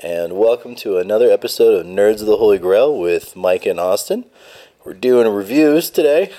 and 0.00 0.34
welcome 0.34 0.74
to 0.74 0.98
another 0.98 1.30
episode 1.30 1.80
of 1.80 1.86
Nerds 1.86 2.20
of 2.20 2.26
the 2.26 2.36
Holy 2.36 2.58
Grail 2.58 2.98
with 2.98 3.34
Mike 3.34 3.64
and 3.64 3.80
Austin. 3.80 4.26
We're 4.84 4.92
doing 4.92 5.26
reviews 5.32 5.88
today 5.88 6.32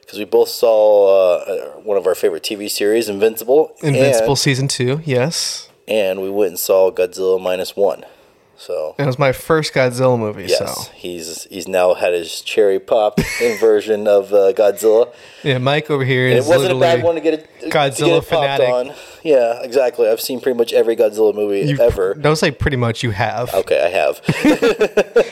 because 0.00 0.18
we 0.18 0.24
both 0.24 0.48
saw 0.48 1.38
uh, 1.38 1.70
one 1.80 1.96
of 1.96 2.06
our 2.06 2.14
favorite 2.14 2.44
TV 2.44 2.70
series, 2.70 3.08
Invincible. 3.08 3.74
Invincible 3.82 4.30
and, 4.30 4.38
season 4.38 4.68
two, 4.68 5.00
yes. 5.04 5.68
and 5.88 6.22
we 6.22 6.30
went 6.30 6.50
and 6.50 6.58
saw 6.58 6.92
Godzilla 6.92 7.40
minus 7.40 7.74
one. 7.74 8.04
So 8.56 8.94
It 8.98 9.04
was 9.06 9.18
my 9.18 9.32
first 9.32 9.74
Godzilla 9.74 10.18
movie, 10.18 10.44
yes, 10.44 10.58
so 10.58 10.90
he's 10.94 11.44
he's 11.44 11.66
now 11.66 11.94
had 11.94 12.12
his 12.12 12.40
cherry 12.40 12.78
pop 12.78 13.18
version 13.60 14.06
of 14.06 14.32
uh, 14.32 14.52
Godzilla. 14.52 15.12
yeah, 15.42 15.58
Mike 15.58 15.90
over 15.90 16.04
here 16.04 16.28
And 16.28 16.38
is 16.38 16.46
it 16.46 16.48
wasn't 16.48 16.72
a 16.76 16.78
bad 16.80 17.02
one 17.02 17.16
to 17.16 17.20
get 17.20 17.34
it 17.34 17.60
to 17.62 17.68
Godzilla 17.70 18.28
get 18.30 18.60
it 18.60 18.70
on. 18.70 18.92
Yeah, 19.22 19.60
exactly. 19.62 20.08
I've 20.08 20.20
seen 20.20 20.40
pretty 20.40 20.56
much 20.56 20.72
every 20.72 20.94
Godzilla 20.96 21.34
movie 21.34 21.62
you- 21.68 21.80
ever. 21.80 22.14
Don't 22.14 22.36
say 22.36 22.50
pretty 22.50 22.76
much 22.76 23.02
you 23.02 23.10
have. 23.10 23.52
Okay, 23.54 23.82
I 23.84 23.88
have. 23.88 24.20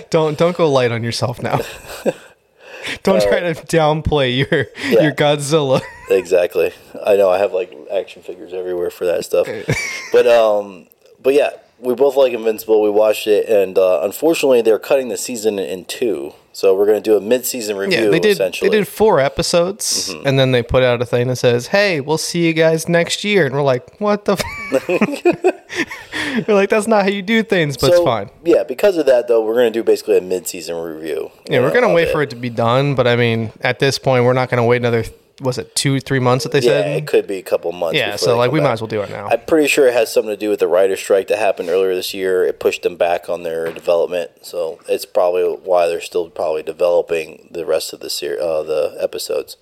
Don't 0.10 0.36
don't 0.36 0.56
go 0.56 0.70
light 0.70 0.92
on 0.92 1.02
yourself 1.02 1.42
now. 1.42 1.60
don't 3.04 3.22
try 3.22 3.40
to 3.40 3.54
downplay 3.66 4.36
your 4.36 4.66
Yeah. 4.90 5.02
your 5.02 5.12
Godzilla. 5.12 5.80
exactly. 6.10 6.72
I 7.06 7.16
know 7.16 7.30
I 7.30 7.38
have 7.38 7.52
like 7.52 7.72
action 7.92 8.22
figures 8.22 8.52
everywhere 8.52 8.90
for 8.90 9.06
that 9.06 9.24
stuff. 9.24 9.46
but 10.12 10.26
um 10.26 10.88
but 11.22 11.34
yeah, 11.34 11.50
we 11.82 11.94
both 11.94 12.16
like 12.16 12.32
Invincible. 12.32 12.80
We 12.80 12.90
watched 12.90 13.26
it 13.26 13.48
and 13.48 13.76
uh, 13.76 14.00
unfortunately 14.02 14.62
they're 14.62 14.78
cutting 14.78 15.08
the 15.08 15.18
season 15.18 15.58
in 15.58 15.84
two. 15.84 16.32
So 16.54 16.76
we're 16.76 16.84
going 16.84 17.02
to 17.02 17.10
do 17.10 17.16
a 17.16 17.20
mid-season 17.20 17.78
review 17.78 17.98
Yeah, 18.04 18.10
they 18.10 18.20
did. 18.20 18.32
essentially. 18.32 18.68
They 18.68 18.76
did 18.76 18.86
four 18.86 19.18
episodes, 19.20 20.10
Mm-hmm. 20.12 20.26
and 20.26 20.38
then 20.38 20.52
they 20.52 20.62
put 20.62 20.82
out 20.82 21.00
a 21.00 21.06
thing 21.06 21.28
that 21.28 21.36
says, 21.36 21.68
"Hey, 21.68 22.02
we'll 22.02 22.18
see 22.18 22.46
you 22.46 22.52
guys 22.52 22.90
next 22.90 23.24
year." 23.24 23.46
And 23.46 23.54
we're 23.54 23.62
like, 23.62 23.98
"What 24.00 24.26
the?" 24.26 24.32
F-? 24.32 24.86
we're 26.46 26.54
like, 26.54 26.68
"That's 26.68 26.86
not 26.86 27.04
how 27.04 27.08
you 27.08 27.22
do 27.22 27.42
things," 27.42 27.78
but 27.78 27.86
so, 27.88 27.92
it's 27.94 28.04
fine. 28.04 28.28
Yeah, 28.44 28.64
because 28.64 28.98
of 28.98 29.06
that 29.06 29.28
though, 29.28 29.42
we're 29.42 29.54
going 29.54 29.72
to 29.72 29.78
do 29.78 29.82
basically 29.82 30.18
a 30.18 30.20
mid-season 30.20 30.76
review. 30.76 31.30
Yeah, 31.48 31.60
we're 31.60 31.72
gonna 31.72 31.92
wait 31.92 32.10
for 32.10 32.20
it 32.22 32.28
to 32.30 32.36
be 32.36 32.50
done, 32.50 32.94
but 32.94 33.06
I 33.06 33.16
mean, 33.16 33.50
at 33.62 33.78
this 33.78 33.98
point, 33.98 34.24
we're 34.26 34.32
not 34.34 34.50
gonna 34.50 34.66
wait 34.66 34.76
another. 34.76 35.04
Was 35.42 35.58
it 35.58 35.74
two, 35.74 36.00
three 36.00 36.18
months 36.20 36.44
that 36.44 36.52
they 36.52 36.60
Yeah, 36.60 36.82
said? 36.82 36.96
it 36.96 37.06
could 37.06 37.26
be 37.26 37.36
a 37.38 37.42
couple 37.42 37.70
months. 37.72 37.98
Yeah, 37.98 38.16
so 38.16 38.36
like 38.36 38.50
we 38.52 38.60
back. 38.60 38.64
might 38.68 38.72
as 38.74 38.80
well 38.80 38.88
do 38.88 39.02
it 39.02 39.10
now. 39.10 39.28
I'm 39.28 39.40
pretty 39.40 39.68
sure 39.68 39.86
it 39.86 39.94
has 39.94 40.12
something 40.12 40.30
to 40.32 40.36
do 40.36 40.48
with 40.50 40.60
the 40.60 40.68
writer's 40.68 41.00
strike 41.00 41.28
that 41.28 41.38
happened 41.38 41.68
earlier 41.68 41.94
this 41.94 42.14
year. 42.14 42.44
It 42.44 42.60
pushed 42.60 42.82
them 42.82 42.96
back 42.96 43.28
on 43.28 43.42
their 43.42 43.72
development, 43.72 44.30
so 44.42 44.78
it's 44.88 45.04
probably 45.04 45.44
why 45.44 45.86
they're 45.88 46.00
still 46.00 46.30
probably 46.30 46.62
developing 46.62 47.48
the 47.50 47.66
rest 47.66 47.92
of 47.92 48.00
the 48.00 48.10
ser- 48.10 48.38
uh, 48.40 48.62
the 48.62 48.96
episodes. 49.00 49.56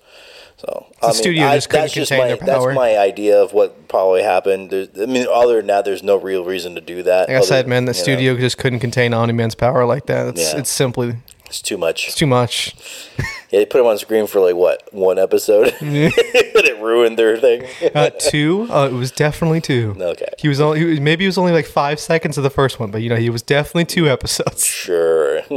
So 0.57 0.85
I 1.01 1.11
studio 1.11 1.49
just 1.53 1.69
couldn't 1.69 1.85
that's 1.85 1.93
just 1.93 2.09
contain 2.11 2.23
my 2.23 2.27
their 2.27 2.37
power. 2.37 2.67
that's 2.67 2.75
my 2.75 2.95
idea 2.97 3.41
of 3.41 3.51
what 3.51 3.87
probably 3.87 4.21
happened. 4.21 4.69
There's, 4.69 4.89
I 5.01 5.07
mean, 5.07 5.25
other 5.27 5.55
than 5.55 5.65
that, 5.67 5.85
there's 5.85 6.03
no 6.03 6.17
real 6.17 6.45
reason 6.45 6.75
to 6.75 6.81
do 6.81 7.01
that. 7.01 7.29
like 7.29 7.37
I 7.37 7.41
said, 7.41 7.67
man, 7.67 7.85
the 7.85 7.93
you 7.93 7.97
know, 7.97 8.03
studio 8.03 8.37
just 8.37 8.59
couldn't 8.59 8.79
contain 8.79 9.11
Omni 9.11 9.33
Man's 9.33 9.55
power 9.55 9.85
like 9.85 10.05
that. 10.05 10.27
It's 10.27 10.53
Yeah. 10.53 10.59
it's 10.59 10.69
simply 10.69 11.15
it's 11.47 11.63
too 11.63 11.79
much. 11.79 12.09
it's 12.09 12.15
too 12.15 12.27
much. 12.27 12.75
Yeah, 13.51 13.59
they 13.59 13.65
put 13.65 13.81
him 13.81 13.87
on 13.87 13.97
screen 13.97 14.27
for 14.27 14.39
like 14.39 14.55
what 14.55 14.81
one 14.93 15.19
episode, 15.19 15.75
and 15.81 16.13
it 16.15 16.81
ruined 16.81 17.19
their 17.19 17.37
thing. 17.37 17.67
Uh, 17.93 18.09
two, 18.17 18.67
uh, 18.71 18.87
it 18.87 18.93
was 18.93 19.11
definitely 19.11 19.59
two. 19.61 19.93
Okay. 19.99 20.29
He 20.39 20.47
was 20.47 20.61
only 20.61 20.79
he 20.79 20.85
was, 20.85 20.99
maybe 21.01 21.25
he 21.25 21.27
was 21.27 21.37
only 21.37 21.51
like 21.51 21.65
five 21.65 21.99
seconds 21.99 22.37
of 22.37 22.43
the 22.43 22.49
first 22.49 22.79
one, 22.79 22.91
but 22.91 23.01
you 23.01 23.09
know 23.09 23.17
he 23.17 23.29
was 23.29 23.41
definitely 23.41 23.85
two 23.85 24.07
episodes. 24.09 24.65
Sure. 24.65 25.41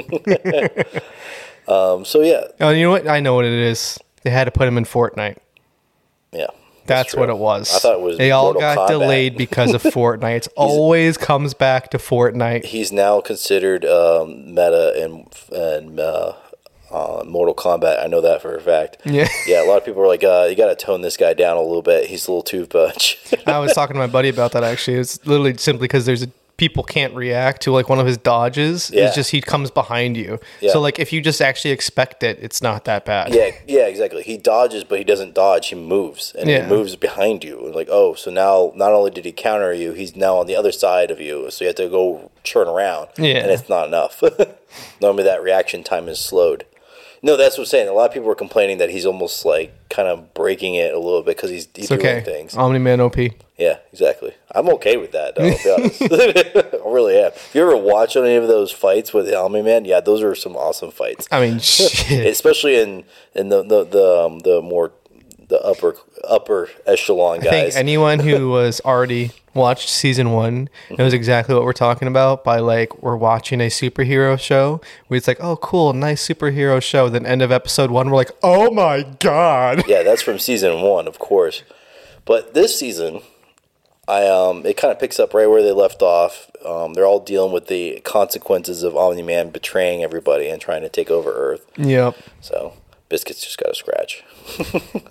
um, 1.68 2.04
so 2.04 2.20
yeah, 2.22 2.44
Oh, 2.60 2.70
you 2.70 2.82
know 2.84 2.90
what? 2.90 3.08
I 3.08 3.20
know 3.20 3.34
what 3.34 3.44
it 3.44 3.52
is. 3.52 3.98
They 4.22 4.30
had 4.30 4.44
to 4.44 4.50
put 4.50 4.66
him 4.68 4.76
in 4.78 4.84
Fortnite. 4.84 5.38
yeah. 6.32 6.46
That's, 6.86 7.12
true. 7.12 7.20
what 7.20 7.30
it 7.30 7.38
was. 7.38 7.74
I 7.74 7.78
thought 7.78 7.94
it 7.94 8.00
was 8.02 8.18
They 8.18 8.30
all 8.30 8.52
Mortal 8.52 8.60
got 8.60 8.76
Kombat. 8.76 8.88
delayed 8.88 9.36
because 9.38 9.72
of 9.72 9.82
Fortnite. 9.84 10.36
It 10.36 10.48
always 10.54 11.16
comes 11.16 11.54
back 11.54 11.90
to 11.92 11.98
Fortnite. 11.98 12.66
He's 12.66 12.92
now 12.92 13.22
considered 13.22 13.86
um, 13.86 14.48
meta 14.54 14.92
and 15.02 15.26
and 15.50 15.98
uh, 15.98 16.34
uh, 16.94 17.24
Mortal 17.24 17.54
Kombat. 17.54 18.02
I 18.02 18.06
know 18.06 18.20
that 18.20 18.40
for 18.42 18.54
a 18.54 18.60
fact. 18.60 18.98
Yeah. 19.04 19.28
Yeah, 19.46 19.64
a 19.64 19.66
lot 19.66 19.78
of 19.78 19.84
people 19.84 20.02
are 20.02 20.06
like, 20.06 20.22
uh, 20.24 20.46
you 20.48 20.56
got 20.56 20.68
to 20.68 20.76
tone 20.76 21.00
this 21.02 21.16
guy 21.16 21.34
down 21.34 21.56
a 21.56 21.62
little 21.62 21.82
bit. 21.82 22.06
He's 22.06 22.26
a 22.28 22.30
little 22.32 22.42
too 22.42 22.66
much. 22.72 23.18
I 23.46 23.58
was 23.58 23.72
talking 23.72 23.94
to 23.94 24.00
my 24.00 24.06
buddy 24.06 24.28
about 24.28 24.52
that 24.52 24.64
actually. 24.64 24.98
It's 24.98 25.24
literally 25.26 25.56
simply 25.56 25.84
because 25.88 26.06
there's 26.06 26.22
a 26.22 26.28
people 26.56 26.84
can't 26.84 27.12
react 27.16 27.62
to 27.62 27.72
like 27.72 27.88
one 27.88 27.98
of 27.98 28.06
his 28.06 28.16
dodges. 28.16 28.88
Yeah. 28.94 29.06
It's 29.06 29.16
just 29.16 29.32
he 29.32 29.40
comes 29.40 29.72
behind 29.72 30.16
you. 30.16 30.38
Yeah. 30.60 30.70
So 30.70 30.80
like 30.80 31.00
if 31.00 31.12
you 31.12 31.20
just 31.20 31.40
actually 31.42 31.72
expect 31.72 32.22
it, 32.22 32.38
it's 32.40 32.62
not 32.62 32.84
that 32.84 33.04
bad. 33.04 33.34
yeah, 33.34 33.50
yeah, 33.66 33.86
exactly. 33.88 34.22
He 34.22 34.36
dodges, 34.36 34.84
but 34.84 34.98
he 34.98 35.04
doesn't 35.04 35.34
dodge. 35.34 35.66
He 35.70 35.74
moves, 35.74 36.32
and 36.38 36.48
Yeah. 36.48 36.62
he 36.62 36.68
moves 36.70 36.94
behind 36.94 37.42
you. 37.42 37.72
Like, 37.74 37.88
oh, 37.90 38.14
so 38.14 38.30
now 38.30 38.72
not 38.76 38.92
only 38.92 39.10
did 39.10 39.24
he 39.24 39.32
counter 39.32 39.72
you, 39.74 39.94
he's 39.94 40.14
now 40.14 40.36
on 40.36 40.46
the 40.46 40.54
other 40.54 40.70
side 40.70 41.10
of 41.10 41.20
you. 41.20 41.50
So 41.50 41.64
you 41.64 41.68
have 41.70 41.76
to 41.76 41.88
go 41.88 42.30
turn 42.44 42.68
around. 42.68 43.08
Yeah. 43.18 43.38
and 43.38 43.50
it's 43.50 43.68
not 43.68 43.88
enough. 43.88 44.22
Normally, 45.00 45.24
that 45.24 45.42
reaction 45.42 45.82
time 45.82 46.08
is 46.08 46.20
slowed. 46.20 46.66
No, 47.24 47.38
that's 47.38 47.56
what 47.56 47.62
I'm 47.62 47.68
saying. 47.68 47.88
A 47.88 47.92
lot 47.92 48.04
of 48.04 48.12
people 48.12 48.28
were 48.28 48.34
complaining 48.34 48.76
that 48.78 48.90
he's 48.90 49.06
almost 49.06 49.46
like 49.46 49.72
kind 49.88 50.08
of 50.08 50.34
breaking 50.34 50.74
it 50.74 50.92
a 50.92 50.98
little 50.98 51.22
bit 51.22 51.36
because 51.36 51.48
he's, 51.48 51.66
he's 51.74 51.90
okay. 51.90 52.20
doing 52.20 52.24
things. 52.24 52.54
Omni 52.54 52.78
Man 52.80 53.00
OP. 53.00 53.16
Yeah, 53.56 53.78
exactly. 53.90 54.34
I'm 54.54 54.68
okay 54.74 54.98
with 54.98 55.12
that. 55.12 55.34
Though, 55.34 55.44
I'll 55.44 55.64
be 55.64 55.70
honest. 55.70 56.02
I 56.84 56.92
really 56.92 57.16
am. 57.16 57.28
If 57.28 57.54
you 57.54 57.62
ever 57.62 57.78
watch 57.78 58.14
any 58.14 58.34
of 58.34 58.46
those 58.46 58.72
fights 58.72 59.14
with 59.14 59.32
Omni 59.32 59.62
Man, 59.62 59.86
yeah, 59.86 60.00
those 60.00 60.22
are 60.22 60.34
some 60.34 60.54
awesome 60.54 60.90
fights, 60.90 61.26
I 61.32 61.40
mean 61.40 61.58
shit. 61.60 62.26
especially 62.26 62.78
in 62.78 63.04
in 63.34 63.48
the 63.48 63.62
the 63.62 63.84
the, 63.84 64.26
um, 64.26 64.40
the 64.40 64.60
more 64.60 64.92
the 65.48 65.60
upper 65.62 65.96
upper 66.24 66.68
echelon 66.86 67.40
guys. 67.40 67.46
I 67.46 67.50
think 67.50 67.76
anyone 67.76 68.18
who 68.18 68.48
was 68.50 68.80
already 68.84 69.32
watched 69.54 69.88
season 69.88 70.32
one 70.32 70.68
knows 70.98 71.12
exactly 71.12 71.54
what 71.54 71.64
we're 71.64 71.72
talking 71.72 72.08
about 72.08 72.44
by 72.44 72.58
like 72.58 73.02
we're 73.02 73.16
watching 73.16 73.60
a 73.60 73.68
superhero 73.68 74.38
show 74.38 74.80
We 75.08 75.16
it's 75.16 75.28
like, 75.28 75.40
oh 75.40 75.56
cool, 75.56 75.92
nice 75.92 76.26
superhero 76.26 76.82
show. 76.82 77.08
Then 77.08 77.24
end 77.24 77.42
of 77.42 77.52
episode 77.52 77.90
one, 77.90 78.10
we're 78.10 78.16
like, 78.16 78.32
oh 78.42 78.70
my 78.70 79.02
god. 79.20 79.84
yeah, 79.86 80.02
that's 80.02 80.22
from 80.22 80.38
season 80.38 80.80
one, 80.80 81.06
of 81.06 81.18
course. 81.18 81.62
But 82.24 82.54
this 82.54 82.78
season, 82.78 83.20
I 84.08 84.26
um, 84.26 84.64
it 84.66 84.76
kind 84.76 84.92
of 84.92 84.98
picks 84.98 85.18
up 85.18 85.34
right 85.34 85.48
where 85.48 85.62
they 85.62 85.72
left 85.72 86.02
off. 86.02 86.50
Um, 86.64 86.94
they're 86.94 87.06
all 87.06 87.20
dealing 87.20 87.52
with 87.52 87.66
the 87.66 88.00
consequences 88.04 88.82
of 88.82 88.96
Omni 88.96 89.22
Man 89.22 89.50
betraying 89.50 90.02
everybody 90.02 90.48
and 90.48 90.60
trying 90.60 90.82
to 90.82 90.88
take 90.88 91.10
over 91.10 91.30
Earth. 91.30 91.66
Yep. 91.76 92.16
So 92.40 92.74
biscuits 93.08 93.44
just 93.44 93.58
got 93.58 93.70
a 93.70 93.74
scratch. 93.74 94.24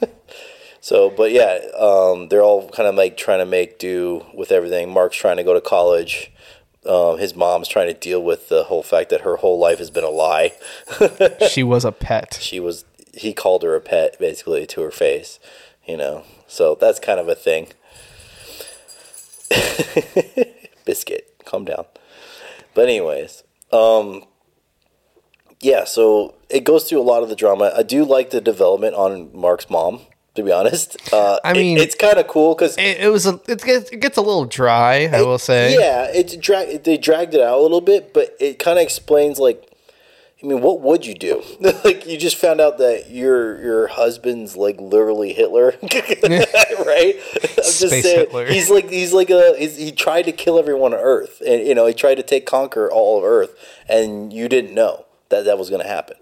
so, 0.81 1.09
but 1.09 1.31
yeah, 1.31 1.59
um, 1.77 2.29
they're 2.29 2.43
all 2.43 2.69
kind 2.69 2.87
of 2.87 2.95
like 2.95 3.17
trying 3.17 3.39
to 3.39 3.45
make 3.45 3.79
do 3.79 4.25
with 4.33 4.51
everything. 4.51 4.91
Mark's 4.91 5.17
trying 5.17 5.37
to 5.37 5.43
go 5.43 5.53
to 5.53 5.61
college. 5.61 6.31
Um, 6.85 7.17
his 7.17 7.33
mom's 7.35 7.69
trying 7.69 7.87
to 7.87 7.93
deal 7.93 8.21
with 8.21 8.49
the 8.49 8.65
whole 8.65 8.83
fact 8.83 9.09
that 9.09 9.21
her 9.21 9.37
whole 9.37 9.57
life 9.57 9.79
has 9.79 9.89
been 9.89 10.03
a 10.03 10.09
lie. 10.09 10.53
She 11.49 11.63
was 11.63 11.85
a 11.85 11.91
pet. 11.91 12.37
she 12.41 12.59
was 12.59 12.83
he 13.13 13.31
called 13.31 13.63
her 13.63 13.75
a 13.75 13.81
pet 13.81 14.17
basically 14.19 14.65
to 14.65 14.81
her 14.81 14.91
face, 14.91 15.39
you 15.85 15.95
know. 15.95 16.23
So 16.47 16.75
that's 16.75 16.99
kind 16.99 17.19
of 17.19 17.29
a 17.29 17.35
thing. 17.35 17.67
Biscuit, 20.85 21.41
calm 21.45 21.63
down. 21.65 21.85
But 22.73 22.89
anyways, 22.89 23.43
um 23.71 24.23
yeah, 25.63 25.83
so 25.85 26.35
it 26.49 26.63
goes 26.63 26.83
through 26.87 26.99
a 27.01 27.03
lot 27.03 27.23
of 27.23 27.29
the 27.29 27.35
drama. 27.35 27.71
I 27.75 27.83
do 27.83 28.03
like 28.05 28.29
the 28.29 28.41
development 28.41 28.95
on 28.95 29.35
Mark's 29.35 29.69
mom, 29.69 30.01
to 30.35 30.43
be 30.43 30.51
honest. 30.51 30.97
Uh, 31.13 31.39
I 31.43 31.51
it- 31.51 31.57
mean- 31.57 31.77
it's 31.77 31.95
kind 31.95 32.17
of 32.17 32.27
cool 32.27 32.53
because 32.55 32.77
It, 32.77 32.97
it 32.99 33.09
was 33.11 33.25
a, 33.25 33.39
it 33.47 33.61
gets, 33.63 33.89
it 33.91 33.99
gets 33.99 34.17
a 34.17 34.21
little 34.21 34.45
dry, 34.45 35.05
I 35.11 35.21
will 35.21 35.39
say. 35.39 35.73
yeah, 35.79 36.07
it's 36.13 36.35
dra- 36.37 36.77
they 36.77 36.97
dragged 36.97 37.33
it 37.33 37.41
out 37.41 37.57
a 37.57 37.61
little 37.61 37.81
bit, 37.81 38.13
but 38.13 38.35
it 38.39 38.59
kind 38.59 38.77
of 38.77 38.83
explains 38.83 39.39
like, 39.39 39.69
I 40.43 40.45
mean, 40.45 40.59
what 40.61 40.81
would 40.81 41.05
you 41.05 41.13
do? 41.13 41.41
like, 41.85 42.05
you 42.05 42.17
just 42.17 42.35
found 42.35 42.59
out 42.59 42.77
that 42.79 43.09
your 43.09 43.61
your 43.61 43.87
husband's 43.87 44.57
like 44.57 44.77
literally 44.81 45.31
Hitler, 45.31 45.73
right? 45.81 47.15
I'm 47.33 47.49
just 47.55 47.79
Space 47.79 48.03
saying, 48.03 48.19
Hitler. 48.19 48.45
he's 48.47 48.69
like 48.69 48.89
he's 48.89 49.13
like 49.13 49.29
a 49.29 49.55
he's, 49.57 49.77
he 49.77 49.93
tried 49.93 50.23
to 50.23 50.33
kill 50.33 50.59
everyone 50.59 50.93
on 50.93 50.99
Earth, 50.99 51.41
and 51.47 51.65
you 51.65 51.73
know 51.73 51.85
he 51.85 51.93
tried 51.93 52.15
to 52.15 52.23
take 52.23 52.45
conquer 52.45 52.91
all 52.91 53.17
of 53.19 53.23
Earth, 53.23 53.55
and 53.87 54.33
you 54.33 54.49
didn't 54.49 54.73
know 54.73 55.05
that 55.33 55.45
that 55.45 55.57
was 55.57 55.69
going 55.69 55.81
to 55.81 55.87
happen. 55.87 56.17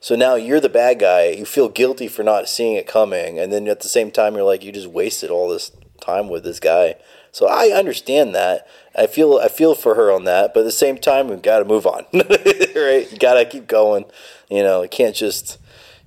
So 0.00 0.16
now 0.16 0.34
you're 0.34 0.60
the 0.60 0.68
bad 0.68 0.98
guy. 0.98 1.28
You 1.28 1.44
feel 1.44 1.68
guilty 1.68 2.08
for 2.08 2.22
not 2.22 2.48
seeing 2.48 2.74
it 2.74 2.86
coming, 2.86 3.38
and 3.38 3.52
then 3.52 3.68
at 3.68 3.80
the 3.80 3.88
same 3.88 4.10
time, 4.10 4.34
you're 4.34 4.44
like, 4.44 4.64
you 4.64 4.72
just 4.72 4.88
wasted 4.88 5.30
all 5.30 5.48
this 5.48 5.70
time 6.00 6.28
with 6.28 6.42
this 6.42 6.58
guy. 6.58 6.96
So 7.30 7.46
I 7.46 7.68
understand 7.68 8.34
that. 8.34 8.66
I 8.96 9.06
feel 9.06 9.38
I 9.38 9.48
feel 9.48 9.74
for 9.74 9.94
her 9.94 10.10
on 10.10 10.24
that, 10.24 10.52
but 10.52 10.60
at 10.60 10.66
the 10.66 10.72
same 10.72 10.98
time, 10.98 11.28
we've 11.28 11.40
got 11.40 11.60
to 11.60 11.64
move 11.64 11.86
on, 11.86 12.04
right? 12.12 13.06
You 13.10 13.18
got 13.18 13.34
to 13.34 13.44
keep 13.44 13.66
going. 13.66 14.04
You 14.50 14.62
know, 14.62 14.86
can't 14.88 15.14
just 15.14 15.58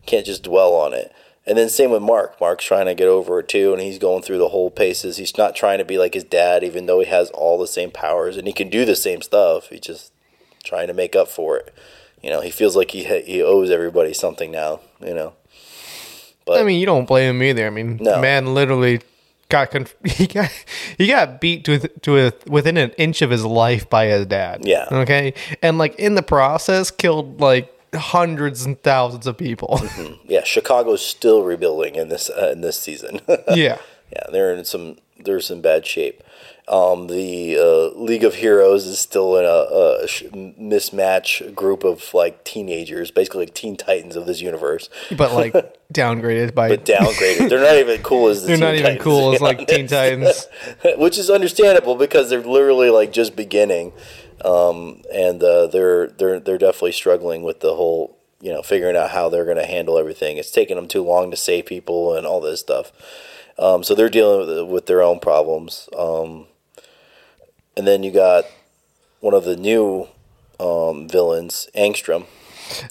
can't 0.05 0.25
just 0.25 0.43
dwell 0.43 0.73
on 0.73 0.93
it. 0.93 1.11
And 1.47 1.57
then 1.57 1.69
same 1.69 1.91
with 1.91 2.01
Mark. 2.01 2.39
Mark's 2.41 2.65
trying 2.65 2.87
to 2.87 2.95
get 2.95 3.07
over 3.07 3.39
it 3.39 3.47
too, 3.47 3.71
and 3.71 3.81
he's 3.81 3.99
going 3.99 4.23
through 4.23 4.39
the 4.39 4.49
whole 4.49 4.71
paces. 4.71 5.17
He's 5.17 5.37
not 5.37 5.55
trying 5.55 5.77
to 5.77 5.85
be 5.85 5.97
like 5.97 6.15
his 6.15 6.23
dad, 6.23 6.63
even 6.63 6.85
though 6.85 6.99
he 6.99 7.05
has 7.05 7.29
all 7.31 7.57
the 7.59 7.67
same 7.67 7.91
powers 7.91 8.35
and 8.35 8.47
he 8.47 8.53
can 8.53 8.69
do 8.69 8.83
the 8.83 8.95
same 8.95 9.21
stuff. 9.21 9.69
He's 9.69 9.81
just 9.81 10.11
trying 10.63 10.87
to 10.87 10.93
make 10.93 11.15
up 11.15 11.27
for 11.27 11.57
it. 11.57 11.73
You 12.25 12.31
know, 12.31 12.41
he 12.41 12.49
feels 12.49 12.75
like 12.75 12.89
he 12.89 13.03
he 13.03 13.43
owes 13.43 13.69
everybody 13.69 14.11
something 14.11 14.49
now. 14.49 14.79
You 14.99 15.13
know, 15.13 15.33
but 16.43 16.59
I 16.59 16.63
mean, 16.63 16.79
you 16.79 16.87
don't 16.87 17.05
blame 17.07 17.35
him 17.35 17.43
either. 17.43 17.67
I 17.67 17.69
mean, 17.69 17.99
No. 18.01 18.19
man 18.19 18.55
literally 18.55 19.01
got 19.49 19.69
conf- 19.69 19.95
he 20.03 20.25
got 20.25 20.49
he 20.97 21.05
got 21.05 21.39
beat 21.39 21.65
to 21.65 21.77
to 21.77 22.17
a, 22.17 22.33
within 22.47 22.77
an 22.77 22.89
inch 22.97 23.21
of 23.21 23.29
his 23.29 23.45
life 23.45 23.87
by 23.91 24.07
his 24.07 24.25
dad. 24.25 24.61
Yeah. 24.65 24.87
Okay. 24.91 25.35
And 25.61 25.77
like 25.77 25.93
in 25.99 26.15
the 26.15 26.23
process, 26.23 26.89
killed 26.89 27.39
like 27.39 27.71
hundreds 27.93 28.65
and 28.65 28.81
thousands 28.81 29.27
of 29.27 29.37
people. 29.37 29.79
Yeah, 30.25 30.43
Chicago's 30.43 31.05
still 31.05 31.43
rebuilding 31.43 31.93
in 31.93 32.09
this 32.09 32.31
uh, 32.31 32.49
in 32.51 32.61
this 32.61 32.79
season. 32.79 33.21
yeah. 33.49 33.77
yeah, 34.11 34.23
they're 34.31 34.51
in 34.55 34.65
some 34.65 34.97
they're 35.23 35.35
in 35.35 35.41
some 35.43 35.61
bad 35.61 35.85
shape. 35.85 36.23
Um, 36.67 37.05
the 37.07 37.57
uh, 37.59 37.95
League 37.99 38.23
of 38.23 38.35
Heroes 38.35 38.87
is 38.87 38.97
still 38.97 39.37
in 39.37 39.45
a, 39.45 40.03
a 40.03 40.07
sh- 40.07 40.23
mismatch 40.33 41.53
group 41.53 41.83
of 41.83 42.11
like 42.13 42.43
teenagers, 42.43 43.11
basically 43.11 43.45
like 43.45 43.53
Teen 43.53 43.75
Titans 43.77 44.15
of 44.15 44.25
this 44.25 44.41
universe, 44.41 44.89
But 45.15 45.31
like 45.33 45.53
downgraded 45.93 46.55
by 46.55 46.75
downgraded. 46.77 47.49
they're 47.49 47.59
not 47.61 47.75
even 47.75 48.01
cool 48.01 48.29
as 48.29 48.41
the 48.41 48.47
they're 48.47 48.55
Teen 48.57 48.63
not 48.65 48.73
even 48.73 48.83
Titans, 48.85 49.03
cool 49.03 49.33
as 49.35 49.41
like 49.41 49.67
Teen. 49.67 49.85
Titans. 49.85 50.47
which 50.97 51.19
is 51.19 51.29
understandable 51.29 51.95
because 51.95 52.31
they're 52.31 52.41
literally 52.41 52.89
like 52.89 53.11
just 53.11 53.35
beginning, 53.35 53.93
um, 54.43 55.03
and 55.13 55.43
uh, 55.43 55.67
they're 55.67 56.07
they're 56.07 56.39
they're 56.39 56.57
definitely 56.57 56.93
struggling 56.93 57.43
with 57.43 57.59
the 57.59 57.75
whole 57.75 58.17
you 58.41 58.51
know 58.51 58.63
figuring 58.63 58.95
out 58.97 59.11
how 59.11 59.29
they're 59.29 59.45
going 59.45 59.57
to 59.57 59.67
handle 59.67 59.99
everything. 59.99 60.37
It's 60.37 60.49
taking 60.51 60.77
them 60.77 60.87
too 60.87 61.03
long 61.03 61.29
to 61.29 61.37
save 61.37 61.67
people 61.67 62.15
and 62.15 62.25
all 62.25 62.41
this 62.41 62.59
stuff. 62.59 62.91
Um, 63.59 63.83
so 63.83 63.93
they're 63.93 64.09
dealing 64.09 64.47
with, 64.47 64.67
with 64.67 64.85
their 64.87 65.03
own 65.03 65.19
problems. 65.19 65.87
Um, 65.97 66.47
and 67.77 67.85
then 67.87 68.03
you 68.03 68.11
got 68.11 68.45
one 69.19 69.33
of 69.33 69.43
the 69.45 69.55
new 69.55 70.07
um, 70.59 71.07
villains, 71.07 71.67
Angstrom. 71.75 72.25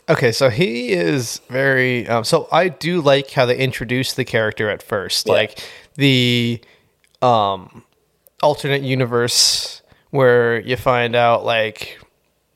Okay, 0.09 0.31
so 0.33 0.51
he 0.51 0.91
is 0.93 1.41
very. 1.49 2.07
Um, 2.09 2.23
so 2.25 2.49
I 2.53 2.69
do 2.69 3.01
like 3.01 3.31
how 3.31 3.45
they 3.47 3.57
introduced 3.59 4.17
the 4.17 4.25
character 4.25 4.71
at 4.71 4.83
first, 4.83 5.27
Yeah. 5.27 5.33
like 5.33 5.59
the 5.97 6.61
um, 7.23 7.83
alternate 8.43 8.83
universe 8.83 9.83
where 10.11 10.61
you 10.61 10.77
find 10.77 11.17
out 11.17 11.45
like 11.45 11.99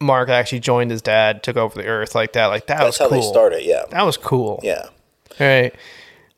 Mark 0.00 0.28
actually 0.28 0.60
joined 0.60 0.92
his 0.92 1.02
dad, 1.02 1.42
took 1.42 1.56
over 1.56 1.74
the 1.80 1.86
Earth, 1.88 2.14
like 2.14 2.34
that. 2.34 2.46
Like 2.46 2.66
that 2.68 2.78
That's 2.78 2.86
was 2.86 2.98
how 2.98 3.08
cool. 3.08 3.20
they 3.20 3.26
started. 3.26 3.62
Yeah, 3.64 3.82
That 3.90 4.04
was 4.06 4.16
cool. 4.16 4.60
yeah. 4.62 4.86
All 5.40 5.46
right. 5.46 5.74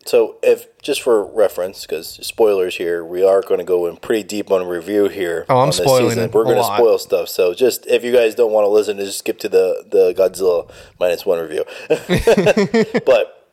So, 0.06 0.36
if 0.42 0.66
just 0.80 1.02
for 1.02 1.24
reference, 1.24 1.82
because 1.82 2.08
spoilers 2.26 2.76
here, 2.76 3.04
we 3.04 3.22
are 3.22 3.42
going 3.42 3.58
to 3.58 3.64
go 3.64 3.86
in 3.86 3.96
pretty 3.96 4.22
deep 4.22 4.50
on 4.50 4.62
a 4.62 4.66
review 4.66 5.08
here. 5.08 5.44
Oh, 5.48 5.56
I'm 5.56 5.60
on 5.62 5.68
this 5.68 5.76
spoiling 5.76 6.30
We're 6.30 6.44
going 6.44 6.56
to 6.56 6.64
spoil 6.64 6.98
stuff. 6.98 7.28
So, 7.28 7.52
just 7.52 7.86
if 7.86 8.02
you 8.02 8.12
guys 8.12 8.34
don't 8.34 8.50
want 8.50 8.64
to 8.64 8.68
listen, 8.68 8.96
just 8.96 9.18
skip 9.18 9.38
to 9.40 9.48
the 9.48 9.84
the 9.88 10.14
Godzilla 10.14 10.70
minus 10.98 11.26
one 11.26 11.38
review. 11.38 11.64
but, 13.04 13.46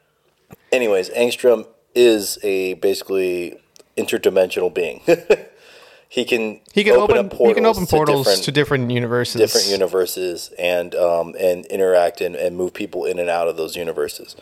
anyways, 0.71 1.09
Angstrom 1.09 1.67
is 1.93 2.39
a 2.43 2.75
basically 2.75 3.59
interdimensional 3.97 4.73
being. 4.73 5.01
he 6.09 6.23
can 6.23 6.61
He 6.71 6.83
can 6.83 6.95
open, 6.95 7.17
up 7.17 7.29
portals 7.31 7.49
he 7.49 7.53
can 7.55 7.65
open 7.65 7.85
portals 7.87 8.25
different, 8.25 8.43
to 8.43 8.51
different 8.51 8.91
universes. 8.91 9.41
different 9.41 9.67
universes 9.67 10.51
and 10.57 10.95
um, 10.95 11.35
and 11.39 11.65
interact 11.65 12.21
and, 12.21 12.35
and 12.35 12.55
move 12.55 12.73
people 12.73 13.05
in 13.05 13.19
and 13.19 13.29
out 13.29 13.47
of 13.47 13.57
those 13.57 13.75
universes. 13.75 14.35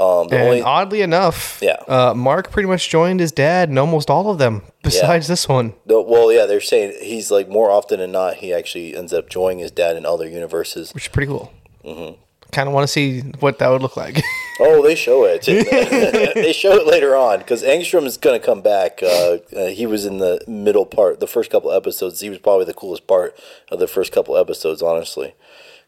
Um, 0.00 0.28
the 0.28 0.36
And 0.36 0.44
only 0.48 0.62
oddly 0.62 1.02
enough, 1.02 1.58
Yeah. 1.60 1.76
uh, 1.86 2.14
Mark 2.14 2.50
pretty 2.50 2.66
much 2.68 2.88
joined 2.88 3.20
his 3.20 3.32
dad 3.32 3.68
in 3.68 3.76
almost 3.76 4.08
all 4.08 4.30
of 4.30 4.38
them, 4.38 4.62
besides 4.82 5.28
this 5.28 5.46
one. 5.46 5.74
No, 5.84 6.00
well, 6.00 6.32
yeah, 6.32 6.46
they're 6.46 6.60
saying 6.60 6.94
he's 7.02 7.30
like 7.30 7.48
more 7.50 7.70
often 7.70 8.00
than 8.00 8.10
not, 8.12 8.36
he 8.36 8.54
actually 8.54 8.96
ends 8.96 9.12
up 9.12 9.28
joining 9.28 9.58
his 9.58 9.70
dad 9.70 9.96
in 9.96 10.06
other 10.06 10.26
universes. 10.26 10.94
which 10.94 11.04
is 11.04 11.08
pretty 11.08 11.26
cool. 11.30 11.52
Mm-hmm. 11.84 12.14
Kind 12.50 12.66
of 12.68 12.74
want 12.74 12.84
to 12.84 12.92
see 12.92 13.20
what 13.40 13.58
that 13.58 13.68
would 13.68 13.82
look 13.82 13.96
like. 13.96 14.22
Oh, 14.62 14.82
they 14.82 14.94
show 14.94 15.24
it. 15.24 15.40
they 16.34 16.52
show 16.52 16.72
it 16.72 16.86
later 16.86 17.16
on 17.16 17.38
because 17.38 17.62
Angstrom 17.62 18.04
is 18.04 18.18
going 18.18 18.38
to 18.38 18.44
come 18.44 18.60
back. 18.60 19.02
Uh, 19.02 19.38
uh, 19.56 19.66
he 19.68 19.86
was 19.86 20.04
in 20.04 20.18
the 20.18 20.38
middle 20.46 20.84
part, 20.84 21.18
the 21.18 21.26
first 21.26 21.50
couple 21.50 21.72
episodes. 21.72 22.20
He 22.20 22.28
was 22.28 22.38
probably 22.38 22.66
the 22.66 22.74
coolest 22.74 23.06
part 23.06 23.34
of 23.70 23.78
the 23.78 23.86
first 23.86 24.12
couple 24.12 24.36
episodes, 24.36 24.82
honestly. 24.82 25.32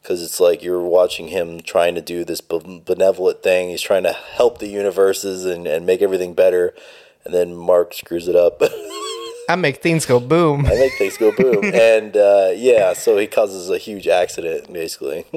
Because 0.02 0.22
it's 0.22 0.40
like 0.40 0.62
you're 0.62 0.82
watching 0.82 1.28
him 1.28 1.60
trying 1.60 1.94
to 1.94 2.00
do 2.00 2.24
this 2.24 2.40
benevolent 2.40 3.42
thing. 3.42 3.70
He's 3.70 3.80
trying 3.80 4.02
to 4.02 4.12
help 4.12 4.58
the 4.58 4.66
universes 4.66 5.44
and, 5.44 5.66
and 5.66 5.86
make 5.86 6.02
everything 6.02 6.34
better. 6.34 6.74
And 7.24 7.32
then 7.32 7.54
Mark 7.54 7.94
screws 7.94 8.26
it 8.26 8.34
up. 8.34 8.60
I 9.48 9.56
make 9.56 9.82
things 9.82 10.06
go 10.06 10.18
boom. 10.20 10.66
I 10.66 10.70
make 10.70 10.92
things 10.98 11.16
go 11.16 11.32
boom. 11.32 11.64
and 11.74 12.16
uh, 12.16 12.50
yeah, 12.54 12.92
so 12.94 13.16
he 13.16 13.26
causes 13.26 13.70
a 13.70 13.78
huge 13.78 14.08
accident, 14.08 14.72
basically. 14.72 15.24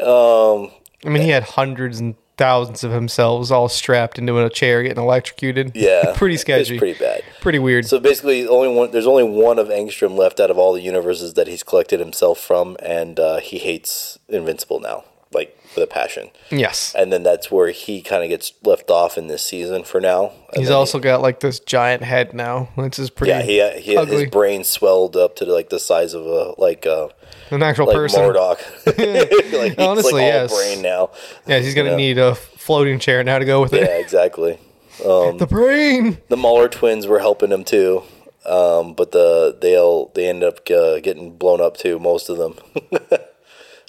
um, 0.00 0.70
I 1.04 1.08
mean, 1.08 1.22
he 1.22 1.30
had 1.30 1.44
hundreds 1.44 2.00
and 2.00 2.14
thousands 2.36 2.84
of 2.84 2.90
themselves 2.92 3.50
all 3.50 3.68
strapped 3.68 4.18
into 4.18 4.38
a 4.38 4.50
chair 4.50 4.82
getting 4.82 5.02
electrocuted. 5.02 5.72
Yeah, 5.74 6.14
pretty 6.16 6.36
sketchy. 6.36 6.74
It's 6.74 6.78
pretty 6.78 6.98
bad. 6.98 7.22
Pretty 7.48 7.58
weird. 7.60 7.86
So 7.86 7.98
basically, 7.98 8.46
only 8.46 8.68
one. 8.68 8.90
There's 8.90 9.06
only 9.06 9.24
one 9.24 9.58
of 9.58 9.68
Angstrom 9.68 10.18
left 10.18 10.38
out 10.38 10.50
of 10.50 10.58
all 10.58 10.74
the 10.74 10.82
universes 10.82 11.32
that 11.32 11.46
he's 11.48 11.62
collected 11.62 11.98
himself 11.98 12.38
from, 12.38 12.76
and 12.82 13.18
uh, 13.18 13.38
he 13.40 13.56
hates 13.56 14.18
Invincible 14.28 14.80
now, 14.80 15.04
like 15.32 15.58
with 15.74 15.82
a 15.84 15.86
passion. 15.86 16.28
yes. 16.50 16.94
And 16.94 17.10
then 17.10 17.22
that's 17.22 17.50
where 17.50 17.70
he 17.70 18.02
kind 18.02 18.22
of 18.22 18.28
gets 18.28 18.52
left 18.64 18.90
off 18.90 19.16
in 19.16 19.28
this 19.28 19.42
season 19.42 19.84
for 19.84 19.98
now. 19.98 20.32
And 20.52 20.60
He's 20.60 20.68
also 20.68 20.98
got 20.98 21.22
like 21.22 21.40
this 21.40 21.58
giant 21.58 22.02
head 22.02 22.34
now, 22.34 22.68
which 22.74 22.98
is 22.98 23.08
pretty 23.08 23.32
he, 23.46 23.56
yeah, 23.58 23.76
he, 23.76 23.80
he 23.92 23.96
ugly. 23.96 24.22
his 24.24 24.30
brain 24.30 24.62
swelled 24.62 25.16
up 25.16 25.34
to 25.36 25.46
like 25.46 25.70
the 25.70 25.78
size 25.78 26.12
of 26.12 26.26
a 26.26 26.54
like 26.60 26.84
uh 26.86 27.08
An 27.50 27.62
actual 27.62 27.86
like 27.86 27.96
person. 27.96 28.20
MODOK. 28.24 28.58
like, 29.58 29.72
he's 29.78 29.78
Honestly, 29.78 30.12
like 30.12 30.22
all 30.22 30.28
yes. 30.28 30.54
brain 30.54 30.82
now. 30.82 31.10
Yeah, 31.46 31.60
he's 31.60 31.74
gonna 31.74 31.90
Yeah. 31.92 31.96
need 31.96 32.18
a 32.18 32.34
floating 32.34 32.98
chair 32.98 33.24
now 33.24 33.38
to 33.38 33.46
go 33.46 33.62
with 33.62 33.72
it. 33.72 33.88
Yeah, 33.88 33.96
exactly. 33.96 34.58
The 34.98 35.46
brain. 35.48 36.18
the 36.28 36.36
Mauler 36.36 36.68
twins 36.68 37.06
were 37.06 37.20
helping 37.20 37.50
him 37.50 37.64
too, 37.64 38.02
um, 38.44 38.94
but 38.94 39.12
the 39.12 39.56
they'll 39.60 40.06
they 40.14 40.28
end 40.28 40.42
up 40.42 40.68
uh, 40.70 41.00
getting 41.00 41.36
blown 41.36 41.60
up 41.60 41.76
too. 41.76 41.98
Most 41.98 42.28
of 42.28 42.38
them. 42.38 42.54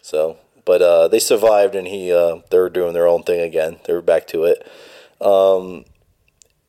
so, 0.02 0.38
but 0.66 0.82
uh, 0.82 1.08
they 1.08 1.20
survived, 1.20 1.76
and 1.76 1.88
he 1.88 2.12
uh, 2.12 2.38
they're 2.52 2.70
doing 2.70 2.94
their 2.94 3.08
own 3.08 3.24
thing 3.24 3.42
again. 3.42 3.78
They're 3.86 4.02
back 4.02 4.28
to 4.28 4.44
it. 4.44 4.68
Um, 5.22 5.86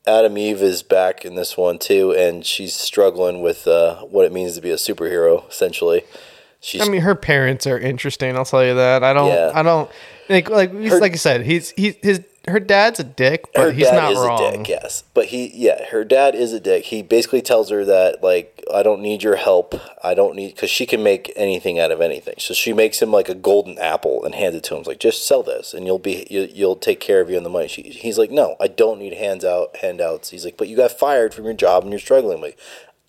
Atom 0.07 0.37
Eve 0.37 0.61
is 0.61 0.81
back 0.81 1.23
in 1.23 1.35
this 1.35 1.55
one 1.55 1.77
too, 1.77 2.11
and 2.11 2.45
she's 2.45 2.73
struggling 2.73 3.41
with 3.41 3.67
uh, 3.67 3.97
what 4.01 4.25
it 4.25 4.31
means 4.33 4.55
to 4.55 4.61
be 4.61 4.71
a 4.71 4.75
superhero. 4.75 5.47
Essentially, 5.49 6.03
she's 6.59 6.81
I 6.81 6.89
mean, 6.89 7.01
her 7.01 7.15
parents 7.15 7.67
are 7.67 7.77
interesting. 7.77 8.35
I'll 8.35 8.45
tell 8.45 8.65
you 8.65 8.73
that. 8.75 9.03
I 9.03 9.13
don't. 9.13 9.27
Yeah. 9.27 9.51
I 9.53 9.61
don't 9.61 9.89
like 10.29 10.49
like 10.49 10.71
Her- 10.71 10.99
like 10.99 11.13
I 11.13 11.17
said. 11.17 11.45
He's 11.45 11.69
he 11.71 11.97
his 12.01 12.21
her 12.47 12.59
dad's 12.59 12.99
a 12.99 13.03
dick, 13.03 13.45
but 13.53 13.65
her 13.65 13.71
he's 13.71 13.85
dad 13.85 13.95
not 13.95 14.11
is 14.11 14.17
wrong. 14.17 14.43
a 14.43 14.57
dick, 14.57 14.67
yes. 14.67 15.03
But 15.13 15.27
he, 15.27 15.51
yeah, 15.53 15.85
her 15.91 16.03
dad 16.03 16.33
is 16.33 16.53
a 16.53 16.59
dick. 16.59 16.85
He 16.85 17.03
basically 17.03 17.41
tells 17.41 17.69
her 17.69 17.85
that, 17.85 18.23
like, 18.23 18.63
I 18.73 18.81
don't 18.81 19.01
need 19.01 19.21
your 19.21 19.35
help. 19.35 19.75
I 20.03 20.15
don't 20.15 20.35
need, 20.35 20.55
because 20.55 20.71
she 20.71 20.87
can 20.87 21.03
make 21.03 21.31
anything 21.35 21.79
out 21.79 21.91
of 21.91 22.01
anything. 22.01 22.35
So 22.39 22.55
she 22.55 22.73
makes 22.73 22.99
him 22.99 23.11
like 23.11 23.29
a 23.29 23.35
golden 23.35 23.77
apple 23.77 24.25
and 24.25 24.33
hands 24.33 24.55
it 24.55 24.63
to 24.65 24.73
him. 24.73 24.79
It's 24.79 24.87
like, 24.87 24.99
just 24.99 25.27
sell 25.27 25.43
this 25.43 25.73
and 25.73 25.85
you'll 25.85 25.99
be, 25.99 26.25
you, 26.31 26.49
you'll 26.51 26.75
take 26.75 26.99
care 26.99 27.21
of 27.21 27.29
you 27.29 27.37
and 27.37 27.45
the 27.45 27.49
money. 27.49 27.67
She, 27.67 27.83
he's 27.83 28.17
like, 28.17 28.31
no, 28.31 28.55
I 28.59 28.67
don't 28.67 28.99
need 28.99 29.13
hands 29.13 29.45
out, 29.45 29.75
handouts. 29.77 30.29
He's 30.31 30.43
like, 30.43 30.57
but 30.57 30.67
you 30.67 30.75
got 30.75 30.91
fired 30.91 31.35
from 31.35 31.45
your 31.45 31.53
job 31.53 31.83
and 31.83 31.91
you're 31.91 31.99
struggling. 31.99 32.41
Like, 32.41 32.57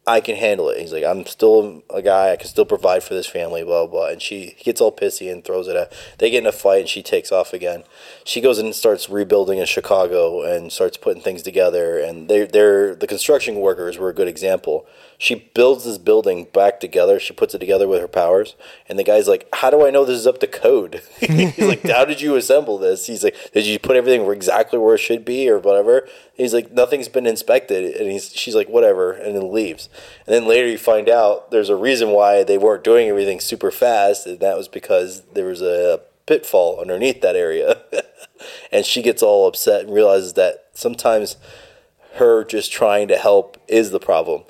I 0.05 0.21
can 0.21 0.35
handle 0.35 0.69
it. 0.69 0.81
He's 0.81 0.93
like, 0.93 1.05
I'm 1.05 1.25
still 1.27 1.85
a 1.89 2.03
guy. 2.03 2.33
I 2.33 2.37
can 2.37 2.49
still 2.49 2.65
provide 2.65 3.05
for 3.05 3.15
this 3.15 3.29
family, 3.29 3.63
blah, 3.63 3.87
blah. 3.87 4.09
And 4.09 4.21
she 4.21 4.57
gets 4.59 4.81
all 4.81 4.91
pissy 4.91 5.31
and 5.31 5.45
throws 5.45 5.69
it 5.69 5.77
at. 5.77 5.93
They 6.19 6.29
get 6.29 6.43
in 6.43 6.47
a 6.47 6.53
fight 6.53 6.81
and 6.81 6.89
she 6.89 7.05
takes 7.05 7.31
off 7.31 7.53
again. 7.53 7.85
She 8.25 8.41
goes 8.41 8.59
and 8.59 8.75
starts 8.75 9.09
rebuilding 9.09 9.61
in 9.61 9.67
Chicago 9.67 10.43
and 10.43 10.73
starts 10.73 10.97
putting 10.97 11.23
things 11.23 11.43
together. 11.43 12.01
And 12.01 12.29
they're, 12.29 12.49
they're, 12.49 12.97
the 12.97 13.07
construction 13.07 13.57
workers 13.57 13.97
were 13.97 14.09
a 14.09 14.15
good 14.15 14.27
example. 14.27 14.87
She 15.19 15.37
builds 15.55 15.85
this 15.85 15.99
building 15.99 16.49
back 16.53 16.81
together. 16.81 17.21
She 17.21 17.33
puts 17.33 17.55
it 17.55 17.61
together 17.61 17.87
with 17.87 18.01
her 18.01 18.09
powers. 18.09 18.57
And 18.89 18.99
the 18.99 19.05
guy's 19.05 19.29
like, 19.29 19.47
How 19.53 19.71
do 19.71 19.87
I 19.87 19.91
know 19.91 20.05
this 20.05 20.19
is 20.19 20.27
up 20.27 20.41
to 20.41 20.49
code? 20.49 21.01
He's 21.21 21.57
like, 21.61 21.85
How 21.89 22.05
did 22.05 22.21
you 22.21 22.35
assemble 22.35 22.77
this? 22.77 23.07
He's 23.07 23.23
like, 23.23 23.37
Did 23.53 23.65
you 23.65 23.79
put 23.79 23.95
everything 23.95 24.29
exactly 24.29 24.81
where 24.81 24.97
it 24.97 24.99
should 24.99 25.25
be 25.25 25.49
or 25.49 25.61
whatever? 25.61 26.09
He's 26.35 26.55
like, 26.55 26.73
Nothing's 26.73 27.09
been 27.09 27.27
inspected. 27.27 27.97
And 27.97 28.11
he's, 28.11 28.35
she's 28.35 28.55
like, 28.55 28.69
Whatever. 28.69 29.13
And 29.13 29.37
then 29.37 29.53
leaves. 29.53 29.89
And 30.27 30.35
then 30.35 30.47
later 30.47 30.69
you 30.69 30.79
find 30.79 31.09
out 31.09 31.51
there's 31.51 31.69
a 31.69 31.77
reason 31.77 32.11
why 32.11 32.43
they 32.45 32.59
weren't 32.59 32.85
doing 32.85 33.09
everything 33.09 33.41
super 33.41 33.71
fast. 33.71 34.27
And 34.27 34.41
that 34.41 34.57
was 34.57 34.69
because 34.69 35.23
there 35.35 35.47
was 35.47 35.63
a 35.63 36.01
pitfall 36.27 36.81
underneath 36.81 37.21
that 37.21 37.37
area. 37.37 37.83
and 38.73 38.85
she 38.85 39.03
gets 39.03 39.23
all 39.23 39.47
upset 39.47 39.83
and 39.83 39.95
realizes 39.95 40.35
that 40.35 40.69
sometimes 40.75 41.37
her 42.15 42.45
just 42.45 42.71
trying 42.71 43.09
to 43.09 43.17
help 43.17 43.57
is 43.69 43.91
the 43.91 44.01
problem. 44.01 44.45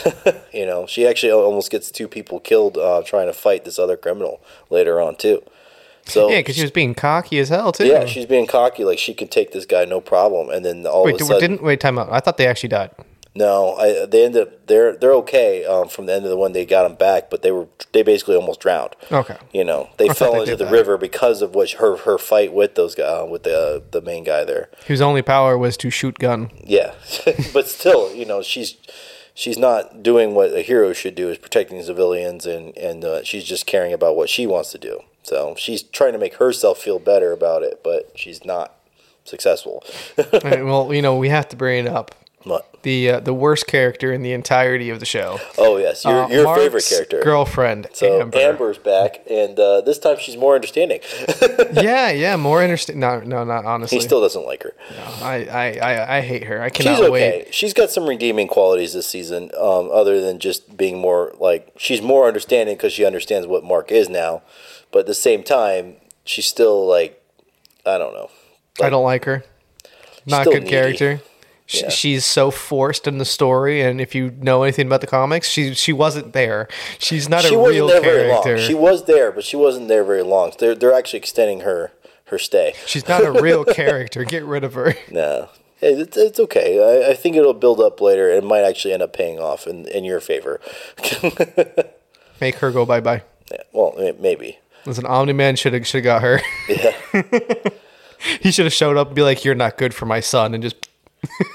you 0.52 0.66
know, 0.66 0.86
she 0.86 1.06
actually 1.06 1.32
almost 1.32 1.70
gets 1.70 1.90
two 1.90 2.08
people 2.08 2.40
killed 2.40 2.76
uh, 2.76 3.02
trying 3.04 3.26
to 3.26 3.32
fight 3.32 3.64
this 3.64 3.78
other 3.78 3.96
criminal 3.96 4.40
later 4.68 5.00
on 5.00 5.16
too. 5.16 5.42
So 6.06 6.28
Yeah, 6.30 6.38
because 6.38 6.56
she 6.56 6.62
was 6.62 6.70
being 6.70 6.94
cocky 6.94 7.38
as 7.38 7.48
hell 7.48 7.72
too. 7.72 7.86
yeah, 7.86 8.04
she's 8.06 8.26
being 8.26 8.46
cocky, 8.46 8.84
like 8.84 8.98
she 8.98 9.14
can 9.14 9.28
take 9.28 9.52
this 9.52 9.66
guy 9.66 9.84
no 9.84 10.00
problem, 10.00 10.50
and 10.50 10.64
then 10.64 10.86
all 10.86 11.04
wait, 11.04 11.14
of 11.14 11.20
a 11.22 11.24
sudden, 11.24 11.40
didn't 11.40 11.62
wait 11.62 11.80
time 11.80 11.98
out. 11.98 12.08
I 12.10 12.20
thought 12.20 12.36
they 12.36 12.46
actually 12.46 12.68
died. 12.70 12.90
No, 13.36 13.74
I, 13.74 14.06
they 14.06 14.24
ended 14.24 14.42
up 14.42 14.66
they're 14.68 14.96
they're 14.96 15.14
okay 15.14 15.64
um, 15.64 15.88
from 15.88 16.06
the 16.06 16.14
end 16.14 16.24
of 16.24 16.30
the 16.30 16.36
one. 16.36 16.52
They 16.52 16.64
got 16.64 16.84
them 16.84 16.94
back, 16.94 17.30
but 17.30 17.42
they 17.42 17.50
were 17.50 17.66
they 17.92 18.04
basically 18.04 18.36
almost 18.36 18.60
drowned. 18.60 18.94
Okay. 19.10 19.36
You 19.52 19.64
know, 19.64 19.90
they 19.96 20.06
thought 20.06 20.16
fell 20.18 20.32
they 20.34 20.40
into 20.40 20.56
the 20.56 20.66
that. 20.66 20.72
river 20.72 20.96
because 20.96 21.42
of 21.42 21.52
what 21.54 21.72
her 21.72 21.96
her 21.96 22.16
fight 22.16 22.52
with 22.52 22.76
those 22.76 22.94
guys 22.94 23.22
uh, 23.22 23.26
with 23.26 23.42
the 23.42 23.82
the 23.90 24.00
main 24.00 24.22
guy 24.22 24.44
there. 24.44 24.70
Whose 24.86 25.00
only 25.00 25.22
power 25.22 25.58
was 25.58 25.76
to 25.78 25.90
shoot 25.90 26.18
gun. 26.18 26.50
Yeah, 26.62 26.94
but 27.52 27.66
still, 27.66 28.14
you 28.14 28.24
know, 28.24 28.40
she's 28.40 28.76
she's 29.34 29.58
not 29.58 30.04
doing 30.04 30.36
what 30.36 30.52
a 30.52 30.62
hero 30.62 30.92
should 30.92 31.16
do 31.16 31.28
is 31.28 31.38
protecting 31.38 31.82
civilians, 31.82 32.46
and 32.46 32.76
and 32.78 33.04
uh, 33.04 33.24
she's 33.24 33.42
just 33.42 33.66
caring 33.66 33.92
about 33.92 34.14
what 34.14 34.28
she 34.28 34.46
wants 34.46 34.70
to 34.72 34.78
do. 34.78 35.00
So 35.24 35.54
she's 35.58 35.82
trying 35.82 36.12
to 36.12 36.18
make 36.18 36.34
herself 36.34 36.78
feel 36.78 36.98
better 37.00 37.32
about 37.32 37.62
it, 37.64 37.80
but 37.82 38.12
she's 38.14 38.44
not 38.44 38.76
successful. 39.24 39.82
Right, 40.44 40.64
well, 40.64 40.92
you 40.94 41.02
know, 41.02 41.16
we 41.16 41.30
have 41.30 41.48
to 41.48 41.56
bring 41.56 41.86
it 41.86 41.90
up. 41.90 42.14
But- 42.46 42.68
The 42.82 43.08
uh, 43.10 43.20
the 43.20 43.32
worst 43.32 43.66
character 43.66 44.12
in 44.12 44.20
the 44.22 44.32
entirety 44.34 44.90
of 44.90 45.00
the 45.00 45.06
show. 45.06 45.40
oh 45.56 45.78
yes, 45.78 46.04
your 46.04 46.24
Uh, 46.24 46.28
your 46.28 46.54
favorite 46.54 46.84
character. 46.86 47.22
girlfriend, 47.24 47.86
so 47.94 48.20
Amber. 48.20 48.36
Amber's 48.38 48.76
back, 48.76 49.22
and 49.30 49.58
uh, 49.58 49.80
this 49.80 49.98
time 49.98 50.18
she's 50.20 50.36
more 50.36 50.54
understanding. 50.54 51.00
yeah, 51.72 52.10
yeah, 52.10 52.36
more 52.36 52.62
interesting. 52.62 52.98
No, 53.00 53.20
no, 53.20 53.42
not 53.44 53.64
honestly. 53.64 53.96
he 53.96 54.04
still 54.04 54.20
doesn't 54.20 54.44
like 54.44 54.62
her. 54.64 54.74
I, 55.22 55.46
I, 55.46 55.78
I, 55.78 56.16
I 56.18 56.20
hate 56.20 56.44
her. 56.44 56.60
I 56.60 56.68
She's 56.68 56.84
cannot 56.84 57.00
okay. 57.04 57.10
wait. 57.46 57.54
She's 57.54 57.72
got 57.72 57.88
some 57.90 58.06
redeeming 58.06 58.48
qualities 58.48 58.92
this 58.92 59.06
season, 59.06 59.44
um, 59.58 59.88
other 59.90 60.20
than 60.20 60.38
just 60.38 60.76
being 60.76 60.98
more 60.98 61.32
like 61.40 61.72
she's 61.78 62.02
more 62.02 62.28
understanding 62.28 62.76
because 62.76 62.92
she 62.92 63.06
understands 63.06 63.46
what 63.46 63.64
Mark 63.64 63.90
is 63.90 64.10
now. 64.10 64.42
But 64.94 65.00
at 65.00 65.06
the 65.06 65.14
same 65.14 65.42
time, 65.42 65.96
she's 66.24 66.46
still 66.46 66.86
like, 66.86 67.20
I 67.84 67.98
don't 67.98 68.14
know. 68.14 68.30
I 68.80 68.88
don't 68.90 69.02
like 69.02 69.24
her. 69.24 69.42
Not 70.24 70.44
good 70.46 70.60
needy. 70.62 70.70
character. 70.70 71.20
Yeah. 71.68 71.88
She's 71.88 72.24
so 72.24 72.52
forced 72.52 73.08
in 73.08 73.18
the 73.18 73.24
story, 73.24 73.80
and 73.80 74.00
if 74.00 74.14
you 74.14 74.30
know 74.38 74.62
anything 74.62 74.86
about 74.86 75.00
the 75.00 75.08
comics, 75.08 75.48
she 75.48 75.74
she 75.74 75.92
wasn't 75.92 76.32
there. 76.32 76.68
She's 77.00 77.28
not 77.28 77.42
She 77.42 77.54
a 77.54 77.58
wasn't 77.58 77.74
real 77.74 77.86
there 77.88 78.00
very 78.02 78.28
long. 78.28 78.42
character. 78.44 78.64
She 78.64 78.74
was 78.74 79.06
there, 79.06 79.32
but 79.32 79.42
she 79.44 79.56
wasn't 79.56 79.88
there 79.88 80.04
very 80.04 80.22
long. 80.22 80.52
They're 80.60 80.76
they're 80.76 80.94
actually 80.94 81.18
extending 81.18 81.60
her 81.60 81.90
her 82.26 82.38
stay. 82.38 82.74
She's 82.86 83.08
not 83.08 83.24
a 83.24 83.32
real 83.32 83.64
character. 83.80 84.22
Get 84.24 84.44
rid 84.44 84.62
of 84.62 84.74
her. 84.74 84.94
No. 85.10 85.48
It's, 85.80 86.16
it's 86.16 86.38
okay. 86.38 86.78
I, 86.80 87.10
I 87.10 87.14
think 87.14 87.34
it'll 87.34 87.52
build 87.52 87.80
up 87.80 88.00
later. 88.00 88.30
It 88.30 88.44
might 88.44 88.62
actually 88.62 88.94
end 88.94 89.02
up 89.02 89.12
paying 89.12 89.40
off 89.40 89.66
in, 89.66 89.86
in 89.88 90.04
your 90.04 90.20
favor. 90.20 90.60
Make 92.40 92.56
her 92.56 92.70
go 92.70 92.86
bye 92.86 93.00
bye. 93.00 93.22
Yeah, 93.50 93.62
well, 93.72 93.94
maybe. 94.20 94.58
Listen, 94.86 95.06
Omni 95.06 95.32
Man 95.32 95.56
should 95.56 95.72
have 95.72 95.86
should 95.86 96.04
have 96.04 96.20
got 96.20 96.22
her. 96.22 96.40
Yeah. 96.68 96.94
he 98.40 98.50
should 98.50 98.66
have 98.66 98.72
showed 98.72 98.96
up 98.96 99.08
and 99.08 99.16
be 99.16 99.22
like, 99.22 99.44
"You're 99.44 99.54
not 99.54 99.78
good 99.78 99.94
for 99.94 100.06
my 100.06 100.20
son," 100.20 100.54
and 100.54 100.62
just 100.62 100.88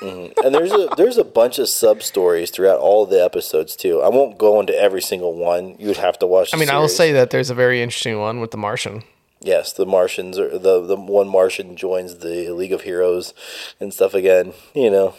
mm-hmm. 0.02 0.46
and 0.46 0.54
there's 0.54 0.72
a 0.72 0.90
there's 0.98 1.18
a 1.18 1.24
bunch 1.24 1.60
of 1.60 1.70
sub 1.70 2.02
stories 2.02 2.52
throughout 2.52 2.80
all 2.80 3.06
the 3.06 3.24
episodes 3.24 3.76
too. 3.76 4.02
I 4.02 4.10
won't 4.10 4.38
go 4.38 4.60
into 4.60 4.76
every 4.76 5.02
single 5.02 5.34
one. 5.34 5.76
You'd 5.80 5.98
have 5.98 6.18
to 6.20 6.28
watch. 6.28 6.52
The 6.52 6.58
I 6.58 6.60
mean, 6.60 6.70
I 6.70 6.78
will 6.80 6.90
say 6.90 7.12
that 7.12 7.30
there's 7.30 7.50
a 7.50 7.56
very 7.56 7.82
interesting 7.82 8.20
one 8.20 8.40
with 8.40 8.52
the 8.52 8.58
Martian. 8.58 9.04
yes, 9.42 9.74
the 9.74 9.86
Martians 9.86 10.40
or 10.40 10.58
the 10.58 10.86
the 10.86 10.96
one 10.96 11.28
Martian 11.28 11.76
joins 11.76 12.18
the 12.20 12.50
League 12.52 12.74
of 12.74 12.82
Heroes 12.82 13.34
and 13.80 13.94
stuff 13.94 14.14
again. 14.14 14.54
You 14.74 14.90
know, 14.90 15.16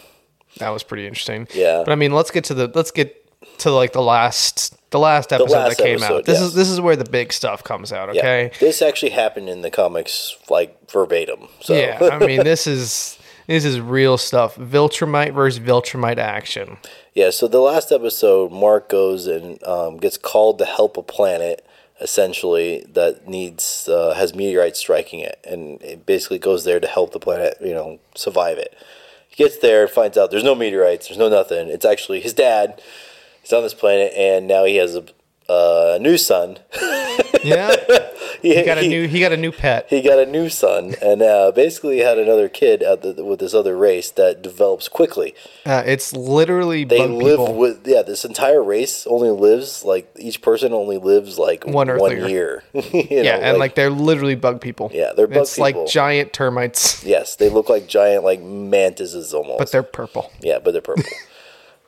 That 0.57 0.69
was 0.69 0.83
pretty 0.83 1.07
interesting. 1.07 1.47
Yeah. 1.53 1.83
But 1.85 1.91
I 1.91 1.95
mean, 1.95 2.11
let's 2.11 2.31
get 2.31 2.43
to 2.45 2.53
the 2.53 2.71
let's 2.73 2.91
get 2.91 3.17
to 3.59 3.71
like 3.71 3.93
the 3.93 4.01
last 4.01 4.75
the 4.91 4.99
last 4.99 5.33
episode 5.33 5.51
last 5.51 5.77
that 5.77 5.83
came 5.83 5.95
episode, 5.95 6.17
out. 6.17 6.25
This 6.25 6.39
yes. 6.39 6.49
is 6.49 6.53
this 6.53 6.69
is 6.69 6.79
where 6.79 6.95
the 6.95 7.09
big 7.09 7.33
stuff 7.33 7.63
comes 7.63 7.91
out. 7.91 8.13
yeah. 8.13 8.21
Okay. 8.21 8.51
This 8.59 8.81
actually 8.81 9.11
happened 9.11 9.49
in 9.49 9.61
the 9.61 9.71
comics, 9.71 10.37
like 10.49 10.91
verbatim. 10.91 11.47
So 11.61 11.73
Yeah. 11.73 11.97
I 12.11 12.25
mean, 12.25 12.43
this 12.43 12.67
is 12.67 13.17
this 13.47 13.65
is 13.65 13.79
real 13.79 14.17
stuff. 14.17 14.55
Viltrumite 14.55 15.33
versus 15.33 15.59
Viltrumite 15.59 16.17
action. 16.17 16.77
Yeah, 17.13 17.31
so 17.31 17.47
the 17.47 17.59
last 17.59 17.91
episode, 17.91 18.51
Mark 18.51 18.87
goes 18.87 19.27
and 19.27 19.61
um, 19.63 19.97
gets 19.97 20.17
called 20.17 20.59
to 20.59 20.65
help 20.65 20.95
a 20.95 21.03
planet, 21.03 21.65
essentially 21.99 22.85
that 22.93 23.27
needs 23.27 23.89
uh, 23.89 24.13
has 24.13 24.33
meteorites 24.33 24.79
striking 24.79 25.19
it, 25.19 25.39
and 25.43 25.81
it 25.81 26.05
basically 26.05 26.39
goes 26.39 26.63
there 26.63 26.79
to 26.79 26.87
help 26.87 27.11
the 27.11 27.19
planet, 27.19 27.57
you 27.59 27.73
know, 27.73 27.99
survive 28.15 28.57
it. 28.57 28.75
He 29.27 29.41
gets 29.41 29.57
there, 29.57 29.87
finds 29.87 30.17
out 30.17 30.31
there's 30.31 30.43
no 30.43 30.55
meteorites, 30.55 31.07
there's 31.07 31.17
no 31.17 31.29
nothing. 31.29 31.69
It's 31.69 31.85
actually 31.85 32.19
his 32.19 32.33
dad. 32.33 32.81
He's 33.41 33.53
on 33.53 33.63
this 33.63 33.73
planet, 33.73 34.13
and 34.15 34.47
now 34.47 34.65
he 34.65 34.75
has 34.77 34.95
a, 34.95 35.03
uh, 35.49 35.97
new 36.01 36.17
son. 36.17 36.59
Yeah. 37.43 37.75
he, 38.41 38.55
He 38.55 38.63
got 38.63 38.77
a 38.77 38.87
new 38.87 39.07
he 39.07 39.19
got 39.19 39.31
a 39.31 39.37
new 39.37 39.51
pet. 39.51 39.87
he 39.89 40.01
got 40.01 40.19
a 40.19 40.25
new 40.27 40.47
son, 40.49 40.93
and 41.01 41.21
uh, 41.23 41.51
basically 41.51 41.97
had 41.99 42.19
another 42.19 42.47
kid 42.47 42.81
the, 42.81 43.23
with 43.25 43.39
this 43.39 43.53
other 43.55 43.75
race 43.75 44.11
that 44.11 44.43
develops 44.43 44.87
quickly. 44.87 45.33
Uh, 45.65 45.81
it's 45.85 46.13
literally 46.13 46.83
they 46.83 46.99
bug 46.99 47.09
live 47.09 47.39
people. 47.39 47.55
with 47.55 47.87
yeah 47.87 48.03
this 48.03 48.25
entire 48.25 48.63
race 48.63 49.07
only 49.07 49.31
lives 49.31 49.83
like 49.83 50.11
each 50.19 50.41
person 50.41 50.71
only 50.71 50.97
lives 50.99 51.39
like 51.39 51.65
One 51.65 51.87
one, 51.97 52.29
year 52.29 52.63
yeah, 52.73 53.21
know, 53.23 53.29
and 53.41 53.57
like, 53.57 53.73
they're 53.73 53.89
literally 53.89 54.35
bug 54.35 54.61
people. 54.61 54.91
Yeah, 54.93 55.13
they're 55.15 55.27
bug 55.27 55.37
It's 55.37 55.55
people. 55.55 55.81
like 55.81 55.91
giant 55.91 56.31
termites, 56.33 57.03
yes 57.03 57.35
they 57.37 57.49
look 57.49 57.69
like 57.69 57.87
giant 57.87 58.23
like 58.23 58.41
mantises 58.41 59.33
almost 59.33 59.57
but 59.59 59.71
they're 59.71 59.81
purple. 59.83 60.31
yeah 60.41 60.59
but 60.59 60.73
they're 60.73 60.81
purple 60.81 61.03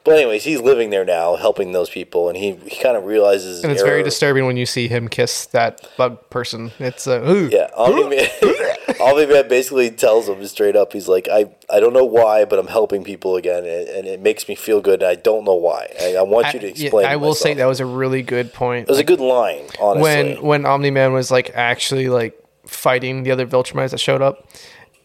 but 0.04 0.16
anyways 0.16 0.44
he's 0.44 0.60
living 0.60 0.90
there 0.90 1.06
now 1.06 1.36
helping 1.36 1.72
those 1.72 1.90
people 1.90 2.28
and 2.30 2.38
he, 2.38 2.52
he 2.68 2.82
kind 2.82 2.98
of 2.98 3.06
realizes 3.06 3.64
And 3.64 3.72
it's 3.72 3.82
very 3.82 4.04
disturbing 4.04 4.46
when 4.46 4.58
you 4.58 4.66
see 4.66 4.88
him 4.88 5.08
kiss 5.08 5.46
that 5.48 5.88
bug 5.98 6.30
person. 6.30 6.72
It's 6.80 7.08
uh, 7.08 7.48
yeah 7.52 7.70
Omni-Man, 7.76 8.28
Omni-Man 9.02 9.48
basically 9.48 9.92
tells 9.92 10.28
him 10.30 10.46
straight 10.46 10.76
up 10.76 10.94
he's 10.94 11.08
like 11.08 11.28
I, 11.32 11.54
I 11.70 11.80
don't 11.80 11.94
know 11.94 12.06
why 12.06 12.46
but 12.46 12.60
I'm 12.60 12.68
helping 12.68 13.04
people 13.04 13.36
again 13.36 13.66
and, 13.66 13.88
and 13.90 14.08
it 14.08 14.22
makes 14.22 14.48
me 14.48 14.56
feel 14.56 14.82
good 14.82 15.02
and 15.02 15.10
I 15.10 15.16
don't 15.16 15.46
know 15.46 15.56
why. 15.56 15.92
I, 16.02 16.16
I 16.16 16.22
want 16.22 16.54
you 16.54 16.60
to 16.60 16.68
I- 16.68 16.74
yeah, 16.76 16.84
explain 16.86 17.06
I 17.06 17.16
will 17.16 17.36
say 17.36 17.54
that 17.54 17.66
was 17.66 17.80
a 17.80 17.86
really 17.86 18.22
good 18.22 18.54
point. 18.54 18.88
it 18.88 18.92
was 18.92 19.00
a 19.00 19.04
good 19.04 19.20
line 19.22 19.64
honestly. 19.80 20.02
when 20.36 20.42
when 20.42 20.66
Omni 20.66 20.92
Man 20.92 21.14
was 21.14 21.32
like 21.32 21.52
actually 21.56 22.10
like 22.10 22.38
fighting 22.66 23.24
the 23.24 23.32
other 23.32 23.46
Viltrumites 23.46 23.92
that 23.92 24.00
showed 24.00 24.22
up, 24.22 24.48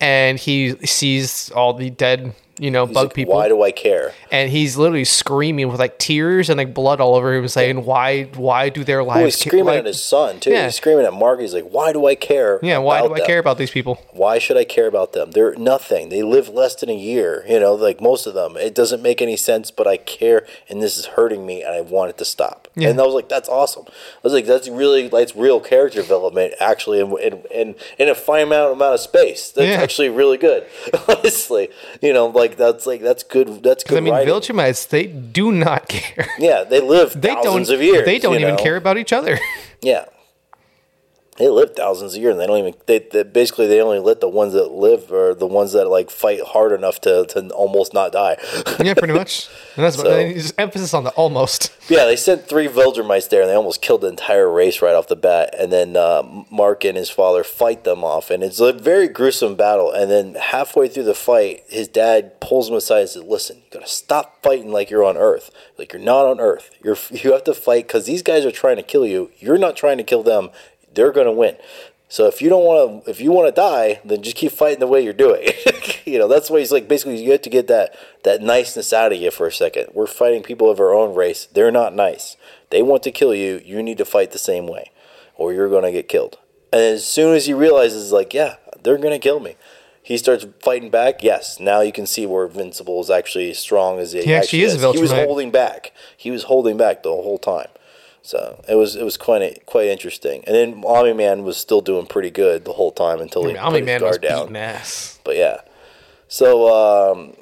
and 0.00 0.38
he 0.38 0.76
sees 0.87 1.50
all 1.50 1.75
the 1.75 1.90
dead, 1.90 2.33
you 2.59 2.71
know, 2.71 2.87
He's 2.87 2.95
bug 2.95 3.07
like, 3.07 3.15
people, 3.15 3.35
why 3.35 3.49
do 3.49 3.62
I 3.62 3.71
care 3.71 4.12
and 4.31 4.50
he's 4.50 4.77
literally 4.77 5.05
screaming 5.05 5.69
with 5.69 5.81
like 5.81 5.99
tears 5.99 6.50
and 6.50 6.59
like 6.59 6.75
blood 6.75 7.00
all 7.00 7.15
over 7.15 7.35
him, 7.35 7.49
saying, 7.49 7.85
"Why? 7.85 8.25
Why 8.35 8.69
do 8.69 8.85
their 8.85 9.03
lives?" 9.03 9.37
he's 9.37 9.47
screaming 9.47 9.67
like- 9.67 9.79
at 9.79 9.87
his 9.87 10.03
son 10.03 10.41
too. 10.41 10.50
Yeah. 10.50 10.65
He's 10.65 10.77
screaming 10.77 11.07
at 11.07 11.12
Mark. 11.12 11.41
He's 11.41 11.55
like, 11.55 11.69
"Why 11.71 11.93
do 11.93 12.07
I 12.07 12.15
care? 12.15 12.59
Yeah, 12.62 12.79
why 12.79 13.00
do 13.00 13.12
I 13.12 13.19
them? 13.19 13.27
care 13.27 13.38
about 13.38 13.59
these 13.59 13.71
people? 13.71 13.99
Why 14.12 14.38
should 14.38 14.57
I 14.57 14.65
care 14.65 14.87
about 14.87 15.12
them? 15.12 15.31
They're 15.31 15.55
nothing. 15.55 16.09
They 16.09 16.23
live 16.23 16.49
less 16.49 16.75
than 16.75 16.88
a 16.91 16.97
year. 16.97 17.45
You 17.49 17.61
know, 17.61 17.75
like 17.75 18.00
most 18.00 18.27
of 18.27 18.35
them. 18.35 18.57
It 18.57 18.75
doesn't 18.75 19.03
make 19.03 19.23
any 19.23 19.37
sense, 19.37 19.71
but 19.71 19.87
I 19.87 19.97
care, 19.97 20.47
and 20.69 20.83
this 20.83 20.99
is 20.99 21.07
hurting 21.07 21.47
me, 21.47 21.62
and 21.62 21.75
I 21.75 21.81
want 21.81 22.11
it 22.11 22.19
to 22.19 22.25
stop." 22.25 22.68
Yeah. 22.80 22.90
And 22.90 23.00
I 23.00 23.04
was 23.04 23.14
like, 23.14 23.28
"That's 23.28 23.49
awesome." 23.49 23.85
I 23.88 23.92
was 24.23 24.32
like, 24.32 24.47
"That's 24.47 24.68
really 24.68 25.08
that's 25.08 25.35
real 25.35 25.61
character 25.61 26.00
development, 26.00 26.54
actually, 26.61 27.00
in 27.00 27.16
in 27.18 27.42
in, 27.50 27.75
in 27.99 28.08
a 28.08 28.14
finite 28.14 28.70
amount 28.73 28.94
of 28.94 29.00
space. 29.00 29.50
That's 29.50 29.68
Yeah. 29.68 29.82
actually 29.82 30.08
really 30.11 30.38
good, 30.38 30.66
honestly. 31.08 31.70
You 32.00 32.12
know, 32.12 32.26
like 32.26 32.56
that's 32.56 32.87
like 32.87 33.00
that's 33.02 33.23
good. 33.23 33.62
That's 33.62 33.85
good." 33.85 33.99
I 33.99 34.00
mean, 34.00 34.12
writing. 34.14 34.32
Viltrumites 34.32 34.88
they 34.88 35.06
do 35.06 35.50
not 35.52 35.88
care. 35.94 36.28
yeah, 36.38 36.64
they 36.64 36.80
live 36.80 37.20
They 37.20 37.35
thousands 37.35 37.68
don't. 37.68 37.76
of 37.76 37.82
years. 37.82 38.04
they 38.04 38.18
don't 38.18 38.35
even 38.37 38.56
know? 38.56 38.62
care 38.62 38.76
about 38.76 38.97
each 38.99 39.12
other. 39.12 39.38
Yeah. 39.82 40.04
They 41.38 41.49
live 41.49 41.75
thousands 41.76 42.14
of 42.16 42.21
years, 42.21 42.33
and 42.33 42.40
they 42.40 42.47
don't 42.49 42.59
even. 42.59 42.75
They, 42.87 42.99
they 42.99 43.23
basically 43.23 43.68
they 43.68 43.80
only 43.80 44.00
let 44.00 44.21
the 44.21 44.28
ones 44.28 44.54
that 44.54 44.73
live 44.73 45.12
or 45.12 45.35
the 45.35 45.47
ones 45.47 45.73
that 45.73 45.87
like 45.88 46.11
fight 46.11 46.40
hard 46.42 46.73
enough 46.73 47.00
to, 47.02 47.26
to 47.26 47.49
almost 47.50 47.95
not 47.95 48.11
die. 48.12 48.37
yeah, 48.83 48.95
pretty 48.95 49.14
much. 49.14 49.49
And 49.76 49.85
that's 49.85 49.97
So- 49.97 50.33
just 50.33 50.54
emphasis 50.59 50.92
on 50.95 51.04
the 51.04 51.11
almost. 51.11 51.73
yeah, 51.88 52.04
they 52.07 52.16
sent 52.16 52.49
three 52.49 52.66
Viltrumites 52.66 53.28
there, 53.28 53.40
and 53.42 53.49
they 53.50 53.54
almost 53.54 53.80
killed 53.83 54.00
the 54.00 54.09
entire 54.09 54.50
race 54.50 54.83
right 54.83 54.95
off 54.97 55.07
the 55.07 55.14
bat. 55.16 55.54
And 55.57 55.73
then 55.73 55.97
uh, 55.97 56.23
Mark 56.50 56.85
and 56.85 56.97
his 56.97 57.09
father 57.09 57.45
fight 57.45 57.85
them 57.85 58.02
off, 58.02 58.30
and 58.30 58.42
it's 58.42 58.59
a 58.59 58.73
very 58.73 59.07
gruesome 59.07 59.54
battle. 59.54 59.92
And 59.92 60.11
then 60.11 60.35
halfway 60.35 60.88
through 60.88 61.04
the 61.04 61.14
fight, 61.14 61.62
his 61.68 61.87
dad 61.87 62.40
pulls 62.40 62.68
him 62.68 62.75
aside 62.75 63.00
and 63.02 63.09
says, 63.11 63.23
"Listen, 63.23 63.59
you 63.59 63.62
gotta 63.71 63.87
stop 63.87 64.42
fighting 64.42 64.73
like 64.73 64.90
you're 64.90 65.04
on 65.04 65.16
Earth. 65.16 65.50
Like 65.78 65.92
you're 65.92 66.02
not 66.02 66.26
on 66.26 66.40
Earth. 66.40 66.71
You're 66.83 66.97
you 67.12 67.33
have 67.33 67.45
to 67.45 67.54
fight 67.54 67.87
because 67.87 68.07
these 68.07 68.23
guys 68.23 68.45
are 68.45 68.50
trying 68.50 68.76
to 68.76 68.83
kill 68.83 69.07
you. 69.07 69.30
You're 69.38 69.57
not 69.59 69.76
trying 69.76 69.99
to 69.99 70.04
kill 70.04 70.25
them. 70.25 70.50
They're 70.99 71.12
gonna 71.12 71.33
win." 71.33 71.57
So 72.09 72.26
if 72.26 72.40
you 72.40 72.49
don't 72.49 72.64
want 72.64 73.05
to, 73.05 73.11
if 73.11 73.21
you 73.21 73.31
want 73.31 73.55
to 73.55 73.61
die, 73.61 74.00
then 74.05 74.23
just 74.23 74.37
keep 74.37 74.50
fighting 74.50 74.81
the 74.81 74.87
way 74.87 75.02
you're 75.05 75.12
doing. 75.12 75.49
you 76.07 76.19
know, 76.19 76.26
that's 76.26 76.49
why 76.49 76.59
he's 76.59 76.73
like 76.73 76.88
basically 76.88 77.23
you 77.23 77.33
have 77.33 77.43
to 77.43 77.50
get 77.50 77.69
that 77.69 77.95
that 78.25 78.43
niceness 78.43 78.93
out 78.93 79.12
of 79.12 79.19
you 79.19 79.31
for 79.31 79.47
a 79.47 79.52
second. 79.52 79.88
We're 79.95 80.07
fighting 80.07 80.43
people 80.43 80.71
of 80.71 80.81
our 80.81 80.93
own 80.93 81.14
race. 81.14 81.47
They're 81.52 81.71
not 81.71 81.95
nice. 81.95 82.37
They 82.71 82.83
want 82.83 83.02
to 83.05 83.11
kill 83.11 83.35
you. 83.35 83.61
You 83.64 83.83
need 83.83 83.99
to 83.99 84.05
fight 84.07 84.33
the 84.33 84.38
same 84.38 84.67
way, 84.67 84.90
or 85.37 85.52
you're 85.52 85.69
gonna 85.69 85.93
get 85.93 86.09
killed. 86.09 86.38
And 86.73 86.81
as 86.81 87.07
soon 87.07 87.35
as 87.35 87.47
he 87.47 87.55
realizes, 87.55 88.11
like, 88.11 88.35
yeah, 88.35 88.57
they're 88.83 88.99
gonna 88.99 89.19
kill 89.19 89.40
me, 89.40 89.57
he 90.02 90.17
starts 90.17 90.47
fighting 90.62 90.88
back. 90.88 91.23
Yes, 91.23 91.61
now 91.61 91.83
you 91.83 91.93
can 91.93 92.07
see 92.07 92.25
where 92.25 92.47
Invincible 92.47 93.00
is 93.00 93.11
actually 93.11 93.50
as 93.50 93.59
strong 93.59 93.99
as 93.99 94.12
he, 94.12 94.23
He 94.23 94.33
actually 94.33 94.62
is 94.62 94.81
He 94.81 95.00
was 95.00 95.12
holding 95.12 95.50
back. 95.50 95.93
He 96.17 96.31
was 96.31 96.45
holding 96.45 96.78
back 96.78 97.02
the 97.02 97.11
whole 97.11 97.37
time. 97.38 97.69
So 98.28 98.62
it 98.68 98.75
was 98.75 98.94
it 98.94 99.04
was 99.04 99.16
quite 99.16 99.64
quite 99.64 99.87
interesting. 99.87 100.44
And 100.47 100.54
then 100.54 100.85
Omni 100.85 101.14
Man 101.14 101.44
was 101.44 101.56
still 101.56 101.80
doing 101.80 102.04
pretty 102.04 102.28
good 102.28 102.66
the 102.66 102.75
whole 102.75 102.92
time 102.92 103.23
until 103.23 103.44
I 103.44 103.47
he 103.47 103.52
mean, 103.54 103.62
Omni 103.62 103.78
put 103.80 103.87
Man 103.87 104.00
his 104.00 104.02
was 104.02 104.18
guard 104.18 104.23
down. 104.50 104.56
ass. 104.56 105.18
But 105.25 105.37
yeah, 105.37 105.62
so 106.28 106.68
um, 106.68 107.32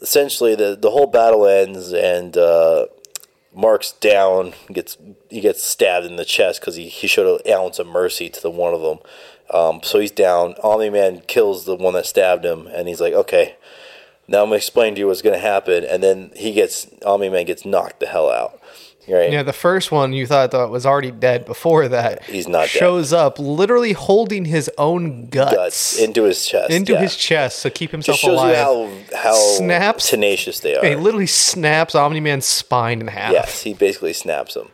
essentially 0.00 0.54
the 0.54 0.78
the 0.80 0.92
whole 0.92 1.06
battle 1.06 1.46
ends 1.46 1.92
and 1.92 2.38
uh, 2.38 2.86
Mark's 3.54 3.92
down. 3.92 4.54
Gets 4.72 4.96
he 5.28 5.42
gets 5.42 5.62
stabbed 5.62 6.06
in 6.06 6.16
the 6.16 6.24
chest 6.24 6.62
because 6.62 6.76
he, 6.76 6.88
he 6.88 7.06
showed 7.06 7.42
an 7.44 7.52
ounce 7.52 7.78
of 7.78 7.86
mercy 7.86 8.30
to 8.30 8.40
the 8.40 8.50
one 8.50 8.72
of 8.72 8.80
them. 8.80 8.98
Um, 9.52 9.80
so 9.82 9.98
he's 9.98 10.10
down. 10.10 10.54
Omni 10.62 10.88
Man 10.88 11.20
kills 11.26 11.66
the 11.66 11.76
one 11.76 11.92
that 11.92 12.06
stabbed 12.06 12.46
him, 12.46 12.66
and 12.68 12.88
he's 12.88 13.02
like, 13.02 13.12
"Okay, 13.12 13.56
now 14.26 14.38
I'm 14.38 14.46
gonna 14.46 14.56
explain 14.56 14.94
to 14.94 15.00
you 15.00 15.06
what's 15.08 15.20
gonna 15.20 15.36
happen." 15.36 15.84
And 15.84 16.02
then 16.02 16.30
he 16.34 16.52
gets 16.52 16.86
Omni 17.04 17.28
Man 17.28 17.44
gets 17.44 17.66
knocked 17.66 18.00
the 18.00 18.06
hell 18.06 18.30
out. 18.30 18.58
Right? 19.10 19.32
Yeah, 19.32 19.42
the 19.42 19.52
first 19.52 19.90
one 19.90 20.12
you 20.12 20.26
thought 20.26 20.50
that 20.52 20.70
was 20.70 20.86
already 20.86 21.10
dead 21.10 21.44
before 21.44 21.88
that. 21.88 22.24
He's 22.24 22.46
not 22.48 22.60
dead. 22.62 22.68
Shows 22.68 23.12
up 23.12 23.38
literally 23.38 23.92
holding 23.92 24.44
his 24.44 24.70
own 24.78 25.26
guts, 25.28 25.54
Guts 25.54 25.98
into 25.98 26.24
his 26.24 26.46
chest. 26.46 26.70
into 26.70 26.92
yeah. 26.92 27.00
his 27.00 27.16
chest 27.16 27.62
to 27.62 27.70
keep 27.70 27.90
himself 27.90 28.16
Just 28.16 28.24
shows 28.24 28.34
alive. 28.38 28.50
you 28.50 28.56
how 28.56 28.90
how 29.22 29.34
Snaps. 29.34 30.08
tenacious 30.10 30.60
they 30.60 30.76
are. 30.76 30.84
he 30.84 30.94
literally 30.96 31.26
snaps 31.26 31.94
Omni 31.94 32.20
Man's 32.20 32.46
spine 32.46 33.00
in 33.00 33.08
half. 33.08 33.32
Yes, 33.32 33.62
he 33.62 33.74
basically 33.74 34.12
snaps 34.12 34.54
him. 34.56 34.68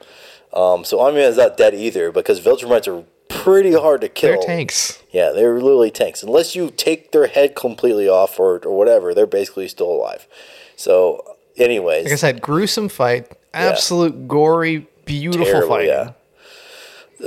Um, 0.52 0.84
so 0.84 1.00
Omni 1.00 1.20
Man's 1.20 1.36
not 1.36 1.56
dead 1.56 1.74
either 1.74 2.10
because 2.12 2.40
Viltrumites 2.40 2.86
are 2.88 3.04
pretty 3.28 3.72
hard 3.74 4.00
to 4.00 4.08
kill. 4.08 4.30
They're 4.38 4.42
tanks. 4.46 5.02
Yeah, 5.10 5.30
they're 5.34 5.54
literally 5.54 5.90
tanks. 5.90 6.22
Unless 6.22 6.54
you 6.54 6.70
take 6.70 7.12
their 7.12 7.26
head 7.26 7.54
completely 7.54 8.08
off 8.08 8.38
or, 8.38 8.58
or 8.64 8.76
whatever, 8.76 9.12
they're 9.14 9.26
basically 9.26 9.68
still 9.68 9.90
alive. 9.90 10.26
So, 10.76 11.36
anyways, 11.56 12.04
Like 12.04 12.12
I 12.12 12.16
said, 12.16 12.40
gruesome 12.40 12.88
fight, 12.88 13.30
absolute 13.54 14.28
gory, 14.28 14.86
beautiful 15.04 15.46
terrible, 15.46 15.68
fight. 15.68 15.86
yeah. 15.86 16.12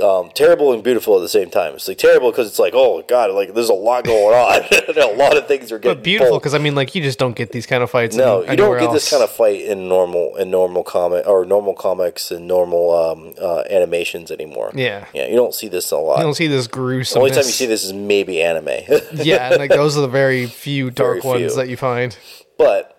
Um, 0.00 0.30
terrible 0.36 0.72
and 0.72 0.84
beautiful 0.84 1.16
at 1.16 1.20
the 1.20 1.28
same 1.28 1.50
time. 1.50 1.74
It's 1.74 1.88
like 1.88 1.98
terrible 1.98 2.30
because 2.30 2.46
it's 2.46 2.60
like, 2.60 2.74
oh 2.76 3.02
god, 3.08 3.32
like 3.32 3.54
there's 3.54 3.68
a 3.68 3.74
lot 3.74 4.04
going 4.04 4.36
on. 4.36 4.62
a 4.96 5.16
lot 5.16 5.36
of 5.36 5.48
things 5.48 5.72
are 5.72 5.80
getting 5.80 5.98
But 5.98 6.04
beautiful 6.04 6.38
because 6.38 6.54
I 6.54 6.58
mean, 6.58 6.76
like 6.76 6.94
you 6.94 7.02
just 7.02 7.18
don't 7.18 7.34
get 7.34 7.50
these 7.50 7.66
kind 7.66 7.82
of 7.82 7.90
fights. 7.90 8.14
No, 8.14 8.48
you 8.48 8.54
don't 8.56 8.78
get 8.78 8.92
this 8.92 9.10
kind 9.10 9.20
of 9.20 9.30
fight 9.30 9.62
in 9.62 9.88
normal 9.88 10.36
in 10.36 10.48
normal 10.48 10.84
comic 10.84 11.26
or 11.26 11.44
normal 11.44 11.74
comics 11.74 12.30
and 12.30 12.46
normal 12.46 12.94
um, 12.94 13.34
uh, 13.42 13.64
animations 13.68 14.30
anymore. 14.30 14.70
Yeah. 14.76 15.06
yeah, 15.12 15.26
you 15.26 15.34
don't 15.34 15.54
see 15.54 15.66
this 15.66 15.90
a 15.90 15.96
lot. 15.96 16.18
You 16.18 16.22
don't 16.22 16.34
see 16.34 16.46
this 16.46 16.68
the 16.68 16.72
gruesome. 16.72 17.18
only 17.22 17.32
time 17.32 17.38
you 17.38 17.42
see 17.50 17.66
this 17.66 17.82
is 17.84 17.92
maybe 17.92 18.40
anime. 18.40 18.68
yeah, 19.14 19.50
and 19.50 19.58
like 19.58 19.70
those 19.70 19.98
are 19.98 20.02
the 20.02 20.08
very 20.08 20.46
few 20.46 20.92
dark 20.92 21.14
Very 21.14 21.20
few. 21.22 21.30
ones 21.30 21.56
that 21.56 21.68
you 21.68 21.76
find. 21.76 22.16
but 22.58 22.96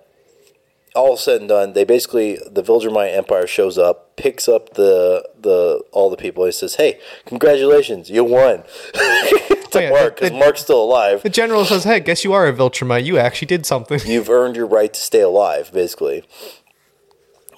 all 0.95 1.17
said 1.17 1.41
and 1.41 1.49
done, 1.49 1.73
they 1.73 1.83
basically 1.83 2.37
the 2.49 2.61
Viltrumite 2.61 3.15
Empire 3.15 3.47
shows 3.47 3.77
up, 3.77 4.15
picks 4.17 4.47
up 4.47 4.73
the 4.73 5.27
the 5.39 5.83
all 5.91 6.09
the 6.09 6.17
people, 6.17 6.43
and 6.43 6.53
says, 6.53 6.75
"Hey, 6.75 6.99
congratulations, 7.25 8.09
you 8.09 8.23
won." 8.23 8.63
to 8.93 9.79
Oh, 9.79 9.79
yeah, 9.79 9.89
Mark 9.89 10.15
because 10.15 10.31
Mark's 10.31 10.61
still 10.61 10.83
alive. 10.83 11.23
The 11.23 11.29
general 11.29 11.65
says, 11.65 11.85
"Hey, 11.85 11.99
guess 11.99 12.23
you 12.23 12.33
are 12.33 12.47
a 12.47 12.53
Viltrumite. 12.53 13.05
You 13.05 13.17
actually 13.17 13.47
did 13.47 13.65
something." 13.65 13.99
You've 14.05 14.29
earned 14.29 14.55
your 14.55 14.67
right 14.67 14.93
to 14.93 14.99
stay 14.99 15.21
alive. 15.21 15.71
Basically, 15.73 16.23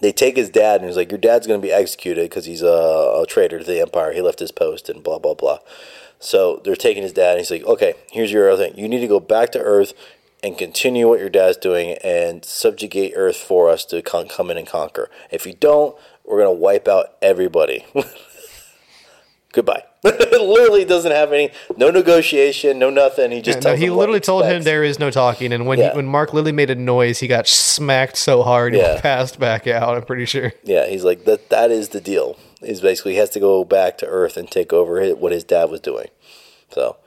they 0.02 0.12
take 0.12 0.36
his 0.36 0.50
dad 0.50 0.82
and 0.82 0.90
he's 0.90 0.98
like, 0.98 1.12
"Your 1.12 1.18
dad's 1.18 1.48
going 1.48 1.60
to 1.60 1.66
be 1.66 1.74
executed 1.74 2.30
because 2.30 2.46
he's 2.46 2.62
a, 2.62 2.68
a 3.22 3.26
traitor 3.28 3.60
to 3.60 3.66
the 3.66 3.82
Empire. 3.82 4.14
He 4.14 4.22
left 4.22 4.40
his 4.40 4.52
post 4.52 4.90
and 4.90 5.04
blah 5.04 5.20
blah 5.20 5.34
blah." 5.34 5.60
So 6.20 6.62
they're 6.64 6.76
taking 6.76 7.04
his 7.04 7.14
dad 7.14 7.32
and 7.32 7.40
he's 7.40 7.52
like, 7.52 7.66
"Okay, 7.66 7.96
here's 8.12 8.32
your 8.32 8.50
other 8.52 8.68
thing. 8.68 8.78
You 8.78 8.88
need 8.88 9.02
to 9.02 9.08
go 9.08 9.20
back 9.20 9.52
to 9.54 9.60
Earth." 9.60 9.94
And 10.44 10.58
continue 10.58 11.08
what 11.08 11.22
your 11.22 11.30
dad's 11.30 11.56
doing 11.58 11.92
and 12.04 12.44
subjugate 12.44 13.14
Earth 13.16 13.38
for 13.38 13.70
us 13.70 13.86
to 13.86 14.02
con- 14.02 14.28
come 14.28 14.52
in 14.52 14.58
and 14.58 14.68
conquer. 14.68 15.10
If 15.32 15.46
you 15.46 15.54
don't, 15.54 15.96
we're 16.26 16.40
gonna 16.40 16.52
wipe 16.52 16.88
out 16.88 17.16
everybody. 17.22 17.86
Goodbye. 19.54 19.84
literally 20.04 20.84
doesn't 20.84 21.12
have 21.12 21.32
any, 21.32 21.52
no 21.78 21.90
negotiation, 21.92 22.78
no 22.80 22.90
nothing. 22.90 23.32
He 23.32 23.42
just 23.42 23.64
Yeah, 23.64 23.72
no, 23.72 23.78
he 23.78 23.90
literally 23.90 24.20
told 24.20 24.46
him 24.46 24.64
there 24.64 24.84
is 24.84 25.00
no 25.00 25.12
talking, 25.12 25.54
and 25.54 25.66
when 25.68 25.80
Yeah. 25.80 25.92
he, 25.92 25.96
when 25.98 26.08
Mark 26.08 26.34
Lilly 26.34 26.52
made 26.52 26.70
a 26.72 26.76
noise, 26.76 27.20
he 27.20 27.28
got 27.28 27.48
smacked 27.48 28.18
so 28.18 28.42
hard 28.44 28.74
Yeah. 28.74 28.96
he 28.96 29.02
passed 29.02 29.40
back 29.40 29.66
out. 29.68 29.96
I'm 29.96 30.04
pretty 30.04 30.26
sure. 30.26 30.52
Yeah, 30.64 30.88
he's 30.88 31.04
like 31.06 31.24
that. 31.26 31.50
That 31.52 31.70
is 31.72 31.90
the 31.90 32.02
deal. 32.02 32.38
He's 32.62 32.82
basically 32.82 33.14
he 33.14 33.20
has 33.20 33.30
to 33.32 33.40
go 33.40 33.64
back 33.64 33.98
to 34.00 34.08
Earth 34.08 34.36
and 34.38 34.50
take 34.50 34.74
over 34.74 35.00
hi- 35.02 35.14
what 35.14 35.32
his 35.32 35.44
dad 35.44 35.70
was 35.70 35.80
doing. 35.80 36.08
So, 36.74 36.98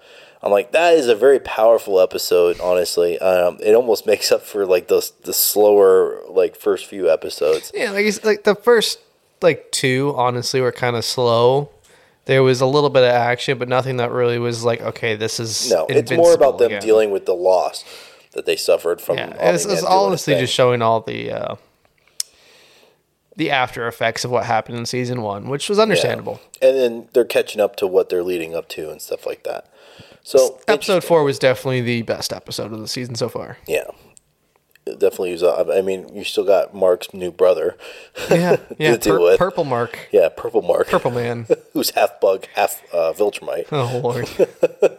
I'm 0.42 0.50
like 0.50 0.72
that 0.72 0.94
is 0.94 1.08
a 1.08 1.14
very 1.14 1.38
powerful 1.40 2.00
episode. 2.00 2.60
Honestly, 2.60 3.18
um, 3.18 3.58
it 3.60 3.74
almost 3.74 4.06
makes 4.12 4.30
up 4.30 4.42
for 4.42 4.66
like 4.66 4.88
the 4.88 5.08
the 5.22 5.32
slower 5.32 6.20
like 6.28 6.56
first 6.56 6.86
few 6.86 7.10
episodes. 7.10 7.72
Yeah, 7.74 7.90
like 7.92 8.06
it's, 8.06 8.24
like 8.24 8.44
the 8.44 8.54
first 8.54 9.00
like 9.42 9.70
two, 9.72 10.14
honestly, 10.16 10.60
were 10.60 10.72
kind 10.72 10.96
of 10.96 11.04
slow. 11.04 11.70
There 12.26 12.42
was 12.42 12.60
a 12.60 12.66
little 12.66 12.90
bit 12.90 13.04
of 13.04 13.10
action, 13.10 13.56
but 13.56 13.68
nothing 13.68 13.98
that 13.98 14.10
really 14.10 14.38
was 14.38 14.64
like, 14.64 14.80
okay, 14.80 15.14
this 15.14 15.38
is 15.38 15.70
No, 15.70 15.86
it's 15.88 16.10
more 16.10 16.34
about 16.34 16.58
them 16.58 16.66
again. 16.66 16.82
dealing 16.82 17.10
with 17.12 17.24
the 17.24 17.34
loss 17.34 17.84
that 18.32 18.46
they 18.46 18.56
suffered 18.56 19.00
from. 19.00 19.18
Yeah, 19.18 19.52
it's, 19.52 19.64
it's 19.64 19.84
honestly 19.84 20.34
just 20.34 20.52
showing 20.52 20.82
all 20.82 21.00
the 21.00 21.30
uh, 21.30 21.54
the 23.36 23.50
after 23.50 23.86
effects 23.86 24.24
of 24.24 24.30
what 24.30 24.44
happened 24.44 24.78
in 24.78 24.86
season 24.86 25.22
one, 25.22 25.48
which 25.48 25.68
was 25.68 25.78
understandable. 25.78 26.40
and 26.60 26.76
then 26.76 27.08
they're 27.12 27.24
catching 27.24 27.60
up 27.60 27.76
to 27.76 27.86
what 27.86 28.08
they're 28.08 28.24
leading 28.24 28.54
up 28.54 28.68
to 28.70 28.90
and 28.90 29.00
stuff 29.00 29.26
like 29.26 29.42
that. 29.44 29.70
So 30.26 30.58
Episode 30.66 31.04
four 31.04 31.22
was 31.22 31.38
definitely 31.38 31.82
the 31.82 32.02
best 32.02 32.32
episode 32.32 32.72
of 32.72 32.80
the 32.80 32.88
season 32.88 33.14
so 33.14 33.28
far. 33.28 33.58
yeah, 33.68 33.84
It 34.84 34.98
definitely 34.98 35.30
was. 35.32 35.44
uh, 35.44 35.72
I 35.72 35.82
mean, 35.82 36.08
you 36.16 36.24
still 36.24 36.42
got 36.44 36.74
Mark's 36.74 37.14
new 37.14 37.30
brother. 37.30 37.76
Yeah, 38.28 38.56
yeah. 38.78 38.92
to 38.92 38.98
deal 38.98 39.16
pur- 39.18 39.22
with. 39.22 39.38
Purple 39.38 39.62
Mark, 39.64 40.08
Yeah, 40.10 40.28
Purple 40.28 40.62
Mark. 40.62 40.88
Purple 40.88 41.12
Man. 41.12 41.46
who's 41.74 41.90
half 41.90 42.20
bug, 42.20 42.46
half 42.54 42.82
uh, 42.92 43.12
Viltrumite. 43.16 43.66
Oh 43.70 44.00
lord. 44.02 44.98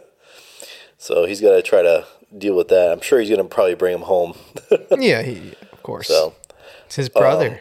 So 1.00 1.26
he's 1.26 1.40
got 1.40 1.52
to 1.52 1.62
try 1.62 1.82
to 1.82 2.06
deal 2.36 2.56
with 2.56 2.68
that. 2.68 2.90
I'm 2.90 3.00
sure 3.00 3.20
he's 3.20 3.28
going 3.30 3.40
to 3.40 3.44
probably 3.46 3.76
bring 3.76 3.94
him 3.94 4.00
home. 4.02 4.34
Yeah, 4.98 5.22
he, 5.22 5.54
of 5.72 5.80
course. 5.84 6.08
so 6.08 6.34
it's 6.86 6.96
his 6.96 7.08
brother. 7.08 7.60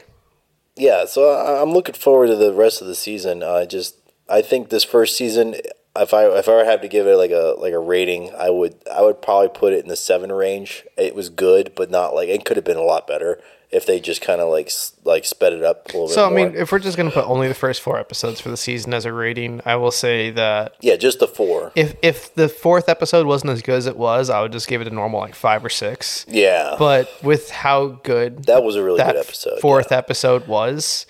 yeah, 0.75 1.06
so 1.06 1.30
I, 1.30 1.62
I'm 1.62 1.69
looking 1.71 1.93
forward 1.93 2.27
to 2.27 2.36
the 2.36 2.51
rest 2.51 2.82
of 2.82 2.88
the 2.88 2.95
season. 2.95 3.43
I 3.43 3.65
just 3.65 3.95
I 4.27 4.41
think 4.41 4.69
this 4.69 4.84
first 4.84 5.15
season, 5.15 5.53
if 6.01 6.13
I 6.13 6.25
if 6.25 6.47
I 6.47 6.53
ever 6.53 6.65
had 6.65 6.81
to 6.81 6.88
give 6.88 7.07
it 7.07 7.15
like 7.15 7.31
a 7.31 7.55
like 7.57 7.73
a 7.73 7.79
rating, 7.79 8.31
I 8.36 8.49
would 8.49 8.75
I 8.91 9.01
would 9.01 9.21
probably 9.21 9.49
put 9.49 9.73
it 9.73 9.83
in 9.83 9.88
the 9.89 9.95
seven 9.95 10.31
range. 10.31 10.86
It 10.97 11.15
was 11.15 11.29
good, 11.29 11.73
but 11.75 11.89
not 11.91 12.13
like 12.13 12.29
it 12.29 12.45
could 12.45 12.57
have 12.57 12.65
been 12.65 12.77
a 12.77 12.81
lot 12.83 13.07
better 13.07 13.41
if 13.69 13.86
they 13.86 13.99
just 13.99 14.21
kind 14.21 14.39
of 14.39 14.47
like 14.47 14.71
like 15.03 15.25
sped 15.25 15.51
it 15.51 15.63
up 15.63 15.86
a 15.86 15.88
little 15.89 16.07
bit. 16.07 16.13
so 16.13 16.25
I 16.25 16.29
mean, 16.29 16.55
if 16.55 16.71
we're 16.71 16.79
just 16.79 16.95
gonna 16.95 17.12
put 17.12 17.27
only 17.27 17.47
the 17.47 17.53
first 17.53 17.81
four 17.81 17.99
episodes 17.99 18.39
for 18.39 18.49
the 18.49 18.57
season 18.57 18.93
as 18.93 19.05
a 19.05 19.12
rating, 19.12 19.62
I 19.65 19.75
will 19.75 19.91
say 19.91 20.31
that 20.31 20.75
yeah, 20.79 20.95
just 20.95 21.19
the 21.19 21.27
four. 21.27 21.73
if 21.75 21.95
if 22.01 22.33
the 22.36 22.47
fourth 22.47 22.88
episode 22.88 23.27
wasn't 23.27 23.51
as 23.51 23.62
good 23.62 23.75
as 23.75 23.86
it 23.86 23.97
was, 23.97 24.29
I 24.29 24.41
would 24.41 24.53
just 24.53 24.67
give 24.67 24.81
it 24.81 24.88
a 24.88 24.91
normal 24.91 25.19
like 25.19 25.36
five 25.36 25.65
or 25.65 25.69
six. 25.69 26.25
Yeah, 26.29 26.75
But 26.79 27.10
with 27.21 27.49
how 27.49 27.99
good 28.03 28.45
that 28.45 28.63
was 28.63 28.75
a 28.75 28.83
really 28.83 28.99
good 29.03 29.17
episode. 29.17 29.60
fourth 29.60 29.88
yeah. 29.91 29.97
episode 29.97 30.47
was, 30.47 31.05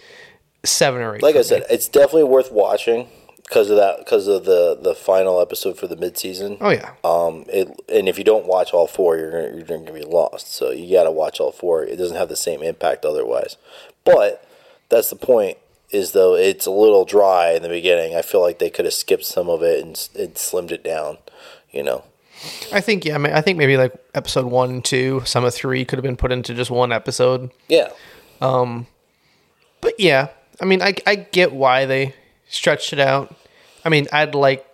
seven 0.63 1.01
or 1.01 1.15
eight. 1.15 1.21
like 1.21 1.35
I 1.35 1.43
said, 1.43 1.61
me. 1.61 1.67
it's 1.69 1.87
definitely 1.87 2.23
worth 2.23 2.51
watching 2.51 3.07
because 3.47 3.69
of 3.69 3.77
that 3.77 3.99
because 3.99 4.27
of 4.27 4.45
the 4.45 4.77
the 4.81 4.93
final 4.93 5.39
episode 5.39 5.77
for 5.77 5.87
the 5.87 5.95
mid 5.95 6.17
season. 6.17 6.57
oh 6.59 6.69
yeah, 6.69 6.93
Um, 7.03 7.45
it 7.47 7.69
and 7.89 8.09
if 8.09 8.17
you 8.17 8.23
don't 8.23 8.45
watch 8.45 8.73
all 8.73 8.87
four, 8.87 9.17
you're 9.17 9.31
gonna 9.31 9.55
you're 9.55 9.65
gonna 9.65 9.93
be 9.93 10.03
lost. 10.03 10.53
So 10.53 10.71
you 10.71 10.93
got 10.93 11.05
to 11.05 11.11
watch 11.11 11.39
all 11.39 11.51
four. 11.51 11.83
It 11.83 11.95
doesn't 11.95 12.17
have 12.17 12.29
the 12.29 12.35
same 12.35 12.61
impact 12.61 13.05
otherwise. 13.05 13.55
But 14.03 14.47
that's 14.89 15.09
the 15.09 15.15
point. 15.15 15.57
Is 15.89 16.11
though 16.11 16.35
it's 16.35 16.65
a 16.65 16.71
little 16.71 17.05
dry 17.05 17.53
in 17.53 17.63
the 17.63 17.69
beginning. 17.69 18.15
I 18.15 18.21
feel 18.21 18.41
like 18.41 18.59
they 18.59 18.69
could 18.69 18.83
have 18.83 18.93
skipped 18.93 19.23
some 19.25 19.49
of 19.49 19.63
it 19.63 19.81
and, 19.81 20.09
and 20.19 20.35
slimmed 20.35 20.71
it 20.71 20.83
down. 20.83 21.17
You 21.71 21.83
know. 21.83 22.03
I 22.71 22.81
think 22.81 23.05
yeah, 23.05 23.15
I, 23.15 23.17
mean, 23.17 23.33
I 23.33 23.41
think 23.41 23.57
maybe 23.57 23.77
like 23.77 23.93
episode 24.13 24.45
one 24.45 24.69
and 24.69 24.85
two, 24.85 25.23
some 25.25 25.43
of 25.43 25.55
three 25.55 25.85
could 25.85 25.97
have 25.97 26.03
been 26.03 26.17
put 26.17 26.31
into 26.31 26.53
just 26.53 26.69
one 26.69 26.91
episode. 26.91 27.51
Yeah. 27.69 27.89
Um. 28.41 28.87
But 29.79 29.99
yeah, 29.99 30.27
I 30.59 30.65
mean, 30.65 30.81
I 30.81 30.95
I 31.07 31.15
get 31.15 31.53
why 31.53 31.85
they 31.85 32.13
stretched 32.49 32.93
it 32.93 32.99
out. 32.99 33.35
I 33.85 33.89
mean, 33.89 34.07
I'd 34.11 34.35
like 34.35 34.65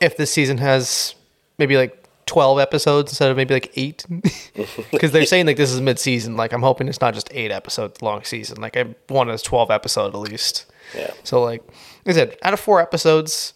if 0.00 0.16
this 0.16 0.32
season 0.32 0.58
has 0.58 1.14
maybe 1.58 1.76
like 1.76 1.96
12 2.26 2.58
episodes 2.60 3.10
instead 3.10 3.30
of 3.30 3.36
maybe 3.36 3.52
like 3.54 3.72
8 3.76 4.06
because 4.92 5.10
they're 5.10 5.26
saying 5.26 5.46
like 5.46 5.56
this 5.56 5.72
is 5.72 5.80
mid-season 5.80 6.36
like 6.36 6.52
i'm 6.52 6.62
hoping 6.62 6.86
it's 6.86 7.00
not 7.00 7.12
just 7.12 7.28
8 7.32 7.50
episodes 7.50 8.00
long 8.02 8.22
season 8.22 8.60
like 8.60 8.76
i 8.76 8.84
want 9.08 9.30
a 9.30 9.36
12 9.36 9.68
episode 9.72 10.14
at 10.14 10.18
least 10.20 10.64
Yeah. 10.96 11.10
so 11.24 11.42
like, 11.42 11.60
like 12.06 12.14
i 12.14 12.18
said 12.18 12.38
out 12.42 12.52
of 12.54 12.60
four 12.60 12.80
episodes 12.80 13.52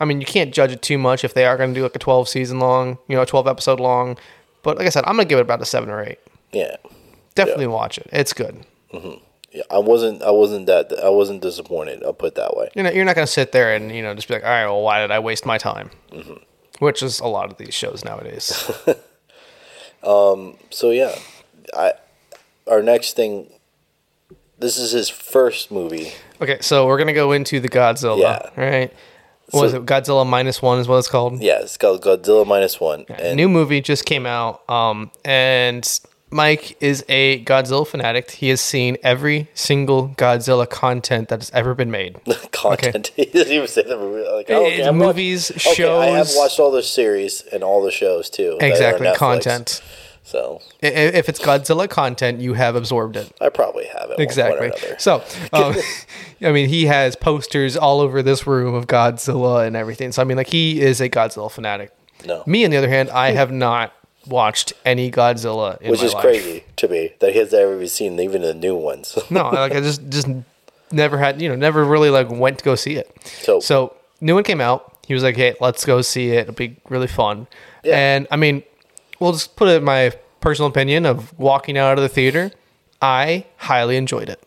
i 0.00 0.04
mean 0.04 0.20
you 0.20 0.26
can't 0.26 0.52
judge 0.52 0.72
it 0.72 0.82
too 0.82 0.98
much 0.98 1.22
if 1.22 1.34
they 1.34 1.44
are 1.46 1.56
going 1.56 1.72
to 1.72 1.78
do 1.78 1.84
like 1.84 1.94
a 1.94 2.00
12 2.00 2.28
season 2.28 2.58
long 2.58 2.98
you 3.06 3.14
know 3.14 3.22
a 3.22 3.26
12 3.26 3.46
episode 3.46 3.78
long 3.78 4.18
but 4.64 4.76
like 4.76 4.86
i 4.86 4.90
said 4.90 5.04
i'm 5.06 5.14
going 5.14 5.24
to 5.26 5.28
give 5.28 5.38
it 5.38 5.42
about 5.42 5.62
a 5.62 5.64
7 5.64 5.88
or 5.88 6.02
8 6.02 6.18
Yeah. 6.52 6.76
definitely 7.36 7.68
watch 7.68 7.96
it 7.96 8.08
it's 8.12 8.32
good 8.32 8.64
Yeah. 8.92 9.14
I 9.70 9.78
wasn't. 9.78 10.22
I 10.22 10.30
wasn't 10.30 10.66
that. 10.66 10.92
I 11.02 11.08
wasn't 11.08 11.40
disappointed. 11.42 12.02
I'll 12.04 12.12
put 12.12 12.28
it 12.28 12.34
that 12.34 12.56
way. 12.56 12.68
you're 12.74 12.84
not, 12.84 12.94
you're 12.94 13.04
not 13.04 13.14
going 13.14 13.26
to 13.26 13.32
sit 13.32 13.52
there 13.52 13.74
and 13.74 13.90
you 13.90 14.02
know 14.02 14.14
just 14.14 14.28
be 14.28 14.34
like 14.34 14.44
all 14.44 14.50
right 14.50 14.66
well 14.66 14.82
why 14.82 15.00
did 15.00 15.10
i 15.10 15.18
waste 15.18 15.46
my 15.46 15.56
time 15.56 15.90
which 16.78 17.02
is 17.02 17.20
a 17.20 17.26
lot 17.26 17.50
of 17.50 17.56
these 17.56 17.72
shows 17.72 18.04
nowadays 18.04 18.70
um. 20.02 20.56
So 20.70 20.90
yeah, 20.90 21.14
I 21.74 21.92
our 22.66 22.82
next 22.82 23.14
thing. 23.16 23.50
This 24.58 24.78
is 24.78 24.90
his 24.92 25.08
first 25.10 25.70
movie. 25.70 26.12
okay 26.40 26.58
so 26.60 26.86
we're 26.86 26.96
going 26.96 27.06
to 27.08 27.12
go 27.12 27.32
into 27.32 27.60
the 27.60 27.68
godzilla 27.68 28.18
Yeah. 28.18 28.50
right 28.56 28.92
what 29.50 29.62
was 29.62 29.74
it 29.74 29.84
godzilla 29.86 30.26
minus 30.26 30.60
one 30.62 30.78
is 30.78 30.88
what 30.88 30.96
it's 30.96 31.08
called 31.08 31.40
Yeah, 31.42 31.60
it's 31.60 31.76
called 31.76 32.02
Godzilla 32.02 32.46
minus 32.46 32.80
one. 32.80 33.04
And 33.10 33.36
new 33.36 33.48
movie 33.50 33.80
just 33.82 34.04
came 34.06 34.24
out 34.26 34.68
um 34.70 35.10
and 35.26 35.86
Mike 36.30 36.76
is 36.80 37.04
a 37.08 37.42
Godzilla 37.44 37.86
fanatic. 37.86 38.30
He 38.32 38.48
has 38.48 38.60
seen 38.60 38.96
every 39.02 39.48
single 39.54 40.08
Godzilla 40.10 40.68
content 40.68 41.28
that 41.28 41.40
has 41.40 41.50
ever 41.52 41.74
been 41.74 41.90
made. 41.90 42.16
Content. 42.52 43.12
he 43.16 43.26
doesn't 43.26 43.52
even 43.52 43.68
say 43.68 43.82
the 43.82 43.96
movie. 43.96 44.28
Like, 44.28 44.46
oh, 44.50 44.66
okay, 44.66 44.82
Eh, 44.82 44.88
I'm 44.88 44.98
watch- 44.98 45.06
movies, 45.14 45.50
Okay, 45.68 45.88
I 45.88 46.06
have 46.18 46.28
watched 46.34 46.58
all 46.58 46.72
the 46.72 46.82
series 46.82 47.42
and 47.52 47.62
all 47.62 47.82
the 47.82 47.92
shows 47.92 48.28
too. 48.28 48.56
that 48.58 48.64
are 48.64 48.66
on 48.66 48.70
Exactly, 48.72 49.12
content. 49.14 49.82
So 50.24 50.60
If 50.82 51.28
it's 51.28 51.38
Godzilla 51.38 51.88
content, 51.88 52.40
you 52.40 52.54
have 52.54 52.74
absorbed 52.74 53.14
it. 53.16 53.30
I 53.40 53.48
probably 53.48 53.86
have 53.86 54.10
it. 54.10 54.18
Exactly. 54.18 54.72
So, 54.98 55.22
um, 55.52 55.76
I 56.42 56.50
mean, 56.50 56.68
he 56.68 56.86
has 56.86 57.14
posters 57.14 57.76
all 57.76 58.00
over 58.00 58.24
this 58.24 58.44
room 58.44 58.74
of 58.74 58.88
Godzilla 58.88 59.64
and 59.64 59.76
everything. 59.76 60.10
So, 60.10 60.22
I 60.22 60.24
mean, 60.24 60.36
like, 60.36 60.48
he 60.48 60.80
is 60.80 61.00
a 61.00 61.08
Godzilla 61.08 61.48
fanatic. 61.48 61.92
No. 62.26 62.42
Me, 62.44 62.64
on 62.64 62.72
the 62.72 62.76
other 62.78 62.88
hand, 62.88 63.10
I 63.10 63.30
have 63.32 63.52
not 63.52 63.92
watched 64.26 64.72
any 64.84 65.10
Godzilla 65.10 65.80
in 65.80 65.90
Which 65.90 66.02
is 66.02 66.14
life. 66.14 66.22
crazy 66.22 66.64
to 66.76 66.88
me 66.88 67.12
that 67.20 67.32
he 67.32 67.38
has 67.38 67.52
ever 67.54 67.86
seen 67.86 68.18
even 68.20 68.42
the 68.42 68.54
new 68.54 68.74
ones. 68.74 69.16
No, 69.30 69.50
like 69.50 69.72
I 69.72 69.80
just 69.80 70.08
just 70.08 70.28
never 70.92 71.18
had, 71.18 71.40
you 71.42 71.48
know, 71.48 71.56
never 71.56 71.84
really 71.84 72.10
like 72.10 72.30
went 72.30 72.58
to 72.58 72.64
go 72.64 72.74
see 72.74 72.94
it. 72.96 73.10
So- 73.24 73.60
so 73.60 73.94
new 74.20 74.34
one 74.34 74.44
came 74.44 74.60
out. 74.60 74.92
He 75.06 75.14
was 75.14 75.22
like, 75.22 75.36
"Hey, 75.36 75.54
let's 75.60 75.84
go 75.84 76.02
see 76.02 76.30
it. 76.30 76.40
It'll 76.40 76.54
be 76.54 76.76
really 76.88 77.06
fun." 77.06 77.46
Yeah. 77.84 77.96
And 77.96 78.26
I 78.30 78.36
mean, 78.36 78.62
we'll 79.20 79.32
just 79.32 79.54
put 79.56 79.68
it 79.68 79.76
in 79.76 79.84
my 79.84 80.12
personal 80.40 80.68
opinion 80.68 81.06
of 81.06 81.36
walking 81.38 81.78
out 81.78 81.96
of 81.98 82.02
the 82.02 82.08
theater. 82.08 82.50
I 83.00 83.46
highly 83.56 83.96
enjoyed 83.96 84.28
it. 84.28 84.42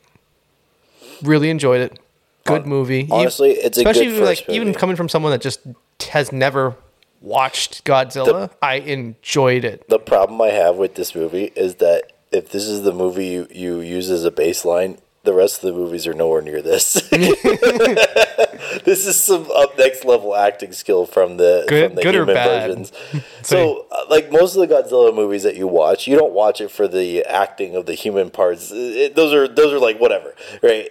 Really 1.24 1.50
enjoyed 1.50 1.82
it. 1.82 2.00
Good 2.46 2.65
movie. 2.65 3.08
Honestly, 3.12 3.52
it's 3.52 3.78
a 3.78 3.84
good 3.84 3.96
especially 3.96 4.18
first 4.20 4.48
like 4.48 4.50
even 4.50 4.74
coming 4.74 4.96
from 4.96 5.08
someone 5.08 5.32
that 5.32 5.42
just 5.42 5.60
has 6.10 6.32
never 6.32 6.76
watched 7.22 7.84
Godzilla. 7.86 8.50
I 8.62 8.76
enjoyed 8.76 9.64
it. 9.66 9.88
the 9.90 10.00
problem 10.00 10.42
I 10.42 10.50
have 10.50 10.76
with 10.78 10.96
this 10.96 11.14
movie 11.16 11.52
is 11.56 11.76
that 11.76 12.12
if 12.32 12.50
this 12.52 12.66
is 12.66 12.84
the 12.84 12.94
movie 12.94 13.28
you, 13.28 13.48
you 13.52 13.80
use 13.82 14.10
as 14.10 14.24
a 14.26 14.32
baseline, 14.32 15.00
the 15.24 15.34
rest 15.34 15.64
of 15.64 15.74
the 15.74 15.80
movies 15.80 16.08
are 16.08 16.14
nowhere 16.14 16.42
near 16.42 16.62
this. 16.62 16.94
this 18.86 19.06
is 19.06 19.22
some 19.22 19.50
up 19.52 19.78
next 19.78 20.06
level 20.06 20.36
acting 20.36 20.72
skill 20.72 21.06
from 21.06 21.38
the 21.38 21.66
Good- 21.68 21.90
from 21.90 21.96
the 21.96 22.02
good 22.02 22.16
or 22.16 22.20
human 22.20 22.36
bad? 22.36 22.68
versions. 22.68 22.92
so, 23.42 23.86
uh, 23.92 24.06
like 24.10 24.32
most 24.32 24.56
of 24.56 24.68
the 24.68 24.74
Godzilla 24.74 25.14
movies 25.14 25.44
that 25.44 25.56
you 25.56 25.68
watch, 25.68 26.08
you 26.08 26.18
don't 26.18 26.34
watch 26.34 26.62
it 26.62 26.72
for 26.72 26.88
the 26.88 27.24
acting 27.26 27.76
of 27.76 27.86
the 27.86 27.94
human 27.94 28.30
parts. 28.30 28.72
It, 28.74 29.16
those 29.16 29.34
are 29.34 29.48
those 29.48 29.74
are 29.74 29.80
like 29.80 30.00
whatever, 30.00 30.36
right? 30.64 30.90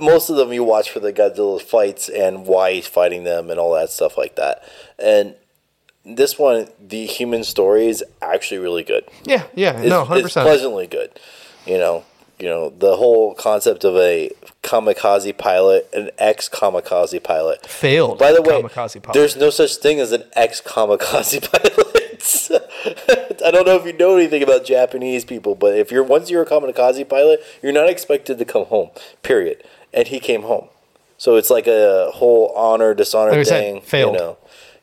Most 0.00 0.28
of 0.28 0.36
them 0.36 0.52
you 0.52 0.64
watch 0.64 0.90
for 0.90 0.98
the 1.00 1.12
Godzilla 1.12 1.60
fights 1.60 2.08
and 2.08 2.46
why 2.46 2.72
he's 2.72 2.86
fighting 2.88 3.24
them 3.24 3.48
and 3.50 3.60
all 3.60 3.74
that 3.74 3.90
stuff 3.90 4.16
like 4.18 4.34
that. 4.36 4.64
And 4.98 5.36
this 6.16 6.38
one, 6.38 6.68
the 6.80 7.06
human 7.06 7.44
story 7.44 7.86
is 7.88 8.02
actually 8.22 8.58
really 8.58 8.82
good. 8.84 9.04
Yeah, 9.24 9.44
yeah, 9.54 9.78
It's, 9.78 9.88
no, 9.88 10.04
hundred 10.04 10.22
percent. 10.24 10.46
pleasantly 10.46 10.86
good. 10.86 11.10
You 11.66 11.78
know, 11.78 12.04
you 12.38 12.48
know 12.48 12.70
the 12.70 12.96
whole 12.96 13.34
concept 13.34 13.84
of 13.84 13.96
a 13.96 14.30
kamikaze 14.62 15.36
pilot, 15.36 15.88
an 15.92 16.10
ex 16.18 16.48
kamikaze 16.48 17.22
pilot. 17.22 17.66
Failed. 17.66 18.18
By 18.18 18.32
the 18.32 18.42
way, 18.42 18.62
kamikaze 18.62 19.02
pilot. 19.02 19.14
there's 19.14 19.36
no 19.36 19.50
such 19.50 19.76
thing 19.76 20.00
as 20.00 20.12
an 20.12 20.24
ex 20.34 20.60
kamikaze 20.60 21.40
pilot. 21.52 21.94
I 23.44 23.50
don't 23.50 23.66
know 23.66 23.76
if 23.76 23.84
you 23.86 23.92
know 23.92 24.16
anything 24.16 24.42
about 24.42 24.64
Japanese 24.64 25.24
people, 25.24 25.54
but 25.54 25.76
if 25.76 25.90
you're 25.90 26.02
once 26.02 26.30
you're 26.30 26.42
a 26.42 26.46
kamikaze 26.46 27.08
pilot, 27.08 27.40
you're 27.62 27.72
not 27.72 27.88
expected 27.88 28.38
to 28.38 28.44
come 28.44 28.64
home. 28.66 28.90
Period. 29.22 29.62
And 29.92 30.06
he 30.08 30.20
came 30.20 30.42
home, 30.42 30.68
so 31.16 31.36
it's 31.36 31.48
like 31.50 31.66
a 31.66 32.10
whole 32.14 32.52
honor 32.54 32.92
dishonor 32.94 33.30
Like 33.30 33.40
I 33.40 33.42
said, 33.44 33.60
thing. 33.60 33.80
failed. 33.82 34.14
You 34.14 34.20
know. 34.20 34.36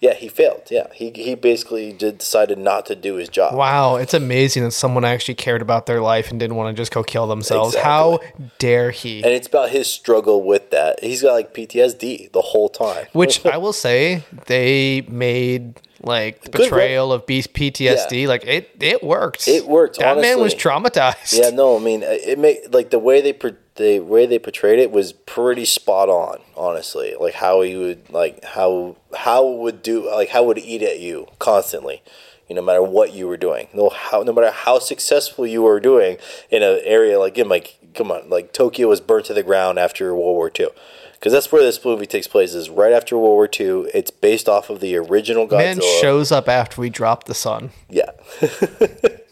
Yeah, 0.05 0.13
he 0.13 0.27
failed. 0.27 0.67
Yeah, 0.69 0.85
he 0.93 1.09
he 1.15 1.33
basically 1.33 1.91
did, 1.91 2.19
decided 2.19 2.59
not 2.59 2.85
to 2.85 2.95
do 2.95 3.15
his 3.15 3.27
job. 3.27 3.55
Wow, 3.55 3.95
it's 3.95 4.13
amazing 4.13 4.63
that 4.63 4.71
someone 4.71 5.03
actually 5.03 5.33
cared 5.33 5.63
about 5.63 5.87
their 5.87 5.99
life 5.99 6.29
and 6.29 6.39
didn't 6.39 6.57
want 6.57 6.75
to 6.75 6.79
just 6.79 6.93
go 6.93 7.01
kill 7.03 7.25
themselves. 7.25 7.75
How 7.75 8.19
dare 8.59 8.91
he? 8.91 9.23
and 9.23 9.33
it's 9.33 9.47
about 9.47 9.69
his 9.71 9.87
struggle 9.87 10.43
with 10.43 10.69
that. 10.69 11.03
He's 11.03 11.23
got 11.23 11.33
like 11.33 11.55
PTSD 11.55 12.31
the 12.33 12.41
whole 12.41 12.69
time. 12.69 13.07
Which 13.13 13.43
I 13.47 13.57
will 13.57 13.73
say, 13.73 14.23
they 14.45 15.01
made 15.09 15.81
like 16.03 16.43
the 16.43 16.51
work. 16.51 16.69
betrayal 16.69 17.11
of 17.11 17.25
beast 17.25 17.53
PTSD. 17.53 18.27
Like 18.27 18.45
it, 18.45 18.69
it 18.79 19.03
worked. 19.03 19.47
It 19.47 19.65
worked, 19.67 19.97
That 19.97 20.21
man 20.21 20.39
was 20.39 20.53
traumatized. 20.53 21.39
yeah, 21.39 21.49
no, 21.49 21.77
I 21.77 21.79
mean 21.79 22.03
it 22.03 22.37
made 22.37 22.71
like 22.71 22.91
the 22.91 22.99
way 22.99 23.21
they 23.21 23.33
por- 23.33 23.57
the 23.75 23.99
way 23.99 24.25
they 24.25 24.39
portrayed 24.39 24.79
it 24.79 24.91
was 24.91 25.13
pretty 25.13 25.65
spot 25.65 26.09
on. 26.09 26.39
Honestly, 26.55 27.15
like 27.19 27.35
how 27.35 27.61
he 27.61 27.75
would 27.75 28.09
like 28.09 28.43
how 28.43 28.95
how 29.17 29.45
would 29.45 29.81
do 29.81 30.09
like 30.09 30.29
how 30.29 30.43
would 30.43 30.57
eat 30.57 30.81
at 30.81 30.99
you 30.99 31.27
constantly. 31.39 32.01
You 32.47 32.55
know, 32.55 32.61
no 32.61 32.65
matter 32.67 32.83
what 32.83 33.11
you 33.11 33.27
were 33.27 33.38
doing, 33.38 33.69
no 33.73 33.89
how 33.89 34.21
no 34.21 34.31
matter 34.31 34.51
how 34.51 34.79
successful 34.79 35.47
you 35.47 35.63
were 35.63 35.79
doing 35.79 36.17
in 36.51 36.61
an 36.61 36.79
area 36.83 37.19
like 37.19 37.38
him, 37.38 37.49
like 37.49 37.79
come 37.95 38.11
on, 38.11 38.29
like 38.29 38.53
Tokyo 38.53 38.88
was 38.88 39.01
burnt 39.01 39.25
to 39.25 39.33
the 39.33 39.43
ground 39.43 39.79
after 39.79 40.13
World 40.13 40.35
War 40.35 40.51
II. 40.57 40.67
Because 41.13 41.31
that's 41.33 41.51
where 41.51 41.63
this 41.63 41.83
movie 41.83 42.05
takes 42.05 42.27
place. 42.27 42.53
Is 42.53 42.69
right 42.69 42.93
after 42.93 43.17
World 43.17 43.33
War 43.33 43.49
II. 43.51 43.89
It's 43.95 44.11
based 44.11 44.47
off 44.47 44.69
of 44.69 44.79
the 44.79 44.95
original 44.95 45.47
Godzilla. 45.47 45.57
Man 45.57 45.81
shows 46.01 46.31
up 46.31 46.47
after 46.47 46.79
we 46.79 46.89
drop 46.89 47.23
the 47.23 47.33
sun. 47.33 47.71
Yeah. 47.89 48.11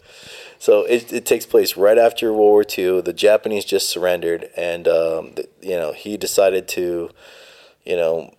so 0.64 0.84
it, 0.86 1.12
it 1.12 1.26
takes 1.26 1.46
place 1.46 1.76
right 1.76 1.98
after 1.98 2.32
World 2.32 2.40
War 2.40 2.64
II. 2.78 3.02
The 3.02 3.12
Japanese 3.12 3.66
just 3.66 3.90
surrendered, 3.90 4.50
and 4.56 4.88
um, 4.88 5.36
you 5.62 5.76
know 5.76 5.92
he 5.92 6.16
decided 6.16 6.70
to, 6.70 7.10
you 7.86 7.96
know, 7.98 8.34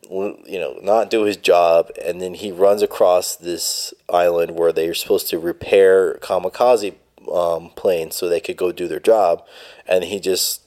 you 0.46 0.58
know, 0.58 0.78
not 0.82 1.10
do 1.10 1.24
his 1.24 1.36
job, 1.36 1.90
and 2.02 2.22
then 2.22 2.32
he 2.32 2.50
runs 2.50 2.80
across 2.80 3.36
this 3.36 3.92
island 4.08 4.52
where 4.52 4.72
they 4.72 4.88
are 4.88 4.94
supposed 4.94 5.28
to 5.28 5.38
repair 5.38 6.14
kamikaze 6.22 6.94
um, 7.30 7.68
planes 7.76 8.16
so 8.16 8.26
they 8.26 8.40
could 8.40 8.56
go 8.56 8.72
do 8.72 8.88
their 8.88 9.00
job, 9.00 9.44
and 9.86 10.04
he 10.04 10.18
just 10.18 10.62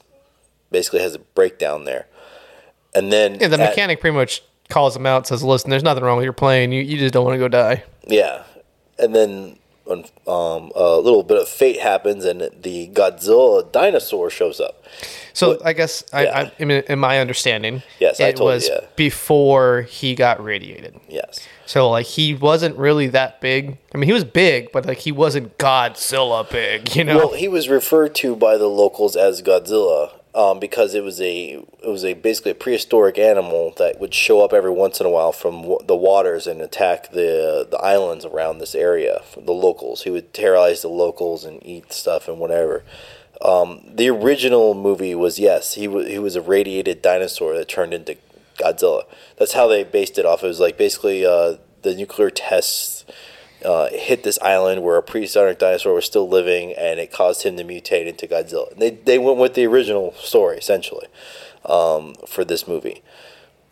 basically 0.70 1.00
has 1.02 1.15
a 1.15 1.20
breakdown 1.20 1.86
there. 1.86 2.06
And 2.93 3.12
then 3.12 3.39
Yeah, 3.39 3.48
the 3.48 3.60
at- 3.60 3.70
mechanic 3.72 4.00
pretty 4.00 4.15
much 4.15 4.43
calls 4.70 4.96
him 4.96 5.08
out, 5.08 5.26
says, 5.26 5.43
"Listen, 5.43 5.72
there's 5.72 5.82
nothing 5.82 6.04
wrong 6.04 6.17
with 6.17 6.24
your 6.24 6.34
plane. 6.34 6.72
You, 6.72 6.84
you 6.84 6.98
just 7.00 7.15
don't 7.15 7.26
want 7.26 7.34
to 7.34 7.39
go 7.39 7.48
die." 7.48 7.84
Yeah, 8.08 8.43
and 9.00 9.15
then 9.15 9.58
um, 9.89 10.06
um, 10.32 10.71
a 10.76 10.97
little 10.97 11.23
bit 11.23 11.38
of 11.38 11.47
fate 11.47 11.80
happens, 11.80 12.26
and 12.26 12.41
the 12.62 12.89
Godzilla 12.93 13.71
dinosaur 13.71 14.30
shows 14.30 14.60
up. 14.60 14.84
So 15.34 15.60
I 15.63 15.73
guess 15.73 16.04
I, 16.12 16.23
yeah. 16.23 16.39
I, 16.39 16.52
I 16.60 16.65
mean, 16.65 16.84
in 16.89 17.00
my 17.00 17.19
understanding, 17.19 17.84
Yes, 18.00 18.19
it 18.19 18.38
told 18.38 18.50
you, 18.50 18.56
was 18.56 18.69
yeah. 18.69 18.80
before 18.95 19.84
he 19.84 20.15
got 20.15 20.43
radiated. 20.43 21.00
Yes, 21.08 21.47
So 21.65 21.89
like 21.89 22.08
he 22.08 22.34
wasn't 22.34 22.76
really 22.78 23.08
that 23.08 23.39
big. 23.39 23.78
I 23.93 23.97
mean, 23.97 24.08
he 24.08 24.13
was 24.13 24.23
big, 24.23 24.71
but 24.71 24.86
like 24.86 25.00
he 25.00 25.12
wasn't 25.12 25.58
Godzilla 25.58 26.50
big. 26.50 26.95
You 26.95 27.04
know? 27.04 27.17
well, 27.17 27.34
he 27.34 27.47
was 27.47 27.69
referred 27.69 28.15
to 28.15 28.36
by 28.36 28.58
the 28.58 28.67
locals 28.67 29.15
as 29.15 29.41
Godzilla 29.43 30.16
um, 30.36 30.60
because 30.60 30.94
it 30.94 31.04
was 31.04 31.20
a 31.22 31.63
it 31.84 31.88
was 31.88 32.06
a 32.06 32.13
basically 32.13 32.52
a 32.52 32.56
prehistoric 32.56 33.18
animal 33.18 33.74
that 33.78 34.00
would 34.00 34.13
show 34.13 34.42
up 34.44 34.54
every 34.54 34.72
once 34.72 35.00
in 35.00 35.06
a 35.06 35.10
while 35.10 35.32
from 35.32 35.62
w- 35.62 35.80
the 35.86 35.96
waters 35.96 36.48
and 36.48 36.62
attack 36.62 37.12
the 37.12 37.68
the 37.70 37.78
islands 37.78 38.26
around 38.26 38.60
this 38.60 38.76
area. 38.76 39.22
The 39.36 39.54
locals, 39.54 40.04
he 40.04 40.10
would 40.10 40.34
terrorize 40.34 40.82
the 40.82 40.90
locals 40.90 41.44
and 41.44 41.66
eat 41.66 41.92
stuff 41.92 42.28
and 42.28 42.40
whatever. 42.40 42.84
Um, 43.42 43.82
the 43.88 44.10
original 44.10 44.74
movie 44.74 45.16
was 45.16 45.40
yes, 45.40 45.76
he 45.76 45.88
was 45.88 46.08
he 46.08 46.20
was 46.20 46.36
a 46.36 46.42
radiated 46.42 47.02
dinosaur 47.02 47.56
that 47.56 47.68
turned 47.68 47.94
into 47.94 48.18
Godzilla. 48.58 49.04
That's 49.38 49.54
how 49.54 49.68
they 49.68 49.84
based 49.84 50.18
it 50.18 50.26
off. 50.26 50.44
It 50.44 50.48
was 50.48 50.60
like 50.60 50.78
basically 50.78 51.26
uh, 51.26 51.56
the 51.84 51.96
nuclear 51.96 52.30
tests 52.30 53.06
uh, 53.65 53.89
hit 53.91 54.24
this 54.24 54.38
island 54.39 54.84
where 54.84 54.98
a 54.98 55.04
prehistoric 55.04 55.60
dinosaur 55.60 55.93
was 55.93 56.06
still 56.06 56.28
living, 56.28 56.74
and 56.74 57.00
it 57.00 57.12
caused 57.12 57.43
him 57.43 57.58
to 57.58 57.63
mutate 57.63 58.08
into 58.08 58.28
Godzilla. 58.28 58.76
They 58.78 58.91
they 58.91 59.17
went 59.17 59.38
with 59.38 59.54
the 59.54 59.65
original 59.65 60.13
story 60.13 60.58
essentially 60.58 61.08
um, 61.65 62.15
for 62.28 62.46
this 62.46 62.67
movie. 62.67 63.02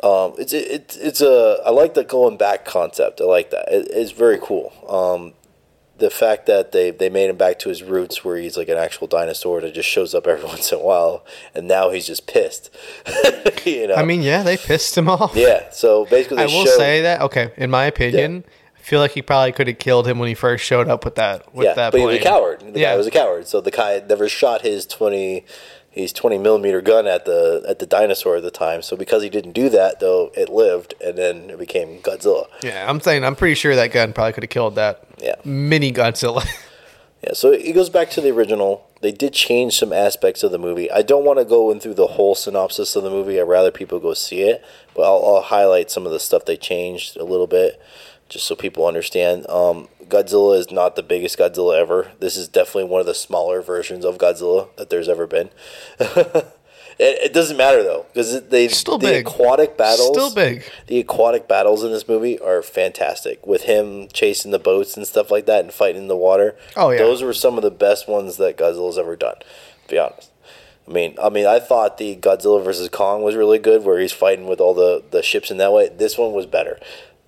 Um, 0.04 0.34
it's 0.38 0.54
it, 0.54 0.98
it's 1.00 1.22
a 1.22 1.62
I 1.66 1.70
like 1.70 1.94
the 1.94 2.04
going 2.04 2.38
back 2.38 2.66
concept. 2.66 3.22
I 3.22 3.26
like 3.26 3.52
that. 3.52 3.72
It, 3.72 3.88
it's 3.92 4.12
very 4.12 4.38
cool. 4.42 4.74
Um, 4.88 5.34
the 5.98 6.10
fact 6.10 6.46
that 6.48 6.72
they 6.72 6.92
they 6.92 7.10
made 7.10 7.30
him 7.30 7.38
back 7.38 7.60
to 7.60 7.70
his 7.70 7.82
roots, 7.82 8.24
where 8.24 8.38
he's 8.38 8.58
like 8.58 8.68
an 8.68 8.78
actual 8.78 9.08
dinosaur 9.08 9.62
that 9.62 9.74
just 9.74 9.88
shows 9.88 10.14
up 10.14 10.28
every 10.28 10.46
once 10.46 10.72
in 10.72 10.80
a 10.80 10.82
while, 10.82 11.26
and 11.54 11.68
now 11.68 11.92
he's 11.92 12.08
just 12.08 12.28
pissed. 12.28 12.70
you 13.66 13.88
know. 13.88 13.96
I 13.96 14.04
mean, 14.04 14.22
yeah, 14.22 14.44
they 14.44 14.58
pissed 14.58 14.98
him 14.98 15.10
off. 15.10 15.36
yeah. 15.36 15.70
So 15.72 16.06
basically, 16.06 16.38
they 16.38 16.44
I 16.44 16.46
will 16.48 16.66
show, 16.66 16.78
say 16.78 17.02
that. 17.02 17.22
Okay, 17.22 17.52
in 17.58 17.70
my 17.70 17.86
opinion, 17.86 18.44
I 18.46 18.65
feel 18.86 19.00
like 19.00 19.12
he 19.12 19.22
probably 19.22 19.52
could 19.52 19.68
have 19.68 19.80
killed 19.80 20.08
him 20.08 20.20
when 20.20 20.28
he 20.30 20.36
first 20.36 20.64
showed 20.64 20.88
up 20.88 21.04
with 21.06 21.16
that. 21.16 21.54
With 21.54 21.66
yeah, 21.66 21.74
that 21.74 21.92
but 21.92 22.00
he 22.00 22.06
was 22.06 22.18
a 22.18 22.20
coward. 22.20 22.62
The 22.74 22.80
Yeah. 22.80 22.92
guy 22.94 22.98
was 22.98 23.08
a 23.08 23.12
coward. 23.12 23.48
So 23.48 23.62
the 23.62 23.72
guy 23.72 24.02
never 24.08 24.30
shot 24.30 24.62
his 24.62 24.86
twenty, 24.86 25.46
his 25.90 26.14
twenty 26.14 26.38
millimeter 26.38 26.82
gun 26.82 27.08
at 27.08 27.26
the 27.26 27.64
at 27.68 27.80
the 27.80 27.86
dinosaur 27.86 28.38
at 28.38 28.44
the 28.44 28.52
time. 28.52 28.82
So 28.82 28.96
because 28.96 29.24
he 29.24 29.30
didn't 29.30 29.54
do 29.54 29.70
that, 29.70 30.00
though, 30.00 30.32
it 30.36 30.50
lived, 30.50 30.94
and 31.04 31.18
then 31.18 31.50
it 31.50 31.58
became 31.60 32.00
Godzilla. 32.00 32.46
Yeah, 32.64 32.90
I'm 32.90 33.00
saying 33.02 33.24
I'm 33.24 33.36
pretty 33.36 33.56
sure 33.56 33.76
that 33.76 33.92
gun 33.92 34.14
probably 34.14 34.34
could 34.34 34.44
have 34.44 34.50
killed 34.52 34.76
that 34.76 35.04
Yeah. 35.20 35.36
mini 35.44 35.92
Godzilla. 35.92 36.46
Yeah, 37.24 37.34
so 37.34 37.52
it 37.52 37.74
goes 37.74 37.90
back 37.90 38.12
to 38.12 38.22
the 38.22 38.30
original. 38.30 38.88
They 39.02 39.12
did 39.12 39.34
change 39.34 39.76
some 39.80 39.92
aspects 39.92 40.44
of 40.44 40.52
the 40.52 40.60
movie. 40.60 40.92
I 40.92 41.02
don't 41.02 41.26
want 41.26 41.40
to 41.40 41.46
go 41.46 41.72
in 41.72 41.80
through 41.80 41.96
the 41.96 42.06
whole 42.06 42.36
synopsis 42.36 42.96
of 42.96 43.02
the 43.04 43.10
movie. 43.10 43.40
I'd 43.40 43.44
rather 43.48 43.72
people 43.72 44.00
go 44.00 44.14
see 44.14 44.42
it, 44.42 44.64
but 44.94 45.02
I'll, 45.04 45.26
I'll 45.26 45.42
highlight 45.42 45.90
some 45.90 46.06
of 46.06 46.12
the 46.12 46.20
stuff 46.20 46.46
they 46.46 46.56
changed 46.56 47.18
a 47.18 47.24
little 47.24 47.48
bit, 47.48 47.82
just 48.30 48.46
so 48.46 48.56
people 48.56 48.86
understand. 48.86 49.48
Um, 49.50 49.88
Godzilla 50.08 50.58
is 50.58 50.72
not 50.72 50.96
the 50.96 51.04
biggest 51.04 51.38
Godzilla 51.38 51.80
ever. 51.80 52.12
This 52.20 52.38
is 52.38 52.48
definitely 52.48 52.86
one 52.86 53.02
of 53.02 53.08
the 53.08 53.16
smaller 53.16 53.62
versions 53.62 54.06
of 54.06 54.18
Godzilla 54.18 54.76
that 54.78 54.90
there's 54.90 55.10
ever 55.10 55.28
been. 55.28 55.50
it, 56.00 56.46
it 57.00 57.34
doesn't 57.34 57.58
matter 57.58 57.84
though 57.84 58.06
because 58.14 58.44
they 58.50 58.68
Still 58.68 58.98
the 58.98 59.08
big. 59.08 59.28
aquatic 59.28 59.78
battles 59.78 60.10
Still 60.10 60.34
big. 60.34 60.64
The 60.88 61.00
aquatic 61.00 61.48
battles 61.48 61.84
in 61.84 61.92
this 61.92 62.08
movie 62.08 62.40
are 62.40 62.62
fantastic 62.62 63.46
with 63.46 63.64
him 63.64 64.08
chasing 64.12 64.52
the 64.52 64.60
boats 64.60 64.96
and 64.96 65.08
stuff 65.08 65.32
like 65.32 65.46
that 65.48 65.64
and 65.64 65.74
fighting 65.74 66.04
in 66.04 66.08
the 66.08 66.18
water. 66.18 66.56
Oh, 66.76 66.92
yeah. 66.92 66.98
those 66.98 67.22
were 67.22 67.34
some 67.34 67.58
of 67.58 67.64
the 67.64 67.72
best 67.72 68.08
ones 68.08 68.38
that 68.38 68.58
Godzilla's 68.58 68.98
ever 68.98 69.16
done. 69.16 69.36
To 69.88 69.90
be 69.90 70.00
honest. 70.00 70.32
I 70.88 70.92
mean, 70.92 71.16
I 71.22 71.30
mean, 71.30 71.48
I 71.48 71.60
thought 71.60 71.98
the 71.98 72.16
Godzilla 72.16 72.64
versus 72.64 72.90
Kong 72.90 73.24
was 73.24 73.36
really 73.36 73.58
good, 73.58 73.84
where 73.84 74.00
he's 74.00 74.12
fighting 74.12 74.46
with 74.46 74.62
all 74.62 74.76
the, 74.76 75.04
the 75.10 75.24
ships 75.24 75.50
in 75.50 75.58
that 75.58 75.74
way. 75.74 75.90
This 75.90 76.16
one 76.16 76.32
was 76.32 76.46
better 76.46 76.80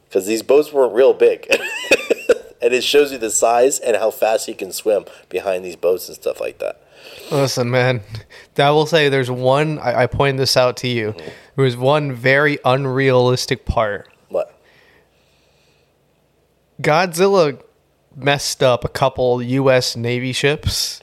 because 0.08 0.26
these 0.26 0.42
boats 0.44 0.72
weren't 0.72 0.94
real 0.94 1.14
big, 1.14 1.48
and 2.62 2.74
it 2.74 2.84
shows 2.84 3.12
you 3.12 3.18
the 3.18 3.30
size 3.32 3.80
and 3.80 3.96
how 3.98 4.12
fast 4.12 4.46
he 4.48 4.54
can 4.54 4.72
swim 4.72 5.06
behind 5.30 5.64
these 5.66 5.76
boats 5.76 6.08
and 6.08 6.16
stuff 6.16 6.40
like 6.40 6.60
that. 6.60 6.82
Listen, 7.32 7.70
man, 7.70 8.02
I 8.58 8.70
will 8.72 8.86
say 8.86 9.10
there's 9.10 9.32
one. 9.32 9.80
I, 9.80 10.04
I 10.04 10.08
pointed 10.08 10.40
this 10.40 10.56
out 10.58 10.78
to 10.78 10.88
you. 10.88 11.14
There 11.56 11.66
was 11.66 11.76
one 11.78 12.12
very 12.14 12.58
unrealistic 12.66 13.66
part. 13.66 14.10
What? 14.30 14.54
Godzilla 16.82 17.62
messed 18.16 18.62
up 18.64 18.84
a 18.86 18.90
couple 18.90 19.42
U.S. 19.42 19.96
Navy 19.96 20.32
ships, 20.34 21.02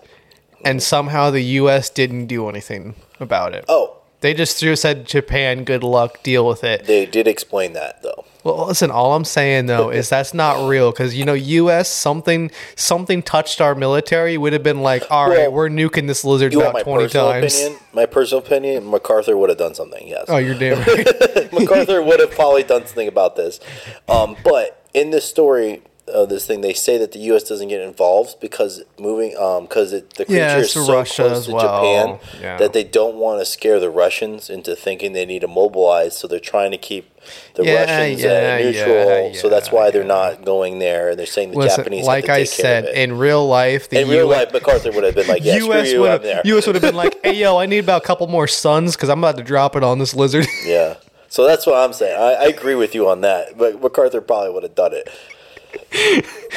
and 0.64 0.82
somehow 0.82 1.30
the 1.30 1.42
U.S. 1.42 1.90
didn't 1.90 2.26
do 2.26 2.48
anything 2.48 2.94
about 3.20 3.54
it. 3.54 3.64
Oh, 3.68 3.98
They 4.20 4.34
just 4.34 4.58
threw 4.58 4.76
said 4.76 5.06
Japan, 5.06 5.64
good 5.64 5.82
luck, 5.84 6.22
deal 6.22 6.46
with 6.46 6.64
it. 6.64 6.86
they 6.86 7.06
did 7.06 7.26
explain 7.28 7.72
that 7.74 8.02
though. 8.02 8.23
Well, 8.44 8.66
listen, 8.66 8.90
all 8.90 9.14
I'm 9.14 9.24
saying 9.24 9.66
though 9.66 9.90
is 9.90 10.08
that's 10.10 10.34
not 10.34 10.68
real 10.68 10.92
because 10.92 11.14
you 11.16 11.24
know, 11.24 11.32
U.S. 11.32 11.88
something 11.88 12.50
something 12.76 13.22
touched 13.22 13.60
our 13.62 13.74
military 13.74 14.36
would 14.36 14.52
have 14.52 14.62
been 14.62 14.82
like, 14.82 15.02
all 15.10 15.28
right, 15.28 15.38
Well, 15.50 15.52
we're 15.52 15.68
nuking 15.70 16.06
this 16.06 16.24
lizard 16.24 16.52
You 16.52 16.58
want 16.58 16.70
about 16.70 16.78
my 16.80 16.82
twenty 16.82 17.04
personal 17.04 17.30
times. 17.32 17.54
opinion? 17.60 17.80
My 17.94 18.06
personal 18.06 18.44
opinion: 18.44 18.86
MacArthur 18.90 19.36
would 19.36 19.48
have 19.48 19.58
done 19.58 19.74
something. 19.74 20.06
Yes. 20.06 20.26
Oh, 20.28 20.36
you're 20.36 20.54
damn 20.58 20.78
right. 20.86 21.52
MacArthur 21.52 22.02
would 22.02 22.20
have 22.20 22.30
probably 22.30 22.62
done 22.62 22.86
something 22.86 23.08
about 23.08 23.34
this. 23.36 23.60
Um, 24.08 24.36
but 24.44 24.86
in 24.92 25.10
this 25.10 25.24
story 25.24 25.82
of 26.06 26.28
this 26.28 26.46
thing, 26.46 26.60
they 26.60 26.74
say 26.74 26.98
that 26.98 27.12
the 27.12 27.18
U.S. 27.30 27.44
doesn't 27.44 27.68
get 27.68 27.80
involved 27.80 28.38
because 28.40 28.82
moving 28.98 29.30
because 29.62 29.92
it 29.92 30.10
the 30.14 30.24
creature 30.26 30.40
Yeah, 30.40 30.58
is 30.58 30.72
so 30.72 30.92
Russia 30.92 31.22
close 31.28 31.46
to 31.46 31.52
well. 31.52 32.18
Japan 32.20 32.40
Yeah. 32.42 32.56
that 32.58 32.72
they 32.74 32.84
don't 32.84 33.16
want 33.16 33.40
to 33.40 33.46
scare 33.46 33.80
the 33.80 33.88
Russians 33.90 34.50
into 34.50 34.76
thinking 34.76 35.12
they 35.14 35.24
need 35.24 35.40
to 35.40 35.48
mobilize. 35.48 36.16
So 36.16 36.28
they're 36.28 36.40
trying 36.40 36.72
to 36.72 36.76
keep 36.78 37.10
the 37.54 37.64
Yeah, 37.64 37.80
Russians 37.80 38.22
yeah, 38.22 38.28
uh, 38.28 38.62
neutral. 38.62 39.30
yeah, 39.32 39.40
so 39.40 39.48
that's 39.48 39.72
why 39.72 39.90
they're 39.90 40.02
yeah. 40.02 40.08
not 40.08 40.44
going 40.44 40.78
there, 40.78 41.08
and 41.10 41.18
they're 41.18 41.24
saying 41.24 41.52
the 41.52 41.58
Listen, 41.58 41.84
Japanese 41.84 42.06
like 42.06 42.26
have 42.26 42.34
to 42.36 42.40
I 42.40 42.44
take 42.44 42.52
care 42.52 42.64
said, 42.64 42.84
of 42.84 42.90
it. 42.90 42.96
in 42.98 43.16
real 43.16 43.46
life, 43.48 43.88
the 43.88 44.02
in 44.02 44.08
real 44.08 44.30
US 44.30 44.36
life, 44.44 44.52
MacArthur 44.52 44.92
would 44.92 45.04
have 45.04 45.14
been 45.14 45.26
like, 45.26 45.42
"Yeah, 45.42 45.56
US 45.56 45.64
screw 45.88 45.94
you, 45.94 46.00
would 46.02 46.10
I'm 46.10 46.22
there." 46.22 46.36
have 46.36 46.46
US 46.46 46.66
would 46.66 46.76
have 46.76 46.82
been 46.82 46.94
like, 46.96 47.18
"Hey, 47.24 47.36
yo, 47.36 47.56
I 47.56 47.64
need 47.64 47.78
about 47.78 48.02
a 48.02 48.06
couple 48.06 48.26
more 48.26 48.46
suns 48.46 48.94
because 48.94 49.08
I'm 49.08 49.20
about 49.20 49.38
to 49.38 49.42
drop 49.42 49.74
it 49.74 49.82
on 49.82 49.98
this 49.98 50.14
lizard." 50.14 50.46
Yeah. 50.66 50.96
So 51.28 51.44
that's 51.46 51.66
what 51.66 51.76
I'm 51.76 51.92
saying. 51.92 52.14
I, 52.16 52.44
I 52.44 52.46
agree 52.48 52.76
with 52.76 52.94
you 52.94 53.08
on 53.08 53.22
that. 53.22 53.58
But 53.58 53.80
MacArthur 53.82 54.20
probably 54.20 54.50
would 54.50 54.62
have 54.62 54.76
done 54.76 54.92
it. 54.92 55.08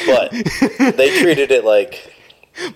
But 0.06 0.30
they 0.96 1.20
treated 1.20 1.50
it 1.50 1.64
like 1.64 2.12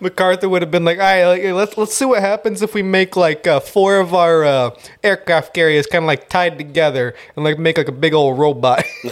MacArthur 0.00 0.48
would 0.48 0.62
have 0.62 0.70
been 0.70 0.84
like, 0.84 0.98
"All 0.98 1.04
right, 1.04 1.24
like, 1.24 1.42
let's 1.54 1.76
let's 1.76 1.94
see 1.94 2.04
what 2.04 2.20
happens 2.20 2.62
if 2.62 2.74
we 2.74 2.82
make 2.82 3.16
like 3.16 3.46
uh, 3.46 3.60
four 3.60 3.98
of 3.98 4.14
our 4.14 4.44
uh, 4.44 4.70
aircraft 5.02 5.54
carriers 5.54 5.86
kind 5.86 6.04
of 6.04 6.06
like 6.06 6.28
tied 6.28 6.58
together 6.58 7.14
and 7.36 7.44
like 7.44 7.58
make 7.58 7.78
like 7.78 7.88
a 7.88 7.92
big 7.92 8.14
old 8.14 8.38
robot." 8.38 8.84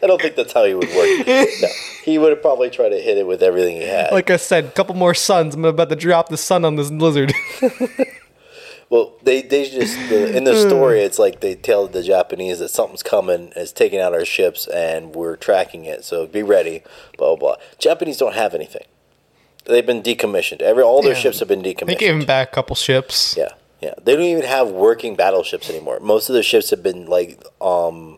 I 0.00 0.06
don't 0.06 0.20
think 0.20 0.36
that's 0.36 0.52
how 0.52 0.64
he 0.64 0.74
would 0.74 0.88
work. 0.88 1.26
No. 1.26 1.68
He 2.04 2.18
would 2.18 2.30
have 2.30 2.40
probably 2.40 2.70
tried 2.70 2.90
to 2.90 3.00
hit 3.00 3.18
it 3.18 3.26
with 3.26 3.42
everything 3.42 3.76
he 3.76 3.86
had. 3.86 4.12
like 4.12 4.30
I 4.30 4.36
said, 4.36 4.64
a 4.64 4.70
couple 4.70 4.94
more 4.94 5.14
suns. 5.14 5.54
I'm 5.54 5.64
about 5.64 5.88
to 5.90 5.96
drop 5.96 6.28
the 6.28 6.36
sun 6.36 6.64
on 6.64 6.76
this 6.76 6.90
lizard. 6.90 7.32
well, 8.90 9.12
they 9.22 9.42
they 9.42 9.68
just 9.68 9.96
the, 10.08 10.36
in 10.36 10.44
the 10.44 10.56
story, 10.68 11.00
it's 11.00 11.18
like 11.18 11.40
they 11.40 11.54
tell 11.54 11.86
the 11.86 12.02
Japanese 12.02 12.58
that 12.60 12.68
something's 12.70 13.02
coming, 13.02 13.52
it's 13.56 13.72
taking 13.72 14.00
out 14.00 14.14
our 14.14 14.24
ships, 14.24 14.66
and 14.66 15.14
we're 15.14 15.36
tracking 15.36 15.84
it. 15.84 16.04
So 16.04 16.26
be 16.26 16.42
ready. 16.42 16.82
Blah 17.18 17.36
blah. 17.36 17.56
blah. 17.56 17.64
Japanese 17.78 18.16
don't 18.16 18.34
have 18.34 18.54
anything. 18.54 18.84
They've 19.66 19.84
been 19.84 20.02
decommissioned. 20.02 20.62
Every 20.62 20.82
all 20.82 21.02
their 21.02 21.12
Yeah. 21.12 21.18
ships 21.18 21.40
have 21.40 21.48
been 21.48 21.62
decommissioned. 21.62 21.86
they 21.88 21.94
gave 21.96 22.14
him 22.14 22.24
back 22.24 22.48
a 22.48 22.54
couple 22.54 22.74
ships. 22.74 23.34
Yeah, 23.36 23.50
yeah. 23.80 23.92
They 24.02 24.14
don't 24.14 24.22
even 24.24 24.44
have 24.44 24.68
working 24.70 25.14
battleships 25.16 25.68
anymore. 25.68 26.00
Most 26.00 26.30
of 26.30 26.32
their 26.32 26.42
ships 26.42 26.70
have 26.70 26.82
been 26.82 27.04
like, 27.04 27.44
um, 27.60 28.16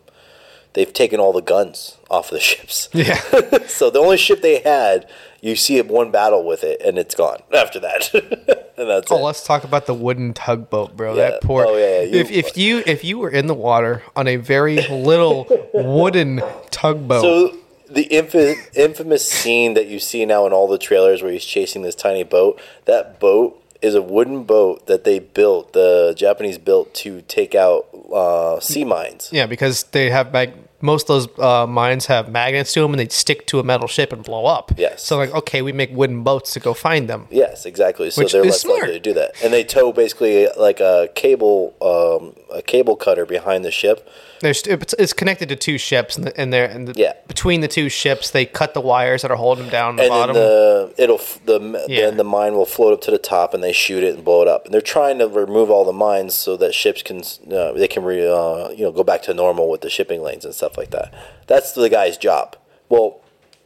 they've 0.73 0.93
taken 0.93 1.19
all 1.19 1.33
the 1.33 1.41
guns 1.41 1.97
off 2.09 2.27
of 2.29 2.35
the 2.35 2.39
ships. 2.51 2.87
Yeah. 2.93 3.15
so 3.67 3.89
the 3.89 3.99
only 3.99 4.15
ship 4.17 4.41
they 4.41 4.59
had, 4.59 5.09
you 5.41 5.55
see 5.55 5.77
it 5.77 5.87
one 5.87 6.11
battle 6.11 6.45
with 6.45 6.63
it, 6.63 6.81
and 6.81 6.97
it's 6.97 7.15
gone 7.15 7.41
after 7.53 7.79
that, 7.79 8.13
and 8.77 8.89
that's 8.89 9.11
Oh, 9.11 9.17
it. 9.17 9.21
let's 9.21 9.43
talk 9.43 9.63
about 9.63 9.85
the 9.87 9.93
wooden 9.93 10.33
tugboat, 10.33 10.95
bro. 10.95 11.15
Yeah. 11.15 11.31
That 11.31 11.41
poor. 11.41 11.65
Oh, 11.67 11.75
yeah, 11.77 12.01
yeah. 12.01 12.21
If 12.21 12.31
if 12.31 12.57
you 12.57 12.83
if 12.85 13.03
you 13.03 13.17
were 13.17 13.29
in 13.29 13.47
the 13.47 13.53
water 13.55 14.03
on 14.15 14.27
a 14.27 14.35
very 14.37 14.77
little 14.87 15.47
wooden 15.73 16.41
tugboat, 16.71 17.21
So 17.21 17.57
the 17.89 18.03
infamous, 18.03 18.57
infamous 18.75 19.29
scene 19.29 19.73
that 19.73 19.87
you 19.87 19.99
see 19.99 20.25
now 20.25 20.45
in 20.45 20.53
all 20.53 20.67
the 20.67 20.77
trailers 20.77 21.21
where 21.21 21.31
he's 21.31 21.43
chasing 21.45 21.81
this 21.81 21.95
tiny 21.95 22.23
boat, 22.23 22.59
that 22.85 23.19
boat 23.19 23.57
is 23.81 23.95
a 23.95 24.01
wooden 24.01 24.43
boat 24.43 24.85
that 24.85 25.03
they 25.03 25.17
built, 25.19 25.73
the 25.73 26.13
Japanese 26.15 26.57
built 26.59 26.93
to 26.93 27.21
take 27.23 27.55
out 27.55 27.87
uh, 28.13 28.59
sea 28.59 28.83
mines. 28.85 29.29
yeah, 29.33 29.45
because 29.47 29.83
they 29.85 30.09
have 30.11 30.31
mag- 30.31 30.53
most 30.81 31.09
of 31.09 31.35
those 31.35 31.39
uh, 31.39 31.67
mines 31.67 32.07
have 32.07 32.29
magnets 32.29 32.73
to 32.73 32.81
them, 32.81 32.91
and 32.91 32.99
they 32.99 33.07
stick 33.07 33.45
to 33.47 33.59
a 33.59 33.63
metal 33.63 33.87
ship 33.87 34.11
and 34.13 34.23
blow 34.23 34.45
up. 34.45 34.71
Yes. 34.77 35.03
So 35.03 35.17
like, 35.17 35.33
okay, 35.33 35.61
we 35.61 35.71
make 35.71 35.91
wooden 35.91 36.23
boats 36.23 36.53
to 36.53 36.59
go 36.59 36.73
find 36.73 37.07
them. 37.07 37.27
Yes, 37.29 37.65
exactly. 37.65 38.09
So 38.09 38.21
Which 38.23 38.33
they're 38.33 38.41
is 38.41 38.47
less 38.47 38.61
smart. 38.61 38.81
likely 38.81 38.93
to 38.95 38.99
do 38.99 39.13
that, 39.13 39.31
and 39.43 39.53
they 39.53 39.63
tow 39.63 39.91
basically 39.91 40.47
like 40.57 40.79
a 40.79 41.09
cable, 41.15 41.73
um, 41.81 42.35
a 42.55 42.61
cable 42.61 42.95
cutter 42.95 43.25
behind 43.25 43.63
the 43.65 43.71
ship. 43.71 44.07
There's 44.41 44.63
it's, 44.63 45.13
connected 45.13 45.49
to 45.49 45.55
two 45.55 45.77
ships, 45.77 46.17
and, 46.17 46.25
the, 46.25 46.39
and 46.39 46.51
there 46.51 46.65
and 46.65 46.87
the, 46.87 46.93
Yeah. 46.99 47.13
between 47.27 47.61
the 47.61 47.67
two 47.67 47.89
ships, 47.89 48.31
they 48.31 48.45
cut 48.45 48.73
the 48.73 48.81
wires 48.81 49.21
that 49.21 49.31
are 49.31 49.37
holding 49.37 49.65
them 49.65 49.71
down 49.71 49.95
the 49.95 50.03
and 50.03 50.09
bottom. 50.09 50.35
then 50.35 50.43
the 50.43 50.93
it'll 50.97 51.21
the 51.45 51.85
Yeah. 51.87 52.01
then 52.07 52.17
the 52.17 52.23
mine 52.23 52.53
will 52.55 52.65
float 52.65 52.93
up 52.93 53.01
to 53.01 53.11
the 53.11 53.17
top, 53.19 53.53
and 53.53 53.63
they 53.63 53.71
shoot 53.71 54.03
it 54.03 54.15
and 54.15 54.23
blow 54.25 54.41
it 54.41 54.47
up. 54.47 54.65
And 54.65 54.73
they're 54.73 54.81
trying 54.81 55.19
to 55.19 55.27
remove 55.27 55.69
all 55.71 55.85
the 55.85 55.93
mines 55.93 56.33
so 56.33 56.57
that 56.57 56.73
ships 56.73 57.01
can 57.03 57.19
uh, 57.55 57.71
they 57.73 57.87
can 57.87 58.03
re, 58.03 58.27
uh, 58.27 58.69
you 58.69 58.83
know 58.83 58.91
go 58.91 59.03
back 59.03 59.21
to 59.23 59.33
normal 59.33 59.69
with 59.69 59.81
the 59.81 59.89
shipping 59.89 60.21
lanes 60.21 60.43
and 60.43 60.53
stuff 60.53 60.77
like 60.77 60.89
that. 60.91 61.13
That's 61.47 61.71
the 61.73 61.89
guy's 61.89 62.17
job. 62.17 62.55
Well, 62.89 63.19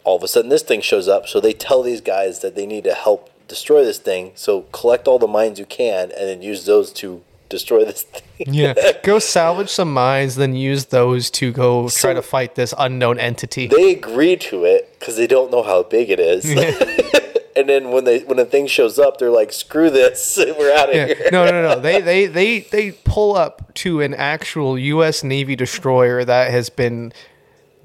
all 0.03 0.17
of 0.17 0.23
a 0.23 0.27
sudden 0.27 0.49
this 0.49 0.61
thing 0.61 0.81
shows 0.81 1.07
up, 1.07 1.27
so 1.27 1.39
they 1.39 1.53
tell 1.53 1.81
these 1.81 2.01
guys 2.01 2.39
that 2.41 2.55
they 2.55 2.65
need 2.65 2.83
to 2.83 2.93
help 2.93 3.29
destroy 3.47 3.83
this 3.85 3.97
thing. 3.99 4.31
So 4.35 4.61
collect 4.71 5.07
all 5.07 5.19
the 5.19 5.27
mines 5.27 5.57
you 5.57 5.65
can, 5.65 6.11
and 6.11 6.27
then 6.29 6.41
use 6.41 6.65
those 6.65 6.91
to 6.93 7.21
destroy 7.49 7.85
this 7.85 8.03
thing. 8.03 8.53
yeah, 8.53 8.73
go 9.03 9.19
salvage 9.19 9.69
some 9.69 9.93
mines, 9.93 10.35
then 10.35 10.55
use 10.55 10.85
those 10.85 11.29
to 11.31 11.51
go 11.51 11.89
try 11.89 12.13
to 12.13 12.21
fight 12.21 12.55
this 12.55 12.73
unknown 12.77 13.19
entity. 13.19 13.67
they 13.67 13.91
agree 13.91 14.35
to 14.37 14.63
it 14.65 14.95
because 14.99 15.15
they 15.17 15.27
don't 15.27 15.51
know 15.51 15.63
how 15.63 15.83
big 15.83 16.09
it 16.09 16.19
is. 16.19 16.45
and 17.55 17.69
then 17.69 17.91
when 17.91 18.03
they 18.03 18.19
when 18.19 18.37
the 18.37 18.45
thing 18.45 18.67
shows 18.67 18.97
up, 18.99 19.17
they're 19.17 19.29
like, 19.29 19.51
"Screw 19.53 19.89
this, 19.89 20.37
we're 20.57 20.73
out 20.75 20.89
of 20.89 20.95
Yeah. 20.95 21.05
here." 21.07 21.29
No, 21.31 21.45
no, 21.45 21.61
no. 21.61 21.79
They, 21.79 22.01
they, 22.01 22.25
they, 22.25 22.59
they 22.61 22.91
pull 22.91 23.35
up 23.35 23.73
to 23.75 24.01
an 24.01 24.13
actual 24.13 24.77
U.S. 24.77 25.23
Navy 25.23 25.55
destroyer 25.55 26.25
that 26.25 26.51
has 26.51 26.69
been 26.69 27.13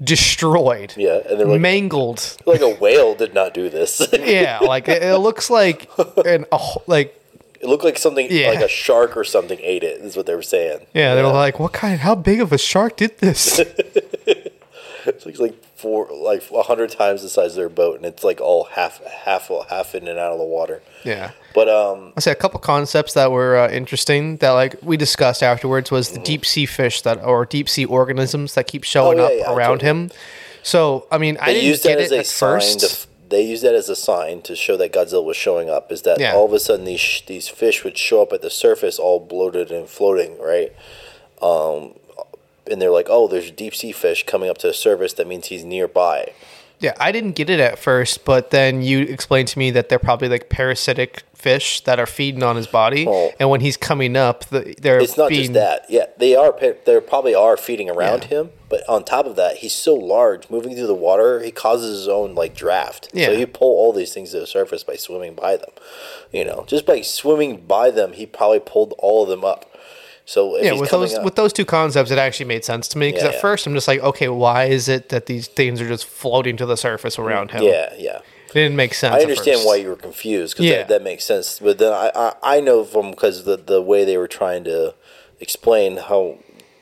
destroyed, 0.03 0.93
Yeah, 0.97 1.19
and 1.29 1.39
they're 1.39 1.45
like, 1.47 1.61
mangled. 1.61 2.37
like 2.45 2.61
a 2.61 2.69
whale 2.75 3.13
did 3.15 3.33
not 3.33 3.53
do 3.53 3.69
this. 3.69 4.01
Yeah, 4.11 4.59
like 4.59 4.87
it, 4.87 5.03
it 5.03 5.17
looks 5.17 5.49
like 5.49 5.89
an 6.25 6.45
a, 6.51 6.57
wh- 6.57 6.87
like 7.61 7.69
looked 7.69 7.83
like 7.83 7.97
something 7.97 8.27
Yeah. 8.29 8.49
like 8.49 8.61
a 8.61 8.67
shark 8.67 9.15
or 9.17 9.23
something 9.23 9.59
ate 9.61 9.83
it. 9.83 10.01
Is 10.01 10.15
what 10.17 10.25
they 10.25 10.35
were 10.35 10.41
saying. 10.41 10.79
yeah. 10.93 11.15
They're 11.15 11.27
like, 11.27 11.59
what 11.59 11.73
kind? 11.73 11.99
How 11.99 12.15
big 12.15 12.41
of 12.41 12.51
a 12.51 12.57
shark 12.57 12.97
did 12.97 13.17
this? 13.19 13.59
It's 15.03 15.25
like, 15.25 15.39
like 15.39 15.63
four, 15.75 16.07
like 16.13 16.43
a 16.51 16.61
hundred 16.61 16.91
times 16.91 17.23
the 17.23 17.29
size 17.29 17.53
of 17.53 17.55
their 17.55 17.69
boat, 17.69 17.95
and 17.95 18.05
it's 18.05 18.23
like 18.23 18.39
all 18.39 18.65
half, 18.65 19.03
half, 19.03 19.49
half 19.67 19.95
in 19.95 20.07
and 20.07 20.19
out 20.19 20.31
of 20.33 20.37
the 20.37 20.45
water. 20.45 20.83
yeah. 21.03 21.31
But 21.55 21.67
um, 21.69 22.13
I 22.15 22.19
say 22.19 22.31
a 22.31 22.35
couple 22.35 22.59
concepts 22.59 23.13
that 23.13 23.31
were 23.31 23.57
uh, 23.57 23.67
interesting 23.71 24.37
that 24.37 24.51
like 24.51 24.75
we 24.83 24.95
discussed 24.97 25.41
afterwards 25.41 25.89
was 25.89 26.11
the 26.11 26.19
deep 26.19 26.45
sea 26.45 26.67
fish 26.67 27.01
that 27.01 27.23
or 27.25 27.47
deep 27.47 27.67
sea 27.67 27.85
organisms 27.85 28.53
that 28.53 28.67
keep 28.67 28.83
showing 28.83 29.19
Oh, 29.19 29.23
yeah, 29.27 29.27
up 29.27 29.47
yeah, 29.47 29.55
around 29.55 29.81
him. 29.81 30.11
So 30.61 31.07
I 31.11 31.17
mean, 31.17 31.35
I 31.41 31.47
didn't 31.51 31.65
used 31.65 31.81
get 31.81 31.95
that 31.97 32.03
as 32.03 32.11
it 32.11 32.15
a 32.17 32.19
at 32.19 32.27
first. 32.27 33.07
They 33.31 33.41
used 33.41 33.63
that 33.63 33.73
as 33.75 33.89
a 33.89 33.95
sign 33.95 34.41
to 34.43 34.55
show 34.55 34.77
that 34.77 34.91
Godzilla 34.93 35.23
was 35.23 35.37
showing 35.37 35.69
up. 35.69 35.91
Is 35.91 36.03
that 36.03 36.19
Yeah. 36.19 36.35
all 36.35 36.45
of 36.45 36.53
a 36.53 36.59
sudden 36.59 36.85
these 36.85 36.99
sh- 36.99 37.21
these 37.25 37.47
fish 37.47 37.83
would 37.83 37.97
show 37.97 38.21
up 38.21 38.31
at 38.33 38.41
the 38.41 38.49
surface, 38.49 38.99
all 38.99 39.19
bloated 39.19 39.71
and 39.71 39.89
floating, 39.89 40.37
right? 40.39 40.71
Um, 41.41 41.95
and 42.69 42.81
they're 42.81 42.91
like, 42.91 43.07
"Oh, 43.09 43.27
there's 43.27 43.49
deep 43.51 43.73
sea 43.75 43.91
fish 43.91 44.23
coming 44.25 44.49
up 44.49 44.57
to 44.59 44.67
the 44.67 44.73
surface. 44.73 45.13
That 45.13 45.27
means 45.27 45.47
he's 45.47 45.63
nearby." 45.65 46.33
Yeah, 46.81 46.93
I 46.99 47.11
didn't 47.11 47.33
get 47.33 47.49
it 47.49 47.59
at 47.59 47.77
first, 47.79 48.25
but 48.25 48.49
then 48.49 48.81
you 48.81 49.01
explained 49.01 49.47
to 49.49 49.59
me 49.59 49.69
that 49.71 49.87
they're 49.87 49.99
probably 49.99 50.27
like 50.27 50.49
parasitic 50.49 51.23
fish 51.35 51.81
that 51.81 51.99
are 51.99 52.05
feeding 52.07 52.43
on 52.43 52.55
his 52.55 52.67
body, 52.67 53.05
Oh. 53.07 53.31
and 53.39 53.49
when 53.49 53.61
he's 53.61 53.77
coming 53.77 54.15
up, 54.15 54.45
the, 54.45 54.75
they're 54.81 54.99
It's 54.99 55.17
not 55.17 55.31
just 55.31 55.53
that. 55.53 55.85
Yeah, 55.89 56.05
they 56.17 56.35
are. 56.35 56.55
They 56.85 56.99
probably 56.99 57.33
are 57.35 57.55
feeding 57.57 57.89
around 57.89 58.23
Yeah. 58.23 58.37
him, 58.41 58.49
but 58.69 58.87
on 58.89 59.03
top 59.03 59.25
of 59.25 59.35
that, 59.37 59.57
he's 59.57 59.73
so 59.73 59.93
large, 59.95 60.49
moving 60.49 60.75
through 60.75 60.87
the 60.87 60.93
water, 60.95 61.39
he 61.41 61.51
causes 61.51 61.99
his 61.99 62.07
own 62.07 62.33
like 62.35 62.55
draft. 62.55 63.09
Yeah. 63.13 63.27
So 63.27 63.35
he 63.37 63.45
pull 63.45 63.69
all 63.77 63.93
these 63.93 64.13
things 64.13 64.31
to 64.31 64.39
the 64.39 64.47
surface 64.47 64.83
by 64.83 64.95
swimming 64.95 65.33
by 65.35 65.57
them. 65.57 65.69
You 66.31 66.45
know, 66.45 66.63
just 66.67 66.85
by 66.85 67.01
swimming 67.01 67.57
by 67.67 67.91
them, 67.91 68.13
he 68.13 68.25
probably 68.25 68.59
pulled 68.59 68.93
all 68.99 69.23
of 69.23 69.29
them 69.29 69.43
up. 69.45 69.65
So 70.31 70.55
if 70.55 70.63
Yeah, 70.63 70.73
with 70.79 70.91
those 70.91 71.13
up, 71.15 71.25
with 71.25 71.35
those 71.35 71.51
two 71.51 71.65
concepts, 71.65 72.09
it 72.09 72.17
actually 72.17 72.45
made 72.45 72.63
sense 72.63 72.87
to 72.89 72.97
me 72.97 73.09
because 73.09 73.23
Yeah, 73.23 73.29
at 73.29 73.35
yeah. 73.35 73.41
first 73.41 73.67
I'm 73.67 73.73
just 73.73 73.87
like, 73.87 73.99
okay, 74.11 74.29
why 74.29 74.65
is 74.65 74.87
it 74.87 75.09
that 75.09 75.25
these 75.25 75.47
things 75.47 75.81
are 75.81 75.87
just 75.89 76.05
floating 76.05 76.55
to 76.57 76.65
the 76.65 76.77
surface 76.77 77.19
around 77.19 77.51
him? 77.51 77.63
yeah, 77.63 77.93
yeah. 77.97 78.19
it 78.47 78.53
didn't 78.53 78.77
make 78.77 78.93
sense. 78.93 79.15
I 79.15 79.21
understand 79.21 79.59
why 79.65 79.75
you 79.75 79.89
were 79.89 79.97
confused 79.97 80.53
because 80.55 80.67
Yeah. 80.67 80.77
that, 80.77 80.87
that 80.87 81.03
makes 81.03 81.25
sense. 81.25 81.59
But 81.59 81.79
then 81.79 81.91
I, 81.91 82.11
I, 82.15 82.33
I 82.57 82.59
know 82.61 82.85
from 82.85 83.11
because 83.11 83.43
the 83.43 83.57
the 83.57 83.81
way 83.81 84.05
they 84.05 84.15
were 84.17 84.29
trying 84.41 84.63
to 84.65 84.95
explain 85.41 85.97
how 85.97 86.37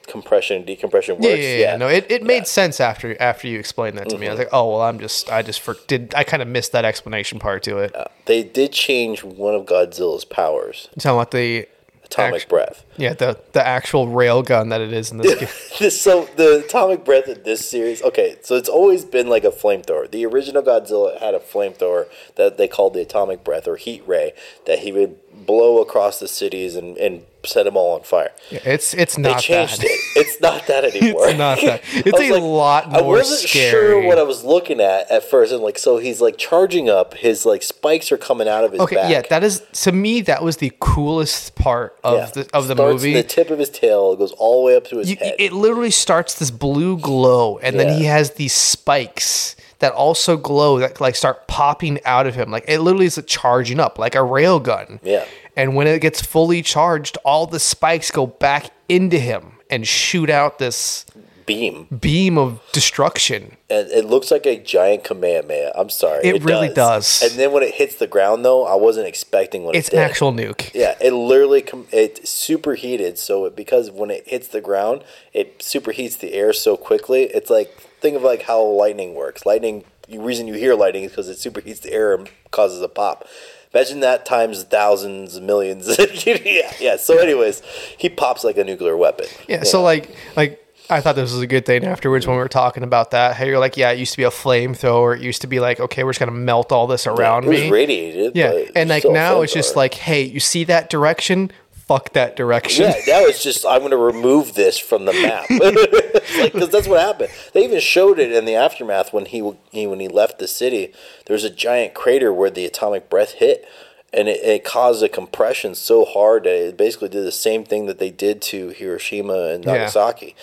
compression 0.05 0.57
and 0.57 0.65
decompression 0.65 1.15
works. 1.15 1.27
Yeah, 1.27 1.35
yeah, 1.35 1.57
yeah. 1.57 1.77
No, 1.77 1.87
it, 1.87 2.05
it 2.09 2.21
made 2.23 2.45
sense 2.45 2.79
after 2.79 3.19
after 3.19 3.47
you 3.47 3.57
explained 3.57 3.97
that 3.97 4.09
to 4.09 4.17
me. 4.19 4.27
I 4.27 4.29
Mm-hmm. 4.29 4.37
was 4.37 4.39
like, 4.45 4.53
oh 4.53 4.69
well, 4.71 4.81
I'm 4.83 4.99
just 4.99 5.31
I 5.31 5.41
just 5.41 5.61
for, 5.61 5.75
did 5.87 6.13
I 6.15 6.23
kind 6.23 6.43
of 6.43 6.47
missed 6.47 6.71
that 6.73 6.85
explanation 6.85 7.39
part 7.39 7.63
to 7.63 7.79
it. 7.79 7.95
they 8.25 8.43
did 8.43 8.71
change 8.73 9.23
one 9.23 9.55
of 9.55 9.65
Godzilla's 9.65 10.25
powers, 10.25 10.87
You 10.95 11.01
talking 11.01 11.17
about 11.17 11.31
the 11.31 11.67
atomic 12.11 12.41
act- 12.41 12.49
breath. 12.49 12.85
Yeah, 12.97 13.13
the 13.13 13.39
the 13.53 13.65
actual 13.65 14.07
rail 14.09 14.41
gun 14.43 14.69
that 14.69 14.81
it 14.81 14.91
is 14.93 15.11
in 15.11 15.17
this 15.17 15.35
game. 15.39 15.49
This- 15.79 16.01
so 16.01 16.25
the 16.35 16.63
atomic 16.65 17.05
breath 17.05 17.27
in 17.27 17.43
this 17.43 17.67
series, 17.69 18.01
okay, 18.01 18.37
so 18.41 18.55
it's 18.55 18.69
always 18.69 19.05
been 19.05 19.27
like 19.27 19.43
a 19.43 19.51
flamethrower. 19.51 20.09
The 20.09 20.25
original 20.25 20.63
Godzilla 20.63 21.19
had 21.19 21.33
a 21.33 21.39
flamethrower 21.39 22.07
that 22.35 22.57
they 22.57 22.67
called 22.67 22.93
the 22.93 23.01
atomic 23.01 23.43
breath 23.43 23.67
or 23.67 23.75
heat 23.75 24.03
ray 24.07 24.33
that 24.65 24.79
he 24.79 24.91
would 24.91 25.17
blow 25.33 25.81
across 25.81 26.19
the 26.19 26.27
cities 26.27 26.75
and, 26.75 26.97
and 26.97 27.23
set 27.45 27.63
them 27.63 27.77
all 27.77 27.95
on 27.95 28.01
fire. 28.03 28.31
Yeah, 28.51 28.59
it's 28.65 28.93
it's 28.93 29.15
They 29.15 29.21
not 29.21 29.41
changed 29.41 29.79
that. 29.79 29.85
it. 29.85 29.99
It's 30.17 30.41
not 30.41 30.67
that 30.67 30.83
anymore. 30.95 31.29
It's 31.29 31.37
not 31.37 31.59
that. 31.61 31.81
It's 32.05 32.19
a 32.19 32.39
lot 32.39 32.89
more. 32.91 32.99
I 32.99 33.01
wasn't 33.01 33.49
sure 33.49 34.05
what 34.05 34.17
I 34.17 34.23
was 34.23 34.43
looking 34.43 34.81
at 34.81 35.09
at 35.09 35.23
first, 35.23 35.51
and 35.53 35.61
like 35.63 35.79
so 35.79 35.97
he's 35.97 36.19
like 36.21 36.37
charging 36.37 36.89
up. 36.89 37.13
His 37.13 37.45
like 37.45 37.63
spikes 37.63 38.11
are 38.11 38.17
coming 38.17 38.47
out 38.49 38.63
of 38.65 38.73
his 38.73 38.81
Okay, 38.81 38.95
back. 38.95 39.09
yeah, 39.11 39.21
that 39.29 39.43
is 39.43 39.63
to 39.83 39.91
me 39.93 40.21
that 40.21 40.43
was 40.43 40.57
the 40.57 40.71
coolest 40.79 41.55
part 41.55 41.97
of 42.03 42.17
Yeah. 42.17 42.25
the 42.43 42.49
of 42.53 42.67
the 42.67 42.75
movie. 42.75 43.13
The 43.13 43.23
tip 43.23 43.49
of 43.49 43.59
his 43.59 43.69
tail 43.69 44.15
goes 44.17 44.33
all 44.33 44.61
the 44.61 44.65
way 44.67 44.75
up 44.75 44.85
to 44.87 44.97
his 44.97 45.09
You- 45.09 45.15
head. 45.17 45.35
it 45.39 45.53
literally 45.53 45.91
starts 45.91 46.33
this 46.35 46.51
blue 46.51 46.97
glow, 46.97 47.57
and 47.59 47.79
then 47.79 47.97
he 47.97 48.03
has 48.05 48.31
these 48.31 48.53
spikes 48.53 49.55
that 49.79 49.93
also 49.93 50.37
glow 50.37 50.79
that 50.79 51.01
like 51.01 51.15
start 51.15 51.47
popping 51.47 51.99
out 52.05 52.27
of 52.27 52.35
him. 52.35 52.51
Like 52.51 52.65
it 52.67 52.79
literally 52.79 53.05
is 53.05 53.19
charging 53.27 53.79
up 53.79 53.97
like 53.97 54.15
a 54.15 54.23
rail 54.23 54.59
gun. 54.59 54.99
Yeah. 55.03 55.25
And 55.55 55.75
when 55.75 55.87
it 55.87 55.99
gets 56.01 56.21
fully 56.21 56.61
charged, 56.61 57.17
all 57.25 57.47
the 57.47 57.59
spikes 57.59 58.11
go 58.11 58.27
back 58.27 58.71
into 58.87 59.19
him 59.19 59.53
and 59.69 59.87
shoot 59.87 60.29
out 60.29 60.59
this 60.59 61.05
Beam. 61.45 61.87
beam 61.99 62.37
of 62.37 62.61
destruction. 62.71 63.57
And 63.69 63.87
it 63.89 64.05
looks 64.05 64.29
like 64.31 64.45
a 64.45 64.57
giant 64.57 65.03
Kamehameha. 65.03 65.71
I'm 65.75 65.89
sorry. 65.89 66.23
It 66.23 66.43
really 66.43 66.69
does. 66.69 67.23
And 67.23 67.39
then 67.39 67.51
when 67.51 67.63
it 67.63 67.75
hits 67.75 67.95
the 67.95 68.07
ground, 68.07 68.45
though, 68.45 68.65
I 68.65 68.75
wasn't 68.75 69.07
expecting 69.07 69.63
what 69.63 69.75
It's 69.75 69.89
it 69.89 69.95
an 69.95 69.99
actual 69.99 70.31
nuke. 70.31 70.71
Yeah, 70.73 70.95
it 71.01 71.11
literally 71.11 71.61
com- 71.61 71.87
it 71.91 72.27
superheated. 72.27 73.17
So 73.17 73.45
it, 73.45 73.55
because 73.55 73.89
when 73.89 74.11
it 74.11 74.27
hits 74.27 74.47
the 74.47 74.61
ground, 74.61 75.03
it 75.33 75.59
superheats 75.59 76.19
the 76.19 76.33
air 76.33 76.53
so 76.53 76.77
quickly. 76.77 77.23
It's 77.23 77.49
like 77.49 77.75
think 78.01 78.15
of 78.15 78.23
like 78.23 78.43
how 78.43 78.61
lightning 78.61 79.15
works. 79.15 79.45
Lightning. 79.45 79.83
The 80.07 80.17
reason 80.17 80.47
you 80.47 80.55
hear 80.55 80.73
lightning 80.75 81.03
is 81.03 81.11
because 81.11 81.29
it 81.29 81.37
superheats 81.37 81.81
the 81.81 81.93
air 81.93 82.15
and 82.15 82.29
causes 82.51 82.81
a 82.81 82.87
pop. 82.87 83.27
Imagine 83.73 83.99
that 83.99 84.25
times 84.25 84.63
thousands, 84.63 85.39
millions. 85.39 85.87
yeah, 86.25 86.73
yeah. 86.79 86.97
So, 86.97 87.19
anyways, 87.19 87.61
he 87.97 88.09
pops 88.09 88.43
like 88.43 88.57
a 88.57 88.63
nuclear 88.63 88.97
weapon. 88.97 89.27
Yeah, 89.47 89.63
so 89.63 89.83
like 89.83 90.09
like 90.35 90.65
I 90.89 91.01
thought 91.01 91.15
this 91.15 91.31
was 91.31 91.41
a 91.41 91.47
good 91.47 91.67
thing 91.67 91.85
afterwards 91.85 92.25
when 92.25 92.35
we 92.35 92.41
were 92.41 92.49
talking 92.49 92.81
about 92.81 93.11
that. 93.11 93.35
How 93.35 93.45
you're 93.45 93.59
like, 93.59 93.77
yeah, 93.77 93.91
it 93.91 93.99
used 93.99 94.13
to 94.13 94.17
be 94.17 94.23
a 94.23 94.31
flamethrower. 94.31 95.15
It 95.15 95.21
used 95.21 95.41
to 95.41 95.47
be 95.47 95.59
like, 95.59 95.79
okay, 95.79 96.03
we're 96.03 96.11
just 96.11 96.19
gonna 96.19 96.31
melt 96.31 96.71
all 96.71 96.87
this 96.87 97.05
around 97.05 97.45
it 97.45 97.49
was 97.49 97.61
me. 97.61 97.69
radiated. 97.69 98.35
yeah, 98.35 98.63
and 98.75 98.89
like 98.89 99.05
now 99.05 99.41
it's 99.41 99.53
just 99.53 99.75
like, 99.75 99.93
hey, 99.93 100.23
you 100.23 100.39
see 100.39 100.63
that 100.63 100.89
direction? 100.89 101.51
Fuck 101.89 102.13
that 102.13 102.35
direction. 102.35 102.85
Yeah, 102.85 102.93
that 103.07 103.25
was 103.25 103.41
just 103.41 103.65
I'm 103.65 103.79
going 103.79 103.89
to 103.89 103.97
remove 103.97 104.53
this 104.53 104.77
from 104.77 105.05
the 105.05 105.13
map 105.13 105.47
because 105.49 106.69
that's 106.69 106.87
what 106.87 107.01
happened. 107.01 107.31
They 107.53 107.63
even 107.63 107.79
showed 107.79 108.19
it 108.19 108.31
in 108.31 108.45
the 108.45 108.53
aftermath 108.53 109.11
when 109.11 109.25
he, 109.25 109.53
he 109.71 109.87
when 109.87 109.99
he 109.99 110.07
left 110.07 110.37
the 110.37 110.47
city. 110.47 110.93
There 111.25 111.33
was 111.33 111.43
a 111.43 111.49
giant 111.49 111.95
crater 111.95 112.31
where 112.31 112.51
the 112.51 112.63
atomic 112.67 113.09
breath 113.09 113.31
hit, 113.31 113.67
and 114.13 114.27
it, 114.27 114.39
it 114.43 114.63
caused 114.63 115.01
a 115.01 115.09
compression 115.09 115.73
so 115.73 116.05
hard 116.05 116.43
that 116.43 116.67
it 116.67 116.77
basically 116.77 117.09
did 117.09 117.25
the 117.25 117.31
same 117.31 117.63
thing 117.63 117.87
that 117.87 117.97
they 117.97 118.11
did 118.11 118.39
to 118.43 118.69
Hiroshima 118.69 119.53
and 119.55 119.65
Nagasaki, 119.65 120.35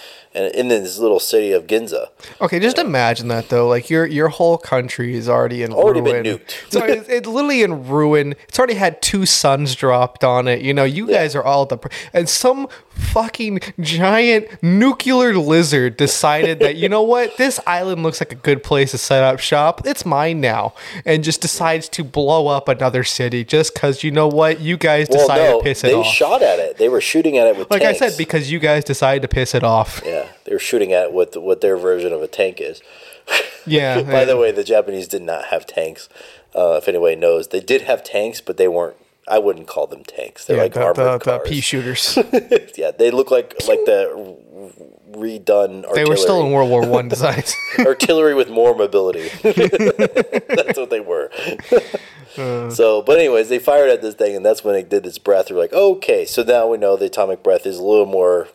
in 0.44 0.68
this 0.68 0.98
little 0.98 1.18
city 1.20 1.52
of 1.52 1.66
Ginza. 1.66 2.08
Okay, 2.40 2.58
just 2.60 2.78
imagine 2.78 3.28
that 3.28 3.48
though. 3.48 3.66
Like 3.68 3.88
your 3.90 4.06
your 4.06 4.28
whole 4.28 4.58
country 4.58 5.14
is 5.14 5.28
already 5.28 5.62
in 5.62 5.72
Already 5.72 6.00
been 6.00 6.24
ruin. 6.24 6.38
nuked. 6.38 6.70
so 6.72 6.84
it's, 6.84 7.08
it's 7.08 7.26
literally 7.26 7.62
in 7.62 7.88
ruin. 7.88 8.34
It's 8.48 8.58
already 8.58 8.74
had 8.74 9.00
two 9.02 9.26
suns 9.26 9.74
dropped 9.74 10.24
on 10.24 10.46
it. 10.48 10.60
You 10.62 10.74
know, 10.74 10.84
you 10.84 11.06
guys 11.08 11.34
are 11.34 11.42
all 11.42 11.66
the 11.66 11.78
and 12.12 12.28
some 12.28 12.68
fucking 12.90 13.60
giant 13.80 14.62
nuclear 14.62 15.36
lizard 15.36 15.96
decided 15.96 16.58
that 16.60 16.76
you 16.76 16.88
know 16.88 17.02
what 17.14 17.36
this 17.36 17.60
island 17.66 18.02
looks 18.02 18.20
like 18.20 18.32
a 18.32 18.36
good 18.36 18.62
place 18.62 18.90
to 18.92 18.98
set 18.98 19.22
up 19.22 19.38
shop. 19.40 19.82
It's 19.86 20.04
mine 20.04 20.40
now, 20.40 20.74
and 21.04 21.22
just 21.24 21.40
decides 21.40 21.88
to 21.90 22.04
blow 22.04 22.48
up 22.48 22.68
another 22.68 23.04
city 23.04 23.44
just 23.44 23.74
because 23.74 24.02
you 24.02 24.10
know 24.10 24.28
what 24.28 24.60
you 24.60 24.76
guys 24.76 25.08
Well, 25.10 25.20
decided 25.20 25.44
no, 25.50 25.58
to 25.58 25.64
piss 25.64 25.84
it 25.84 25.88
they 25.88 25.94
off. 25.94 26.04
They 26.06 26.10
shot 26.10 26.42
at 26.42 26.58
it. 26.58 26.76
They 26.78 26.88
were 26.88 27.00
shooting 27.00 27.38
at 27.38 27.46
it 27.46 27.56
with 27.56 27.70
like 27.70 27.82
tanks. 27.82 28.02
I 28.02 28.08
said, 28.08 28.18
because 28.18 28.50
you 28.50 28.58
guys 28.58 28.84
decided 28.84 29.22
to 29.22 29.28
piss 29.28 29.54
it 29.54 29.62
off. 29.64 30.02
yeah, 30.04 30.25
they 30.44 30.52
were 30.52 30.58
shooting 30.58 30.92
at 30.92 31.12
what 31.12 31.40
what 31.40 31.60
their 31.60 31.76
version 31.76 32.12
of 32.12 32.22
a 32.22 32.28
tank 32.28 32.60
is. 32.60 32.82
Yeah. 33.66 34.02
By 34.16 34.24
the 34.24 34.36
way, 34.36 34.52
the 34.52 34.64
Japanese 34.64 35.08
did 35.08 35.22
not 35.22 35.46
have 35.46 35.66
tanks. 35.66 36.08
Uh, 36.54 36.78
if 36.80 36.88
anybody 36.88 37.16
knows, 37.16 37.48
they 37.48 37.60
did 37.60 37.82
have 37.82 38.02
tanks, 38.02 38.40
but 38.40 38.56
they 38.56 38.68
weren't. 38.68 38.96
I 39.28 39.40
wouldn't 39.40 39.66
call 39.66 39.88
them 39.88 40.04
tanks. 40.04 40.44
They're 40.44 40.56
yeah, 40.56 40.62
like 40.62 40.74
the, 40.74 40.82
armored 40.82 40.96
the, 40.96 41.18
the 41.18 41.38
cars. 41.38 41.48
pea 41.48 41.60
shooters. 41.60 42.16
yeah, 42.76 42.92
they 42.92 43.10
look 43.10 43.32
like 43.32 43.54
like 43.66 43.84
the 43.84 44.36
redone. 45.10 45.84
Artillery. 45.84 45.94
They 45.94 46.04
were 46.04 46.16
still 46.16 46.46
in 46.46 46.52
World 46.52 46.70
War 46.70 46.86
One 46.86 47.08
designs. 47.16 47.54
artillery 47.80 48.34
with 48.34 48.50
more 48.50 48.74
mobility. 48.76 49.28
that's 49.42 50.78
what 50.78 50.90
they 50.90 51.00
were. 51.00 51.30
so, 52.70 53.02
but 53.02 53.18
anyways, 53.18 53.48
they 53.48 53.58
fired 53.58 53.90
at 53.90 54.00
this 54.00 54.14
thing, 54.14 54.36
and 54.36 54.46
that's 54.46 54.62
when 54.62 54.76
it 54.76 54.88
did 54.88 55.04
its 55.04 55.18
breath. 55.18 55.48
They're 55.48 55.58
like, 55.58 55.72
okay, 55.72 56.24
so 56.24 56.44
now 56.44 56.68
we 56.68 56.78
know 56.78 56.96
the 56.96 57.06
atomic 57.06 57.42
breath 57.42 57.66
is 57.66 57.78
a 57.78 57.82
little 57.84 58.06
more, 58.06 58.46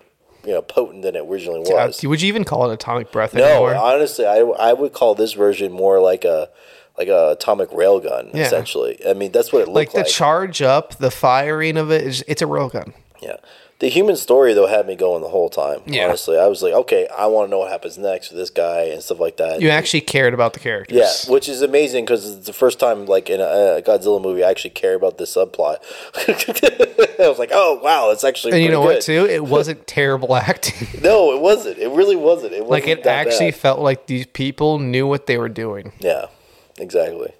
you 0.45 0.51
know, 0.53 0.61
potent 0.61 1.01
than 1.03 1.15
it 1.15 1.23
originally 1.27 1.59
was. 1.61 2.01
would 2.03 2.21
you 2.21 2.27
even 2.27 2.43
call 2.43 2.69
it 2.69 2.73
atomic 2.73 3.11
breath 3.11 3.33
No, 3.33 3.43
anymore? 3.43 3.75
honestly, 3.75 4.25
I, 4.25 4.37
I 4.39 4.73
would 4.73 4.93
call 4.93 5.15
this 5.15 5.33
version 5.33 5.71
more 5.71 5.99
like 6.01 6.23
a 6.25 6.49
like 6.97 7.07
a 7.07 7.31
atomic 7.31 7.69
railgun. 7.69 8.33
Yeah. 8.33 8.43
Essentially, 8.45 8.99
I 9.07 9.13
mean 9.13 9.31
that's 9.31 9.51
what 9.53 9.61
it 9.61 9.67
looks 9.67 9.75
like 9.75 9.91
the 9.93 9.99
like. 9.99 10.07
charge 10.07 10.61
up, 10.61 10.95
the 10.97 11.11
firing 11.11 11.77
of 11.77 11.91
it 11.91 12.01
is 12.01 12.23
it's 12.27 12.41
a 12.41 12.45
railgun. 12.45 12.93
yeah, 13.21 13.37
the 13.81 13.89
human 13.89 14.15
story 14.15 14.53
though 14.53 14.67
had 14.67 14.85
me 14.85 14.95
going 14.95 15.23
the 15.23 15.27
whole 15.29 15.49
time. 15.49 15.81
Yeah. 15.87 16.05
Honestly, 16.05 16.37
I 16.37 16.45
was 16.45 16.61
like, 16.61 16.71
okay, 16.71 17.07
I 17.07 17.25
want 17.25 17.47
to 17.47 17.49
know 17.49 17.57
what 17.57 17.71
happens 17.71 17.97
next 17.97 18.29
with 18.29 18.37
this 18.37 18.51
guy 18.51 18.83
and 18.83 19.01
stuff 19.01 19.19
like 19.19 19.37
that. 19.37 19.59
You 19.59 19.69
actually 19.69 20.01
cared 20.01 20.35
about 20.35 20.53
the 20.53 20.59
characters. 20.59 20.97
yeah, 20.97 21.31
which 21.33 21.49
is 21.49 21.63
amazing 21.63 22.05
because 22.05 22.31
it's 22.31 22.45
the 22.45 22.53
first 22.53 22.79
time, 22.79 23.07
like 23.07 23.27
in 23.27 23.41
a, 23.41 23.77
a 23.77 23.81
Godzilla 23.81 24.21
movie, 24.21 24.43
I 24.43 24.51
actually 24.51 24.69
care 24.69 24.93
about 24.93 25.17
this 25.17 25.35
subplot. 25.35 25.77
I 27.19 27.27
was 27.27 27.39
like, 27.39 27.49
"Oh 27.51 27.79
wow, 27.83 28.11
it's 28.11 28.23
actually." 28.23 28.53
And 28.53 28.61
you 28.61 28.69
know 28.69 28.81
what 28.81 29.01
too? 29.01 29.25
It 29.25 29.43
wasn't 29.57 29.87
terrible 29.87 30.35
acting. 30.35 31.01
No, 31.01 31.33
it 31.35 31.41
wasn't. 31.41 31.79
It 31.79 31.89
really 31.89 32.15
wasn't. 32.15 32.53
It 32.53 32.61
like 32.61 32.83
wasn't 32.83 32.99
it 32.99 33.03
that 33.05 33.25
actually 33.27 33.51
bad. 33.51 33.59
felt 33.59 33.79
like 33.79 34.05
these 34.05 34.27
people 34.27 34.77
knew 34.77 35.07
what 35.07 35.25
they 35.25 35.39
were 35.39 35.49
doing. 35.49 35.91
Yeah, 35.99 36.27
exactly. 36.77 37.33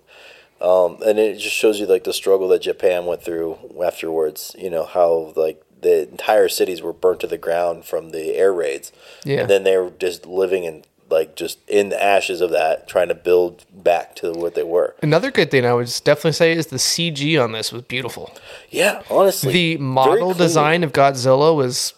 Um, 0.59 0.97
and 1.05 1.19
it 1.19 1.37
just 1.37 1.55
shows 1.55 1.79
you 1.79 1.85
like 1.85 2.03
the 2.03 2.13
struggle 2.13 2.47
that 2.49 2.63
Japan 2.63 3.05
went 3.05 3.21
through 3.21 3.57
afterwards. 3.83 4.55
You 4.57 4.71
know 4.71 4.85
how 4.85 5.33
like 5.35 5.63
the 5.81 6.07
entire 6.09 6.49
cities 6.49 6.81
were 6.81 6.93
burnt 6.93 7.19
to 7.21 7.27
the 7.27 7.37
ground 7.37 7.85
from 7.85 8.11
the 8.11 8.35
air 8.35 8.53
raids. 8.53 8.91
Yeah. 9.23 9.41
And 9.41 9.49
then 9.49 9.63
they 9.63 9.77
were 9.77 9.91
just 9.91 10.25
living 10.25 10.63
in 10.63 10.83
like 11.09 11.35
just 11.35 11.59
in 11.69 11.89
the 11.89 12.01
ashes 12.01 12.41
of 12.41 12.51
that, 12.51 12.87
trying 12.87 13.09
to 13.09 13.15
build 13.15 13.65
back 13.71 14.15
to 14.17 14.31
what 14.31 14.55
they 14.55 14.63
were. 14.63 14.95
Another 15.03 15.29
good 15.29 15.51
thing 15.51 15.65
I 15.65 15.73
would 15.73 15.87
definitely 16.03 16.31
say 16.31 16.53
is 16.53 16.67
the 16.67 16.77
CG 16.77 17.43
on 17.43 17.51
this 17.51 17.71
was 17.71 17.83
beautiful. 17.83 18.33
Yeah, 18.69 19.03
honestly, 19.09 19.51
The 19.51 19.77
model 19.77 20.33
design 20.33 20.83
of 20.83 20.93
Godzilla 20.93 21.55
was 21.55 21.93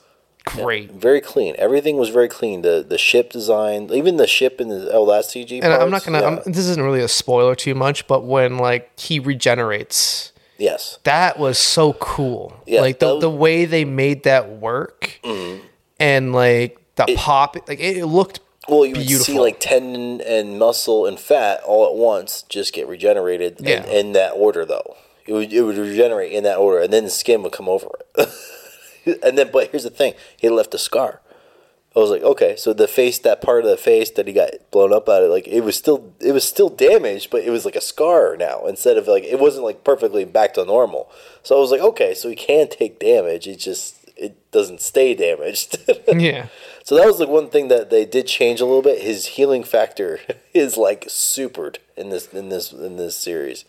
great. 0.46 0.91
Very 0.91 1.22
clean. 1.22 1.56
Everything 1.58 1.98
was 1.98 2.10
very 2.10 2.28
clean. 2.28 2.63
The 2.63 2.84
the 2.88 2.98
ship 2.98 3.32
design, 3.32 3.89
even 3.93 4.17
the 4.17 4.28
ship 4.28 4.60
in 4.60 4.69
the 4.69 4.89
oh 4.91 5.06
that 5.12 5.26
CG. 5.26 5.63
And 5.63 5.72
I'm 5.72 5.91
not 5.91 6.04
gonna. 6.04 6.22
yeah. 6.22 6.28
I'm, 6.28 6.52
this 6.52 6.65
isn't 6.67 6.84
really 6.84 7.02
a 7.02 7.08
spoiler 7.08 7.56
too 7.56 7.76
much, 7.76 8.08
but 8.08 8.26
when 8.26 8.58
like 8.58 9.00
he 9.00 9.19
regenerates, 9.19 10.33
yes. 10.58 10.99
that 11.04 11.37
was 11.39 11.58
so 11.58 11.93
cool. 11.93 12.56
Yeah, 12.65 12.81
like 12.81 12.99
the 12.99 13.15
was- 13.15 13.21
the 13.21 13.29
way 13.29 13.65
they 13.65 13.85
made 13.85 14.23
that 14.23 14.49
work, 14.49 15.19
mm-hmm. 15.23 15.65
and 15.99 16.33
like 16.33 16.79
the 16.95 17.13
pop, 17.17 17.56
like 17.67 17.79
it, 17.79 17.97
it 17.97 18.06
looked 18.06 18.39
Well, 18.67 18.85
you 18.85 18.95
would 18.95 19.08
see 19.25 19.39
like 19.39 19.60
tendon 19.60 20.21
and 20.21 20.60
muscle 20.60 21.06
and 21.06 21.19
fat 21.19 21.62
all 21.65 21.87
at 21.87 21.95
once 21.95 22.43
just 22.43 22.73
get 22.73 22.87
regenerated 22.87 23.60
in, 23.60 23.65
Yeah. 23.65 23.85
in 23.87 24.13
that 24.13 24.31
order, 24.31 24.65
though. 24.65 24.95
It 25.25 25.33
would, 25.33 25.54
it 25.54 25.62
would 25.62 25.77
regenerate 25.77 26.33
in 26.33 26.43
that 26.43 26.58
order, 26.58 26.81
and 26.83 26.91
then 26.91 27.06
the 27.06 27.10
skin 27.10 27.43
would 27.43 27.54
come 27.54 27.69
over 27.69 27.87
it. 28.17 28.29
and 29.23 29.37
then, 29.37 29.49
but 29.51 29.69
here's 29.71 29.83
the 29.83 29.89
thing: 29.89 30.13
he 30.37 30.49
left 30.49 30.73
a 30.73 30.77
scar. 30.77 31.21
I 31.96 32.00
was 32.00 32.10
like, 32.10 32.23
okay, 32.23 32.56
so 32.56 32.73
the 32.73 32.87
face, 32.87 33.19
that 33.19 33.41
part 33.41 33.63
of 33.63 33.69
the 33.69 33.77
face 33.77 34.10
that 34.12 34.25
he 34.25 34.33
got 34.33 34.50
blown 34.71 34.91
up 34.91 35.08
at 35.10 35.21
it, 35.21 35.27
like 35.27 35.48
it 35.48 35.62
was 35.62 35.75
still, 35.75 36.13
it 36.19 36.31
was 36.31 36.44
still 36.44 36.69
damaged, 36.69 37.29
but 37.29 37.44
it 37.44 37.52
was 37.52 37.65
like 37.65 37.75
a 37.75 37.81
scar 37.81 38.35
now 38.35 38.65
instead 38.65 38.98
of 38.98 39.08
like 39.08 39.23
it 39.23 39.39
wasn't 39.39 39.63
like 39.63 39.83
perfectly 39.83 40.25
back 40.25 40.56
to 40.56 40.65
normal. 40.65 41.10
So 41.44 41.56
I 41.56 41.60
was 41.60 41.69
like, 41.69 41.81
okay, 41.81 42.15
so 42.15 42.29
he 42.29 42.35
can 42.35 42.67
take 42.67 43.00
damage. 43.00 43.48
It 43.48 43.58
just 43.60 44.04
it 44.17 44.52
doesn't 44.52 44.81
stay 44.81 45.13
damaged. 45.13 45.77
Yeah. 46.13 46.48
So 46.83 46.96
that 46.96 47.08
was 47.08 47.17
the 47.17 47.27
one 47.27 47.50
thing 47.50 47.69
that 47.69 47.89
they 47.89 48.06
did 48.06 48.27
change 48.27 48.60
a 48.60 48.65
little 48.65 48.81
bit. 48.81 49.02
His 49.02 49.25
healing 49.25 49.63
factor 49.63 50.19
is 50.54 50.77
like 50.77 51.06
supered 51.06 51.77
in 51.96 52.10
this 52.10 52.27
in 52.27 52.50
this 52.50 52.73
in 52.73 52.98
this 52.98 53.15
series. 53.15 53.65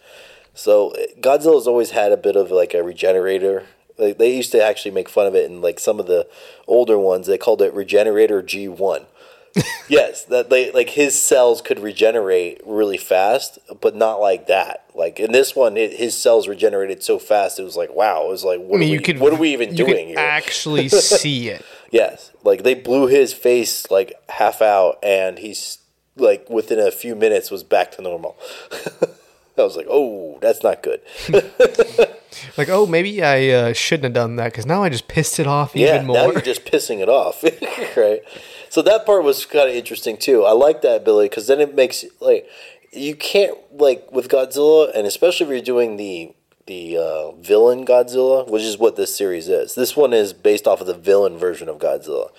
So 0.53 0.95
Godzilla's 1.21 1.67
always 1.67 1.91
had 1.91 2.13
a 2.13 2.17
bit 2.17 2.37
of 2.37 2.51
like 2.51 2.75
a 2.75 2.83
regenerator. 2.83 3.65
Like 3.97 4.19
they 4.19 4.35
used 4.35 4.53
to 4.53 4.63
actually 4.63 4.91
make 4.91 5.09
fun 5.09 5.27
of 5.27 5.35
it 5.35 5.51
in 5.51 5.61
like 5.61 5.79
some 5.79 6.01
of 6.01 6.07
the 6.07 6.27
older 6.67 6.99
ones. 6.99 7.27
They 7.27 7.39
called 7.39 7.63
it 7.63 7.75
Regenerator 7.75 8.43
G 8.43 8.69
one. 8.69 9.07
yes, 9.89 10.25
that 10.25 10.51
they 10.51 10.73
like 10.73 10.91
his 10.91 11.21
cells 11.21 11.63
could 11.63 11.79
regenerate 11.79 12.61
really 12.67 12.97
fast, 12.97 13.59
but 13.81 13.95
not 13.95 14.21
like 14.21 14.49
that. 14.49 14.85
Like 14.95 15.21
in 15.21 15.31
this 15.31 15.55
one, 15.55 15.77
it, 15.77 15.95
his 15.95 16.17
cells 16.17 16.49
regenerated 16.49 17.05
so 17.05 17.21
fast. 17.21 17.61
It 17.61 17.63
was 17.63 17.77
like 17.77 17.95
wow. 17.95 18.25
It 18.25 18.31
was 18.31 18.45
like 18.45 18.61
what, 18.61 18.79
I 18.79 18.81
mean, 18.81 18.95
are, 18.95 18.99
we, 18.99 19.03
could. 19.03 19.21
what 19.21 19.33
are 19.33 19.39
we 19.39 19.53
even 19.53 19.75
doing 19.75 19.77
here? 19.77 19.79
you 19.79 19.85
could 19.85 19.93
doing 19.93 20.09
here? 20.09 20.19
Actually, 20.19 20.89
see 20.89 21.49
it. 21.51 21.65
Yes, 21.93 22.33
like 22.43 22.65
they 22.65 22.75
blew 22.75 23.07
his 23.07 23.33
face 23.33 23.89
like 23.91 24.15
half 24.29 24.61
out, 24.61 24.99
and 25.05 25.39
he's 25.39 25.79
like 26.17 26.49
within 26.51 26.81
a 26.81 26.91
few 26.91 27.15
minutes 27.15 27.51
was 27.51 27.63
back 27.63 27.93
to 27.93 28.03
normal. 28.03 28.37
I 29.57 29.63
was 29.63 29.77
like, 29.77 29.87
oh, 29.89 30.39
that's 30.41 30.63
not 30.63 30.83
good. 30.83 31.01
Like, 32.57 32.69
oh, 32.69 32.87
maybe 32.87 33.23
I 33.23 33.49
uh, 33.49 33.73
shouldn't 33.73 34.05
have 34.05 34.13
done 34.13 34.37
that 34.37 34.53
because 34.53 34.67
now 34.67 34.83
I 34.83 34.89
just 34.89 35.09
pissed 35.09 35.39
it 35.39 35.47
off 35.47 35.75
yeah, 35.75 35.97
even 35.97 36.09
now 36.09 36.31
you're 36.31 36.41
just 36.41 36.65
pissing 36.65 37.01
it 37.01 37.09
off, 37.09 37.43
right? 37.97 38.23
So 38.71 38.83
that 38.83 39.07
part 39.07 39.25
was 39.25 39.47
kind 39.47 39.69
of 39.69 39.75
interesting 39.75 40.17
too. 40.17 40.45
I 40.45 40.53
like 40.53 40.83
that 40.83 40.97
ability 40.97 41.29
because 41.29 41.47
then 41.47 41.61
it 41.61 41.75
makes 41.75 42.05
like 42.21 42.49
you 42.93 43.15
can't 43.15 43.57
like 43.73 44.11
with 44.11 44.29
Godzilla, 44.29 44.95
and 44.95 45.07
especially 45.07 45.47
if 45.47 45.51
you're 45.51 45.61
doing 45.63 45.97
the 45.97 46.35
the 46.67 46.97
uh, 46.97 47.33
villain 47.33 47.85
Godzilla, 47.85 48.49
which 48.49 48.63
is 48.63 48.79
what 48.79 48.97
this 48.97 49.15
series 49.15 49.49
is. 49.49 49.75
This 49.75 49.97
one 49.97 50.13
is 50.13 50.33
based 50.33 50.67
off 50.67 50.81
of 50.81 50.87
the 50.87 50.95
villain 50.95 51.37
version 51.37 51.69
of 51.69 51.79
Godzilla. 51.79 52.31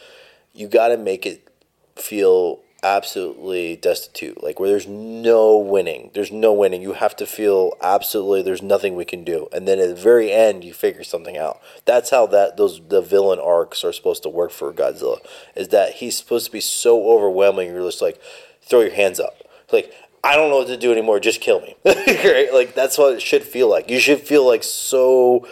You 0.54 0.68
got 0.68 0.90
to 0.90 0.98
make 0.98 1.26
it 1.26 1.48
feel 1.96 2.62
absolutely 2.86 3.76
destitute, 3.76 4.44
like 4.44 4.60
where 4.60 4.70
there's 4.70 4.88
no 4.88 5.58
winning. 5.58 6.12
There's 6.14 6.32
no 6.32 6.54
winning. 6.54 6.84
You 6.84 6.94
have 6.94 7.16
to 7.16 7.26
feel 7.26 7.74
absolutely 7.82 8.44
there's 8.44 8.62
nothing 8.62 8.96
we 8.96 9.06
can 9.06 9.24
do, 9.24 9.48
and 9.52 9.68
then 9.68 9.80
at 9.80 9.90
the 9.90 9.96
very 9.96 10.32
end 10.32 10.64
you 10.64 10.74
figure 10.74 11.04
something 11.04 11.36
out. 11.36 11.60
That's 11.86 12.12
how 12.12 12.28
that 12.28 12.58
those 12.58 12.80
the 12.88 13.02
villain 13.02 13.40
arcs 13.40 13.84
are 13.84 13.92
supposed 13.92 14.22
to 14.24 14.30
work 14.30 14.52
for 14.52 14.72
Godzilla. 14.72 15.18
Is 15.56 15.70
that 15.70 15.96
he's 15.96 16.16
supposed 16.16 16.46
to 16.46 16.52
be 16.52 16.62
so 16.62 17.10
overwhelming? 17.10 17.70
You're 17.70 17.86
just 17.86 18.02
like 18.02 18.22
throw 18.62 18.82
your 18.82 18.96
hands 18.96 19.20
up, 19.20 19.36
like. 19.74 19.92
I 20.24 20.36
don't 20.36 20.50
know 20.50 20.58
what 20.58 20.68
to 20.70 20.78
do 20.78 20.92
anymore. 20.92 21.20
Just 21.20 21.40
kill 21.40 21.62
me. 21.62 21.76
right? 21.86 22.50
Like 22.52 22.74
that's 22.74 22.98
what 22.98 23.14
it 23.14 23.22
should 23.22 23.44
feel 23.44 23.70
like. 23.70 23.92
You 23.92 24.00
should 24.00 24.22
feel 24.22 24.44
like 24.44 24.64
so 24.64 25.48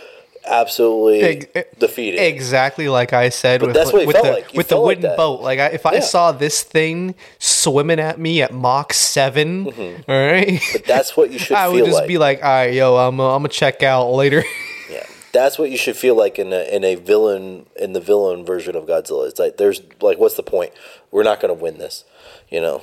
absolutely 0.46 1.48
Ex- 1.54 1.70
defeated. 1.80 2.20
Exactly 2.20 2.88
like 2.90 3.14
I 3.14 3.30
said 3.30 3.62
with, 3.62 3.74
that's 3.74 3.92
what 3.94 4.04
it 4.04 4.08
with 4.08 4.16
felt 4.16 4.26
the 4.28 4.32
like. 4.34 4.54
You 4.54 4.58
with 4.58 4.68
the 4.68 4.76
felt 4.76 4.86
like 4.86 4.98
wooden 4.98 5.16
boat. 5.18 5.42
Like 5.42 5.60
I, 5.60 5.68
if 5.68 5.86
I 5.86 5.94
Yeah. 5.96 6.00
saw 6.02 6.32
this 6.32 6.64
thing 6.64 7.16
swimming 7.40 8.00
at 8.00 8.20
me 8.20 8.42
at 8.42 8.54
Mach 8.54 8.94
7 8.94 9.66
all 9.66 9.72
right, 10.08 10.48
Mm-hmm. 10.48 10.74
But 10.74 10.86
that's 10.86 11.16
what 11.18 11.32
you 11.32 11.40
should 11.44 11.56
I 11.58 11.68
would 11.68 11.86
just 11.86 11.98
like. 12.00 12.08
be 12.08 12.18
like, 12.18 12.44
all 12.44 12.50
right, 12.50 12.74
yo, 12.74 12.96
I'm 12.98 13.20
uh, 13.20 13.36
I'm 13.36 13.40
gonna 13.42 13.50
check 13.50 13.84
out 13.84 14.10
later. 14.12 14.44
Yeah, 14.92 15.06
that's 15.32 15.58
what 15.58 15.72
you 15.72 15.78
should 15.78 15.96
feel 15.96 16.16
like 16.16 16.38
in 16.38 16.52
a 16.54 16.64
in 16.76 16.84
a 16.84 16.96
villain 16.96 17.66
in 17.78 17.94
the 17.94 18.02
villain 18.02 18.46
version 18.46 18.76
of 18.76 18.86
Godzilla. 18.86 19.28
It's 19.30 19.40
like 19.40 19.56
there's 19.58 19.82
like, 20.02 20.20
what's 20.20 20.36
the 20.36 20.44
point? 20.44 20.72
We're 21.10 21.24
not 21.24 21.40
going 21.40 21.56
to 21.56 21.60
win 21.60 21.78
this, 21.80 22.04
you 22.50 22.60
know. 22.62 22.82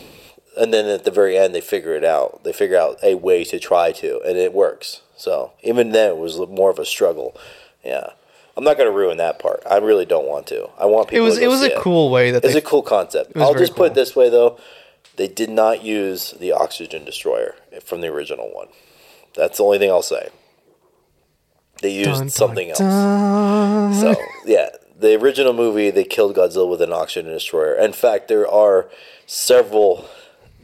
And 0.56 0.72
then 0.72 0.86
at 0.86 1.04
the 1.04 1.10
very 1.12 1.36
end, 1.36 1.54
they 1.54 1.60
figure 1.60 1.94
it 1.94 2.02
out. 2.04 2.42
They 2.42 2.52
figure 2.52 2.76
out 2.78 2.96
a 3.04 3.14
way 3.16 3.44
to 3.44 3.60
try 3.60 3.92
to, 3.92 4.20
and 4.26 4.36
it 4.38 4.52
works. 4.54 5.02
So 5.20 5.52
even 5.62 5.92
then, 5.92 6.12
it 6.12 6.16
was 6.16 6.38
more 6.38 6.70
of 6.70 6.78
a 6.78 6.86
struggle. 6.86 7.36
Yeah, 7.84 8.08
I'm 8.56 8.64
not 8.64 8.78
going 8.78 8.90
to 8.90 8.96
ruin 8.96 9.18
that 9.18 9.38
part. 9.38 9.62
I 9.70 9.76
really 9.76 10.06
don't 10.06 10.26
want 10.26 10.46
to. 10.46 10.70
I 10.78 10.86
want 10.86 11.08
people. 11.08 11.26
it 11.26 11.28
was 11.28 11.36
to 11.36 11.44
it 11.44 11.48
was 11.48 11.62
a 11.62 11.78
cool 11.78 12.10
way 12.10 12.30
that 12.30 12.42
It's 12.42 12.54
a 12.54 12.62
cool 12.62 12.82
concept. 12.82 13.36
I'll 13.36 13.54
just 13.54 13.76
put 13.76 13.88
it 13.88 13.94
this 13.94 14.16
way, 14.16 14.30
though: 14.30 14.58
they 15.16 15.28
did 15.28 15.50
not 15.50 15.84
use 15.84 16.30
the 16.32 16.52
oxygen 16.52 17.04
destroyer 17.04 17.54
from 17.84 18.00
the 18.00 18.08
original 18.08 18.50
one. 18.54 18.68
That's 19.36 19.58
the 19.58 19.64
only 19.64 19.78
thing 19.78 19.90
I'll 19.90 20.00
say. 20.00 20.30
They 21.82 21.90
used 21.92 22.10
Dun, 22.10 22.18
dun, 22.20 22.28
something 22.30 22.70
else. 22.70 22.78
dun. 22.78 23.94
So 23.94 24.16
yeah, 24.46 24.70
the 24.98 25.20
original 25.20 25.52
movie 25.52 25.90
they 25.90 26.04
killed 26.04 26.34
Godzilla 26.34 26.68
with 26.68 26.80
an 26.80 26.94
oxygen 26.94 27.30
destroyer. 27.30 27.74
In 27.74 27.92
fact, 27.92 28.28
there 28.28 28.48
are 28.48 28.88
several 29.26 30.08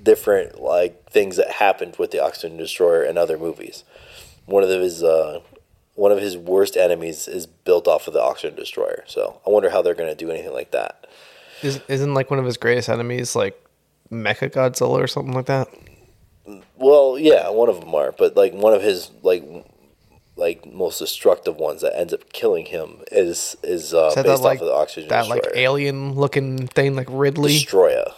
different 0.02 0.62
like 0.62 1.10
things 1.10 1.36
that 1.36 1.50
happened 1.52 1.96
with 1.98 2.10
the 2.10 2.22
oxygen 2.22 2.56
destroyer 2.56 3.02
in 3.04 3.18
other 3.18 3.36
movies. 3.36 3.84
One 4.46 4.62
of 4.62 4.68
his 4.68 5.02
uh, 5.02 5.40
one 5.94 6.12
of 6.12 6.18
his 6.18 6.36
worst 6.36 6.76
enemies 6.76 7.26
is 7.26 7.46
built 7.46 7.88
off 7.88 8.06
of 8.06 8.14
the 8.14 8.22
oxygen 8.22 8.56
destroyer. 8.56 9.04
So 9.06 9.40
I 9.46 9.50
wonder 9.50 9.70
how 9.70 9.82
they're 9.82 9.94
going 9.94 10.10
to 10.10 10.16
do 10.16 10.30
anything 10.30 10.52
like 10.52 10.70
that. 10.70 11.06
Is, 11.62 11.80
isn't 11.88 12.14
like 12.14 12.30
one 12.30 12.38
of 12.38 12.44
his 12.44 12.56
greatest 12.56 12.88
enemies 12.88 13.34
like 13.34 13.60
Mecha 14.12 14.50
Godzilla 14.50 15.02
or 15.02 15.06
something 15.06 15.32
like 15.32 15.46
that? 15.46 15.68
Well, 16.76 17.18
yeah, 17.18 17.48
one 17.48 17.68
of 17.68 17.80
them 17.80 17.94
are, 17.94 18.12
but 18.12 18.36
like 18.36 18.52
one 18.52 18.72
of 18.74 18.82
his 18.82 19.10
like 19.22 19.42
like 20.36 20.70
most 20.70 20.98
destructive 20.98 21.56
ones 21.56 21.80
that 21.80 21.98
ends 21.98 22.12
up 22.12 22.30
killing 22.32 22.66
him 22.66 22.98
is 23.10 23.56
is 23.62 23.94
uh, 23.94 24.08
Is 24.08 24.14
that 24.16 24.26
based 24.26 24.42
that 24.42 24.48
like 24.48 24.58
off 24.58 24.62
of 24.62 24.68
the 24.68 24.74
oxygen 24.74 25.08
destroyer. 25.08 25.22
that 25.22 25.34
destroyer. 25.34 25.52
like 25.54 25.58
alien 25.58 26.12
looking 26.12 26.66
thing 26.68 26.94
like 26.94 27.08
Ridley? 27.10 27.58
Destoroyah. 27.58 28.12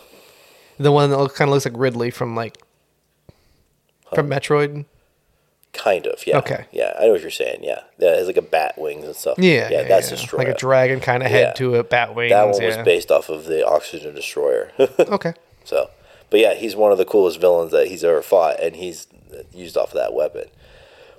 The 0.78 0.92
one 0.92 1.10
that 1.10 1.16
kind 1.34 1.48
of 1.48 1.54
looks 1.54 1.64
like 1.64 1.76
Ridley 1.76 2.10
from 2.10 2.34
like 2.34 2.58
from 4.14 4.28
Metroid. 4.28 4.84
Kind 5.78 6.06
of, 6.08 6.26
yeah. 6.26 6.38
Okay. 6.38 6.66
Yeah, 6.72 6.92
I 6.98 7.04
know 7.04 7.12
what 7.12 7.20
you're 7.20 7.30
saying. 7.30 7.60
Yeah, 7.62 7.82
yeah, 7.98 8.10
it 8.10 8.18
has 8.18 8.26
like 8.26 8.36
a 8.36 8.42
bat 8.42 8.76
wings 8.76 9.04
and 9.04 9.14
stuff. 9.14 9.38
Yeah, 9.38 9.68
yeah, 9.70 9.84
that's 9.84 10.10
Destoroyah. 10.10 10.38
like 10.38 10.48
a 10.48 10.54
dragon 10.54 10.98
kind 10.98 11.22
of 11.22 11.30
head 11.30 11.40
Yeah. 11.40 11.52
to 11.52 11.76
a 11.76 11.84
bat 11.84 12.16
wings. 12.16 12.30
that 12.32 12.48
one 12.48 12.60
yeah. 12.60 12.76
was 12.76 12.84
based 12.84 13.12
off 13.12 13.28
of 13.28 13.44
the 13.44 13.64
oxygen 13.66 14.14
destroyer. 14.14 14.72
okay. 14.98 15.34
so, 15.64 15.90
but 16.30 16.40
yeah, 16.40 16.54
he's 16.54 16.74
one 16.74 16.90
of 16.90 16.98
the 16.98 17.04
coolest 17.04 17.40
villains 17.40 17.70
that 17.70 17.86
he's 17.86 18.02
ever 18.02 18.22
fought, 18.22 18.58
and 18.60 18.74
he's 18.74 19.06
used 19.54 19.76
off 19.76 19.90
of 19.90 19.94
that 19.94 20.12
weapon. 20.14 20.46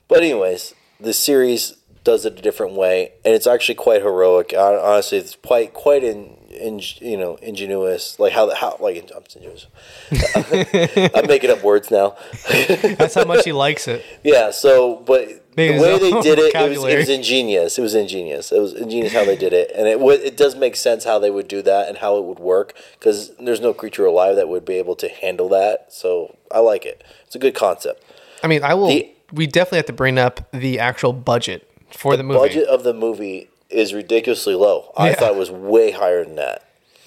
But 0.09 0.19
anyways, 0.19 0.73
the 0.99 1.13
series 1.13 1.77
does 2.03 2.25
it 2.25 2.37
a 2.37 2.41
different 2.41 2.73
way, 2.73 3.13
and 3.23 3.33
it's 3.33 3.47
actually 3.47 3.75
quite 3.75 4.01
heroic. 4.01 4.53
Honestly, 4.57 5.19
it's 5.19 5.35
quite 5.35 5.73
quite 5.73 6.03
in, 6.03 6.35
in 6.49 6.81
you 6.99 7.17
know 7.17 7.35
ingenious, 7.35 8.19
like 8.19 8.33
how 8.33 8.53
how 8.53 8.77
like 8.79 9.09
I'm 9.15 9.23
ingenious. 9.23 9.67
I'm 11.15 11.27
making 11.27 11.51
up 11.51 11.63
words 11.63 11.91
now. 11.91 12.15
That's 12.49 13.15
how 13.15 13.25
much 13.25 13.45
he 13.45 13.51
likes 13.51 13.87
it. 13.87 14.03
Yeah. 14.23 14.51
So, 14.51 14.97
but 14.97 15.27
the 15.55 15.79
way 15.79 15.99
they 15.99 16.21
did 16.21 16.39
it, 16.39 16.55
it 16.55 16.69
was, 16.69 16.83
it 16.83 16.97
was 16.97 17.09
ingenious. 17.09 17.77
It 17.77 17.81
was 17.81 17.95
ingenious. 17.95 18.51
It 18.51 18.59
was 18.59 18.73
ingenious 18.73 19.13
how 19.13 19.25
they 19.25 19.37
did 19.37 19.53
it, 19.53 19.71
and 19.75 19.87
it 19.87 19.99
would 19.99 20.21
it 20.21 20.37
does 20.37 20.55
make 20.55 20.75
sense 20.75 21.03
how 21.03 21.19
they 21.19 21.31
would 21.31 21.47
do 21.47 21.61
that 21.61 21.87
and 21.87 21.97
how 21.97 22.17
it 22.17 22.25
would 22.25 22.39
work 22.39 22.73
because 22.99 23.35
there's 23.37 23.61
no 23.61 23.73
creature 23.73 24.05
alive 24.05 24.35
that 24.35 24.49
would 24.49 24.65
be 24.65 24.75
able 24.75 24.95
to 24.97 25.07
handle 25.07 25.49
that. 25.49 25.93
So 25.93 26.37
I 26.51 26.59
like 26.59 26.85
it. 26.85 27.03
It's 27.25 27.35
a 27.35 27.39
good 27.39 27.55
concept. 27.55 28.03
I 28.43 28.47
mean, 28.47 28.63
I 28.63 28.73
will. 28.73 28.87
The- 28.87 29.13
we 29.31 29.45
definitely 29.45 29.77
have 29.77 29.85
to 29.85 29.93
bring 29.93 30.17
up 30.17 30.49
the 30.51 30.79
actual 30.79 31.13
budget 31.13 31.69
for 31.91 32.15
the, 32.17 32.23
movie 32.23 32.39
Budget 32.39 32.67
of 32.67 32.83
the 32.83 32.93
movie 32.93 33.48
is 33.69 33.93
ridiculously 33.93 34.55
low. 34.55 34.91
I 34.97 35.09
Yeah. 35.09 35.15
thought 35.15 35.31
it 35.31 35.37
was 35.37 35.51
way 35.51 35.91
higher 35.91 36.23
than 36.25 36.35
that. 36.35 36.63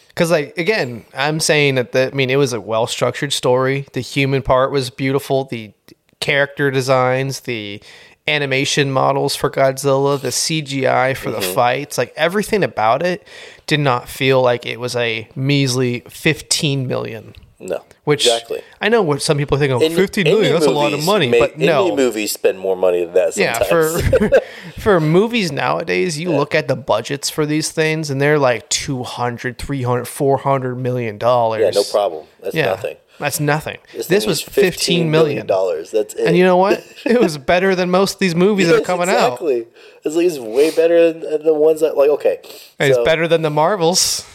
because, 0.09 0.31
like, 0.31 0.57
again, 0.59 1.05
I'm 1.15 1.41
saying 1.41 1.77
that 1.77 1.93
the. 1.93 2.09
I 2.09 2.11
mean, 2.15 2.29
it 2.31 2.37
was 2.37 2.53
a 2.53 2.61
well 2.61 2.87
structured 2.87 3.33
story. 3.33 3.87
The 3.95 4.01
human 4.01 4.43
part 4.43 4.71
was 4.71 4.91
beautiful. 4.91 5.45
The 5.45 5.73
character 6.21 6.71
designs, 6.71 7.41
the 7.41 7.83
animation 8.29 8.93
models 8.93 9.35
for 9.35 9.51
Godzilla, 9.51 10.21
the 10.21 10.29
CGI 10.31 11.17
for 11.17 11.31
Mm-hmm. 11.31 11.41
the 11.41 11.47
fights, 11.47 11.99
like 11.99 12.13
everything 12.15 12.63
about 12.63 13.03
it 13.03 13.27
did 13.67 13.81
not 13.81 14.09
feel 14.09 14.41
like 14.41 14.65
it 14.67 14.79
was 14.79 14.95
a 14.95 15.29
measly 15.35 16.05
15 16.09 16.87
million. 16.87 17.35
No, 17.59 17.83
Which 18.05 18.27
exactly. 18.27 18.61
I 18.81 18.89
know 18.89 19.03
what 19.03 19.23
some 19.23 19.39
people 19.39 19.57
think 19.57 19.73
of 19.73 19.81
Indie- 19.83 19.95
15 19.95 20.25
million. 20.25 20.53
That's 20.53 20.67
a 20.67 20.71
lot 20.71 20.93
of 20.93 21.05
money, 21.05 21.29
make- 21.29 21.41
but 21.41 21.59
no. 21.59 21.91
indie 21.91 21.97
movies 21.97 22.33
spend 22.33 22.59
more 22.59 22.77
money 22.77 23.05
than 23.05 23.15
that. 23.15 23.37
Yeah, 23.37 23.59
Sometimes. 23.63 24.09
for 24.19 24.31
for 24.83 25.01
movies 25.01 25.51
nowadays, 25.53 26.19
you 26.19 26.31
look 26.33 26.55
at 26.55 26.69
the 26.69 26.77
budgets 26.77 27.31
for 27.31 27.47
these 27.47 27.71
things 27.71 28.11
and 28.11 28.21
they're 28.21 28.39
like 28.39 28.69
200, 28.69 29.57
300, 29.59 30.05
400 30.07 30.75
million 30.77 31.19
dollars. 31.19 31.61
yeah, 31.63 31.71
no 31.71 31.85
problem. 31.85 32.27
That's 32.43 32.55
Yeah. 32.55 32.67
nothing. 32.67 32.97
That's 33.19 33.39
nothing. 33.41 33.79
This, 33.95 34.07
thing 34.09 34.27
was 34.27 34.41
fifteen 34.43 35.11
million. 35.11 35.47
dollars. 35.47 35.91
That's 35.93 36.15
it. 36.15 36.27
And 36.27 36.37
you 36.37 36.45
know 36.45 36.57
what? 36.57 36.83
It 37.07 37.21
was 37.21 37.39
better 37.39 37.75
than 37.75 37.91
most 37.91 38.15
of 38.15 38.19
these 38.19 38.35
movies 38.35 38.67
that 38.69 38.75
are 38.75 38.79
Yes, 38.79 38.87
coming 38.87 39.09
out. 39.09 39.27
exactly. 39.35 39.67
It's 40.03 40.17
like 40.17 40.27
it's 40.27 40.39
way 40.39 40.71
better 40.75 41.13
than, 41.13 41.43
the 41.45 41.55
ones 41.55 41.81
that 41.83 41.97
like 41.97 42.11
okay. 42.11 42.41
It's 42.81 42.97
so- 42.97 43.05
better 43.05 43.29
than 43.29 43.43
the 43.43 43.51
Marvels. 43.51 44.27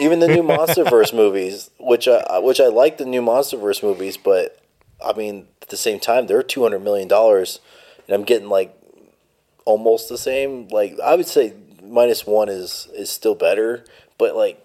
even 0.00 0.18
the 0.18 0.28
new 0.28 0.42
MonsterVerse 0.54 1.14
movies, 1.14 1.70
which 1.78 2.06
I 2.08 2.38
which 2.40 2.60
I 2.60 2.66
like 2.66 2.98
the 2.98 3.06
new 3.06 3.22
MonsterVerse 3.22 3.82
movies, 3.82 4.16
but 4.18 4.58
I 5.02 5.12
mean 5.14 5.46
at 5.62 5.68
the 5.68 5.76
same 5.78 5.98
time 6.00 6.26
they're 6.26 6.42
two 6.42 6.62
hundred 6.64 6.80
million 6.80 7.08
dollars, 7.08 7.60
and 8.06 8.14
I'm 8.14 8.24
getting 8.24 8.48
like 8.48 8.76
almost 9.64 10.08
the 10.08 10.18
same. 10.18 10.68
Like 10.68 10.98
I 11.00 11.14
would 11.14 11.28
say 11.28 11.54
minus 11.82 12.26
one 12.26 12.48
is 12.48 12.88
is 12.94 13.10
still 13.10 13.34
better, 13.34 13.84
but 14.18 14.36
like. 14.36 14.60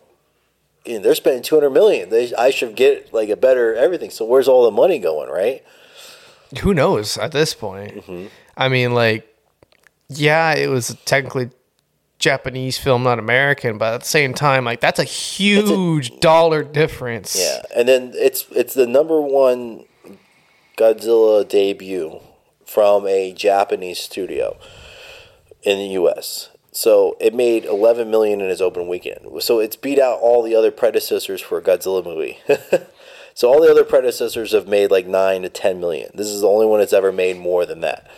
You 0.86 0.96
know, 0.96 1.04
they're 1.04 1.14
spending 1.14 1.44
two 1.44 1.56
hundred 1.56 1.72
million. 1.72 2.10
They, 2.10 2.34
I 2.34 2.52
should 2.52 2.74
get 2.76 3.14
like 3.14 3.28
a 3.28 3.36
better 3.36 3.76
everything. 3.76 4.10
So 4.10 4.24
where's 4.24 4.48
all 4.48 4.64
the 4.64 4.72
money 4.72 4.98
going, 4.98 5.30
right? 5.30 5.62
Who 6.62 6.74
knows 6.74 7.18
at 7.18 7.34
this 7.34 7.54
point? 7.54 7.96
Mm-hmm. 7.96 8.28
I 8.56 8.70
mean, 8.70 8.94
like, 8.94 9.28
yeah, 10.08 10.56
it 10.56 10.68
was 10.68 10.96
technically 11.04 11.52
Japanese 12.18 12.78
film, 12.78 13.04
not 13.04 13.20
American, 13.20 13.78
but 13.78 13.94
at 13.94 14.00
the 14.00 14.08
same 14.08 14.34
time, 14.34 14.64
like, 14.64 14.80
that's 14.80 15.00
a 15.00 15.04
huge 15.04 16.18
dollar 16.22 16.64
difference. 16.64 17.36
Yeah, 17.38 17.62
and 17.76 17.88
then 17.88 18.14
it's 18.16 18.46
it's 18.52 18.74
the 18.74 18.88
number 18.88 19.22
one 19.22 19.84
Godzilla 20.78 21.48
debut 21.48 22.22
from 22.66 23.06
a 23.06 23.34
Japanese 23.34 24.00
studio 24.00 24.58
in 25.64 25.78
the 25.78 25.88
U.S. 25.88 26.50
So 26.72 27.18
it 27.20 27.34
made 27.34 27.66
11 27.66 28.10
million 28.10 28.42
in 28.42 28.50
its 28.50 28.62
open 28.62 28.88
weekend. 28.88 29.42
So 29.42 29.60
it's 29.60 29.76
beat 29.76 30.00
out 30.00 30.20
all 30.20 30.44
the 30.44 30.56
other 30.56 30.72
predecessors 30.72 31.42
for 31.42 31.58
a 31.58 31.62
Godzilla 31.62 32.04
movie. 32.04 32.40
so 33.34 33.50
all 33.52 33.62
the 33.62 33.72
other 33.72 33.84
predecessors 33.84 34.52
have 34.54 34.68
made 34.68 34.92
like 34.92 35.08
nine 35.08 35.42
to 35.42 35.50
10 35.50 35.80
million. 35.80 36.12
This 36.14 36.28
is 36.28 36.42
the 36.42 36.48
only 36.48 36.66
one 36.66 36.80
that's 36.80 36.94
ever 36.94 37.12
made 37.12 37.38
more 37.38 37.66
than 37.66 37.82
that, 37.82 38.10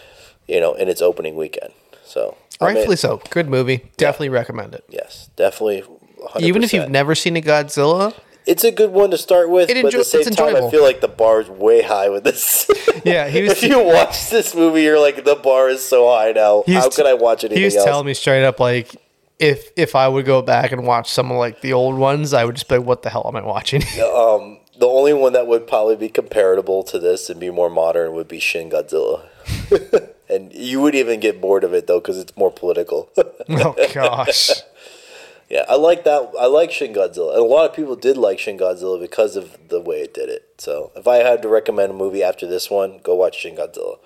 you 0.48 0.60
know, 0.60 0.74
in 0.74 0.90
its 0.90 1.02
opening 1.02 1.36
weekend. 1.36 1.74
So 2.04 2.38
I 2.60 2.68
mean, 2.68 2.76
Rightfully 2.76 2.98
so. 2.98 3.22
Good 3.30 3.50
movie. 3.50 3.90
Definitely 3.98 4.30
recommend 4.30 4.76
it. 4.76 4.84
yes, 4.90 5.30
definitely. 5.36 5.84
100%. 6.22 6.42
Even 6.42 6.64
if 6.64 6.74
you've 6.74 6.90
never 6.90 7.16
seen 7.16 7.36
a 7.36 7.42
Godzilla, 7.42 8.14
It's 8.46 8.64
a 8.64 8.72
good 8.72 8.92
one 8.92 9.12
to 9.12 9.18
start 9.18 9.50
with, 9.50 9.70
It 9.70 9.82
but 9.84 9.94
at 9.94 9.98
the 10.00 10.04
same 10.04 10.24
time, 10.34 10.56
I 10.56 10.70
feel 10.72 10.84
like 10.84 11.00
the 11.02 11.08
bar 11.08 11.42
is 11.42 11.50
way 11.50 11.82
high 11.82 12.10
with 12.10 12.24
this. 12.24 12.70
Yeah, 13.04 13.28
he 13.30 13.42
was- 13.48 13.52
if 13.54 13.64
you 13.64 13.82
watch 13.84 14.30
this 14.30 14.54
movie, 14.54 14.84
you're 14.84 15.00
like, 15.00 15.24
the 15.24 15.36
bar 15.36 15.70
is 15.70 15.84
so 15.84 16.08
high 16.10 16.34
now. 16.34 16.64
How 16.68 16.88
could 16.90 17.08
I 17.08 17.14
watch 17.16 17.44
it? 17.44 17.52
he 17.52 17.64
was 17.66 17.76
else? 17.76 17.86
telling 17.86 18.06
me 18.06 18.14
straight 18.14 18.44
up, 18.44 18.60
like, 18.60 18.96
if 19.40 19.72
if 19.76 19.96
I 19.96 20.08
would 20.08 20.26
go 20.26 20.44
back 20.44 20.72
and 20.72 20.86
watch 20.86 21.10
some 21.10 21.32
of 21.32 21.38
like 21.38 21.62
the 21.62 21.74
old 21.74 21.98
ones, 21.98 22.32
I 22.32 22.46
would 22.46 22.54
just 22.56 22.70
be 22.70 22.78
like, 22.78 22.86
"What 22.86 23.02
the 23.02 23.10
hell 23.10 23.26
am 23.28 23.36
I 23.36 23.42
watching?" 23.44 23.82
Um, 24.04 24.60
the 24.78 24.86
only 24.86 25.14
one 25.14 25.34
that 25.34 25.48
would 25.48 25.66
probably 25.68 25.96
be 25.96 26.10
comparable 26.10 26.84
to 26.84 27.00
this 27.00 27.28
and 27.30 27.40
be 27.40 27.50
more 27.50 27.70
modern 27.72 28.14
would 28.14 28.28
be 28.28 28.40
Shin 28.40 28.70
Godzilla. 28.70 29.26
and 30.30 30.54
you 30.54 30.80
would 30.82 30.94
even 30.94 31.20
get 31.20 31.42
bored 31.42 31.64
of 31.64 31.74
it 31.74 31.88
though, 31.88 32.00
because 32.00 32.20
it's 32.20 32.36
more 32.38 32.52
political. 32.52 33.10
oh 33.50 33.76
gosh, 33.94 34.52
yeah, 35.52 35.66
I 35.68 35.76
like 35.76 36.06
that. 36.06 36.32
I 36.40 36.46
like 36.46 36.72
Shin 36.72 36.94
Godzilla, 36.94 37.34
and 37.34 37.42
a 37.42 37.44
lot 37.44 37.70
of 37.70 37.76
people 37.76 37.98
did 37.98 38.16
like 38.16 38.40
Shin 38.40 38.58
Godzilla 38.58 38.98
because 38.98 39.36
of 39.36 39.58
the 39.68 39.82
way 39.82 39.98
it 39.98 40.14
did 40.14 40.30
it. 40.30 40.48
So, 40.58 40.94
if 40.96 41.10
I 41.10 41.18
had 41.18 41.42
to 41.42 41.50
recommend 41.50 41.92
a 41.92 41.94
movie 41.94 42.24
after 42.24 42.48
this 42.48 42.70
one, 42.70 43.02
go 43.04 43.16
watch 43.16 43.40
Shin 43.40 43.58
Godzilla. 43.58 44.00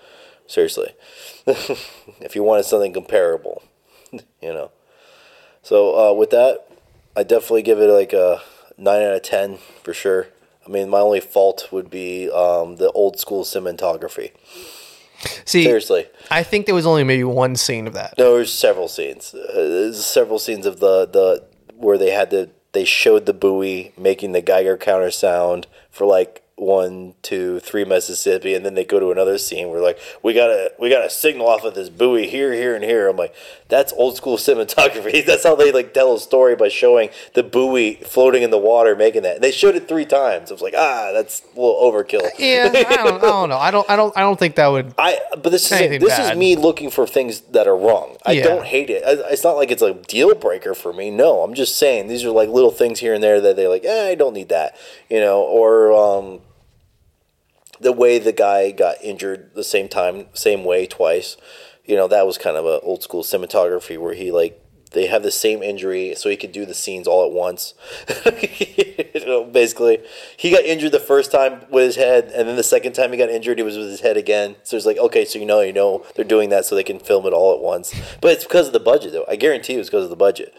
Seriously, 0.48 0.96
if 1.46 2.34
you 2.34 2.42
wanted 2.42 2.64
something 2.64 2.94
comparable, 2.94 3.62
you 4.12 4.24
know. 4.42 4.72
So 5.62 6.10
uh, 6.10 6.14
with 6.14 6.32
that, 6.32 6.68
I 7.16 7.22
definitely 7.22 7.62
give 7.62 7.80
it 7.80 7.92
like 7.92 8.14
a 8.14 8.42
nine 8.76 9.04
out 9.04 9.14
of 9.14 9.22
ten 9.22 9.58
for 9.84 9.94
sure. 9.94 10.30
I 10.66 10.72
mean, 10.72 10.90
my 10.90 11.00
only 11.00 11.20
fault 11.20 11.70
would 11.72 11.92
be 11.92 12.28
um, 12.32 12.78
the 12.78 12.92
old 12.94 13.20
school 13.20 13.44
cinematography. 13.44 14.32
See, 15.46 15.64
Seriously, 15.64 16.08
I 16.32 16.44
think 16.44 16.66
there 16.66 16.76
was 16.76 16.86
only 16.86 17.04
maybe 17.04 17.24
one 17.24 17.56
scene 17.56 17.88
of 17.88 17.94
that. 17.94 18.16
no, 18.18 18.36
there's 18.36 18.54
several 18.54 18.88
scenes. 18.88 19.34
Uh, 19.34 19.92
several 19.94 20.40
scenes 20.40 20.66
of 20.66 20.80
the 20.80 21.06
the 21.06 21.44
where 21.76 21.98
they 21.98 22.12
had 22.12 22.30
to 22.32 22.50
they 22.72 22.86
showed 22.86 23.26
the 23.26 23.34
buoy 23.34 23.94
making 23.98 24.32
the 24.34 24.42
Geiger 24.42 24.78
counter 24.78 25.12
sound 25.12 25.68
for 25.90 26.06
like 26.06 26.44
one, 26.58 27.14
two, 27.22 27.60
three 27.60 27.84
Mississippi, 27.84 28.54
and 28.54 28.66
then 28.66 28.76
they 28.76 28.86
go 28.86 28.98
to 29.00 29.12
another 29.12 29.38
scene 29.38 29.70
where 29.70 29.82
like 29.82 30.00
we 30.24 30.34
gotta 30.34 30.72
we 30.80 30.90
gotta 30.90 31.10
signal 31.10 31.48
off 31.48 31.66
of 31.66 31.76
this 31.76 31.90
buoy 31.90 32.28
here, 32.28 32.54
here, 32.54 32.74
and 32.74 32.84
here. 32.84 33.10
I'm 33.10 33.18
like, 33.18 33.36
that's 33.68 33.92
old 33.94 34.16
school 34.16 34.38
cinematography. 34.38 35.26
That's 35.26 35.44
how 35.44 35.56
they 35.56 35.72
like 35.74 35.94
tell 35.94 36.14
a 36.16 36.20
story 36.20 36.56
by 36.56 36.70
showing 36.70 37.10
the 37.34 37.44
buoy 37.44 37.96
floating 37.96 38.42
in 38.42 38.52
the 38.52 38.58
water, 38.58 38.96
making 38.96 39.24
that. 39.24 39.36
And 39.36 39.44
they 39.44 39.52
showed 39.52 39.76
it 39.76 39.90
three 39.90 40.06
times. 40.06 40.50
I 40.50 40.54
was 40.54 40.62
like, 40.62 40.74
ah, 40.78 41.12
that's 41.14 41.42
a 41.42 41.60
little 41.60 41.76
overkill. 41.82 42.30
Yeah, 42.40 42.70
I 42.74 42.96
don't, 42.96 43.18
I 43.18 43.20
don't 43.20 43.50
know. 43.50 43.58
I 43.58 43.72
don't, 43.72 43.90
I 43.90 43.96
don't, 43.98 44.18
I 44.18 44.22
don't 44.22 44.40
think 44.40 44.56
that 44.56 44.68
would. 44.68 44.94
I 44.98 45.20
but 45.32 45.50
this 45.52 45.70
is 45.70 46.00
this 46.00 46.18
bad. 46.18 46.32
is 46.34 46.38
me 46.38 46.56
looking 46.56 46.90
for 46.90 47.06
things 47.06 47.42
that 47.52 47.68
are 47.68 47.76
wrong. 47.78 48.16
I 48.26 48.32
Yeah. 48.32 48.44
don't 48.44 48.66
hate 48.66 48.90
it. 48.90 49.04
I- 49.06 49.32
It's 49.34 49.44
not 49.44 49.58
like 49.58 49.72
it's 49.72 49.82
a 49.82 49.94
deal 49.94 50.34
breaker 50.36 50.74
for 50.74 50.94
me. 50.94 51.12
No, 51.12 51.42
I'm 51.42 51.54
just 51.54 51.76
saying 51.78 52.08
these 52.08 52.24
are 52.24 52.32
like 52.32 52.48
little 52.48 52.72
things 52.72 53.00
here 53.00 53.14
and 53.14 53.22
there 53.22 53.42
that 53.42 53.58
they 53.58 53.68
like. 53.68 53.84
Eh, 53.84 54.10
I 54.12 54.16
don't 54.16 54.34
need 54.34 54.48
that, 54.50 54.76
you 55.10 55.20
know. 55.20 55.42
Or 55.42 55.92
um, 55.94 56.40
the 57.86 57.92
way 57.92 58.18
the 58.18 58.32
guy 58.32 58.72
got 58.72 58.98
injured 59.04 59.52
the 59.54 59.64
same 59.64 59.88
time, 59.88 60.26
same 60.34 60.64
way 60.66 60.88
twice. 60.88 61.38
You 61.86 61.96
know, 61.96 62.08
that 62.08 62.26
was 62.26 62.40
kind 62.40 62.58
of 62.58 62.66
an 62.66 62.80
old 62.82 63.04
school 63.04 63.22
cinematography 63.22 64.00
where 64.00 64.16
he 64.16 64.32
like 64.32 64.60
they 64.92 65.06
have 65.06 65.22
the 65.22 65.30
same 65.30 65.62
injury, 65.62 66.16
so 66.16 66.30
he 66.30 66.36
could 66.36 66.52
do 66.52 66.66
the 66.66 66.74
scenes 66.74 67.06
all 67.06 67.24
at 67.28 67.32
once. 67.32 67.76
you 68.42 69.26
know, 69.28 69.44
basically, 69.44 70.00
he 70.36 70.50
got 70.50 70.64
injured 70.64 70.94
the 70.94 71.00
first 71.00 71.32
time 71.32 71.64
with 71.70 71.84
his 71.84 71.96
head, 71.96 72.32
and 72.34 72.48
then 72.48 72.56
the 72.56 72.64
second 72.64 72.94
time 72.94 73.12
he 73.12 73.20
got 73.20 73.30
injured, 73.30 73.60
he 73.60 73.64
was 73.64 73.78
with 73.78 73.90
his 73.90 74.00
head 74.00 74.18
again. 74.18 74.56
So 74.64 74.76
it's 74.76 74.86
like, 74.88 74.98
okay, 74.98 75.24
so 75.24 75.38
you 75.38 75.46
know, 75.46 75.62
you 75.62 75.74
know, 75.74 76.04
they're 76.16 76.26
doing 76.26 76.50
that 76.50 76.66
so 76.66 76.74
they 76.74 76.84
can 76.84 76.98
film 76.98 77.28
it 77.28 77.34
all 77.34 77.54
at 77.54 77.62
once. 77.62 77.94
But 78.20 78.32
it's 78.32 78.46
because 78.46 78.66
of 78.66 78.74
the 78.74 78.80
budget, 78.80 79.12
though. 79.12 79.26
I 79.28 79.36
guarantee 79.36 79.76
it 79.76 79.78
was 79.78 79.90
because 79.90 80.06
of 80.06 80.10
the 80.10 80.16
budget. 80.16 80.56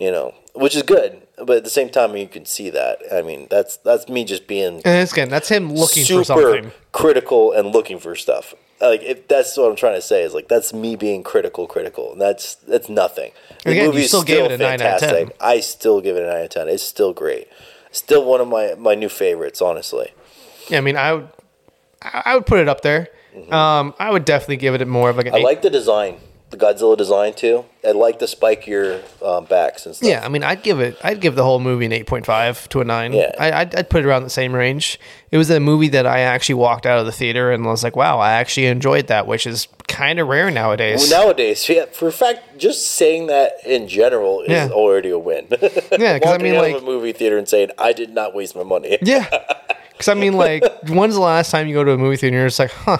You 0.00 0.10
know, 0.10 0.34
which 0.54 0.74
is 0.74 0.82
good, 0.82 1.20
but 1.36 1.58
at 1.58 1.64
the 1.64 1.70
same 1.70 1.90
time, 1.90 2.16
you 2.16 2.26
can 2.26 2.46
see 2.46 2.70
that. 2.70 2.98
I 3.12 3.20
mean, 3.22 3.46
that's 3.50 3.76
that's 3.76 4.08
me 4.08 4.24
just 4.24 4.46
being 4.46 4.80
And 4.84 5.10
again, 5.10 5.28
that's 5.28 5.48
him 5.50 5.70
looking 5.72 6.04
super 6.04 6.20
for 6.20 6.24
something. 6.24 6.72
critical 6.92 7.52
and 7.52 7.68
looking 7.68 7.98
for 7.98 8.16
stuff. 8.16 8.54
Like 8.80 9.02
if 9.02 9.28
that's 9.28 9.54
what 9.58 9.68
I'm 9.68 9.76
trying 9.76 9.96
to 9.96 10.00
say 10.00 10.22
is 10.22 10.32
like 10.32 10.48
that's 10.48 10.72
me 10.72 10.96
being 10.96 11.22
critical, 11.22 11.66
critical, 11.66 12.12
and 12.12 12.20
that's 12.20 12.54
that's 12.54 12.88
nothing. 12.88 13.32
The 13.64 13.72
Again, 13.72 13.86
movie's 13.88 14.08
still 14.08 14.22
gave 14.22 14.46
it 14.46 14.52
a 14.52 14.56
nine 14.56 14.80
out 14.80 15.02
of 15.02 15.08
10. 15.10 15.30
I 15.38 15.60
still 15.60 16.00
give 16.00 16.16
it 16.16 16.22
a 16.22 16.26
nine 16.26 16.36
out 16.38 16.42
of 16.44 16.48
ten. 16.50 16.68
It's 16.68 16.82
still 16.82 17.12
great. 17.12 17.46
Still 17.92 18.24
one 18.24 18.40
of 18.40 18.48
my 18.48 18.74
my 18.78 18.94
new 18.94 19.10
favorites, 19.10 19.60
honestly. 19.60 20.12
Yeah, 20.70 20.78
I 20.78 20.80
mean, 20.80 20.96
I 20.96 21.12
would, 21.12 21.28
I 22.00 22.34
would 22.34 22.46
put 22.46 22.58
it 22.60 22.68
up 22.68 22.80
there. 22.80 23.08
Um, 23.50 23.94
I 23.98 24.10
would 24.10 24.24
definitely 24.24 24.56
give 24.56 24.74
it 24.74 24.88
more 24.88 25.10
of 25.10 25.16
like 25.18 25.26
an 25.26 25.32
Mm-hmm. 25.32 25.36
I 25.36 25.40
eight. 25.40 25.44
like 25.44 25.62
the 25.62 25.70
design, 25.70 26.16
the 26.50 26.56
Godzilla 26.56 26.96
design 26.96 27.32
too. 27.34 27.64
I 27.86 27.92
like 27.92 28.18
the 28.18 28.26
spikier 28.26 29.02
um, 29.24 29.44
backs 29.44 29.86
and 29.86 29.94
stuff. 29.94 30.08
Yeah, 30.08 30.20
I 30.24 30.28
mean, 30.28 30.42
I'd 30.42 30.62
give 30.62 30.80
it. 30.80 30.98
I'd 31.02 31.20
give 31.20 31.34
the 31.36 31.44
whole 31.44 31.60
movie 31.60 31.86
an 31.86 31.92
eight 31.92 32.06
point 32.06 32.26
five 32.26 32.68
to 32.70 32.80
a 32.80 32.84
nine. 32.84 33.12
Yeah. 33.12 33.32
I, 33.38 33.52
I'd, 33.52 33.74
I'd 33.74 33.88
put 33.90 34.04
it 34.04 34.06
around 34.06 34.24
the 34.24 34.30
same 34.30 34.52
range. 34.52 34.98
It 35.30 35.38
was 35.38 35.48
a 35.50 35.60
movie 35.60 35.88
that 35.88 36.06
I 36.06 36.20
actually 36.20 36.56
walked 36.56 36.86
out 36.86 36.98
of 36.98 37.06
the 37.06 37.12
theater 37.12 37.52
and 37.52 37.64
was 37.64 37.82
like, 37.84 37.94
"Wow, 37.96 38.18
I 38.18 38.32
actually 38.32 38.66
enjoyed 38.66 39.06
that," 39.06 39.26
which 39.26 39.46
is 39.46 39.68
kind 39.88 40.18
of 40.18 40.28
rare 40.28 40.50
nowadays. 40.50 41.08
Well, 41.10 41.24
nowadays, 41.26 41.68
yeah, 41.68 41.86
for 41.86 42.08
a 42.08 42.12
fact, 42.12 42.58
just 42.58 42.86
saying 42.86 43.28
that 43.28 43.52
in 43.64 43.86
general 43.88 44.40
is 44.42 44.50
Yeah. 44.50 44.68
already 44.70 45.10
a 45.10 45.18
win. 45.18 45.46
yeah, 45.50 46.14
because 46.18 46.34
I 46.34 46.38
mean, 46.42 46.54
like- 46.56 46.76
a 46.76 46.84
movie 46.84 47.12
theater 47.12 47.38
and 47.38 47.48
saying 47.48 47.70
I 47.78 47.92
did 47.92 48.10
not 48.10 48.34
waste 48.34 48.54
my 48.56 48.64
money. 48.64 48.98
yeah, 49.02 49.26
because 49.92 50.08
I 50.08 50.14
mean, 50.14 50.34
like, 50.34 50.64
when's 50.88 51.14
the 51.14 51.20
last 51.20 51.50
time 51.50 51.68
you 51.68 51.74
go 51.74 51.84
to 51.84 51.92
a 51.92 51.98
movie 51.98 52.16
theater 52.16 52.38
and 52.38 52.46
it's 52.46 52.58
like, 52.58 52.72
"Huh, 52.72 52.98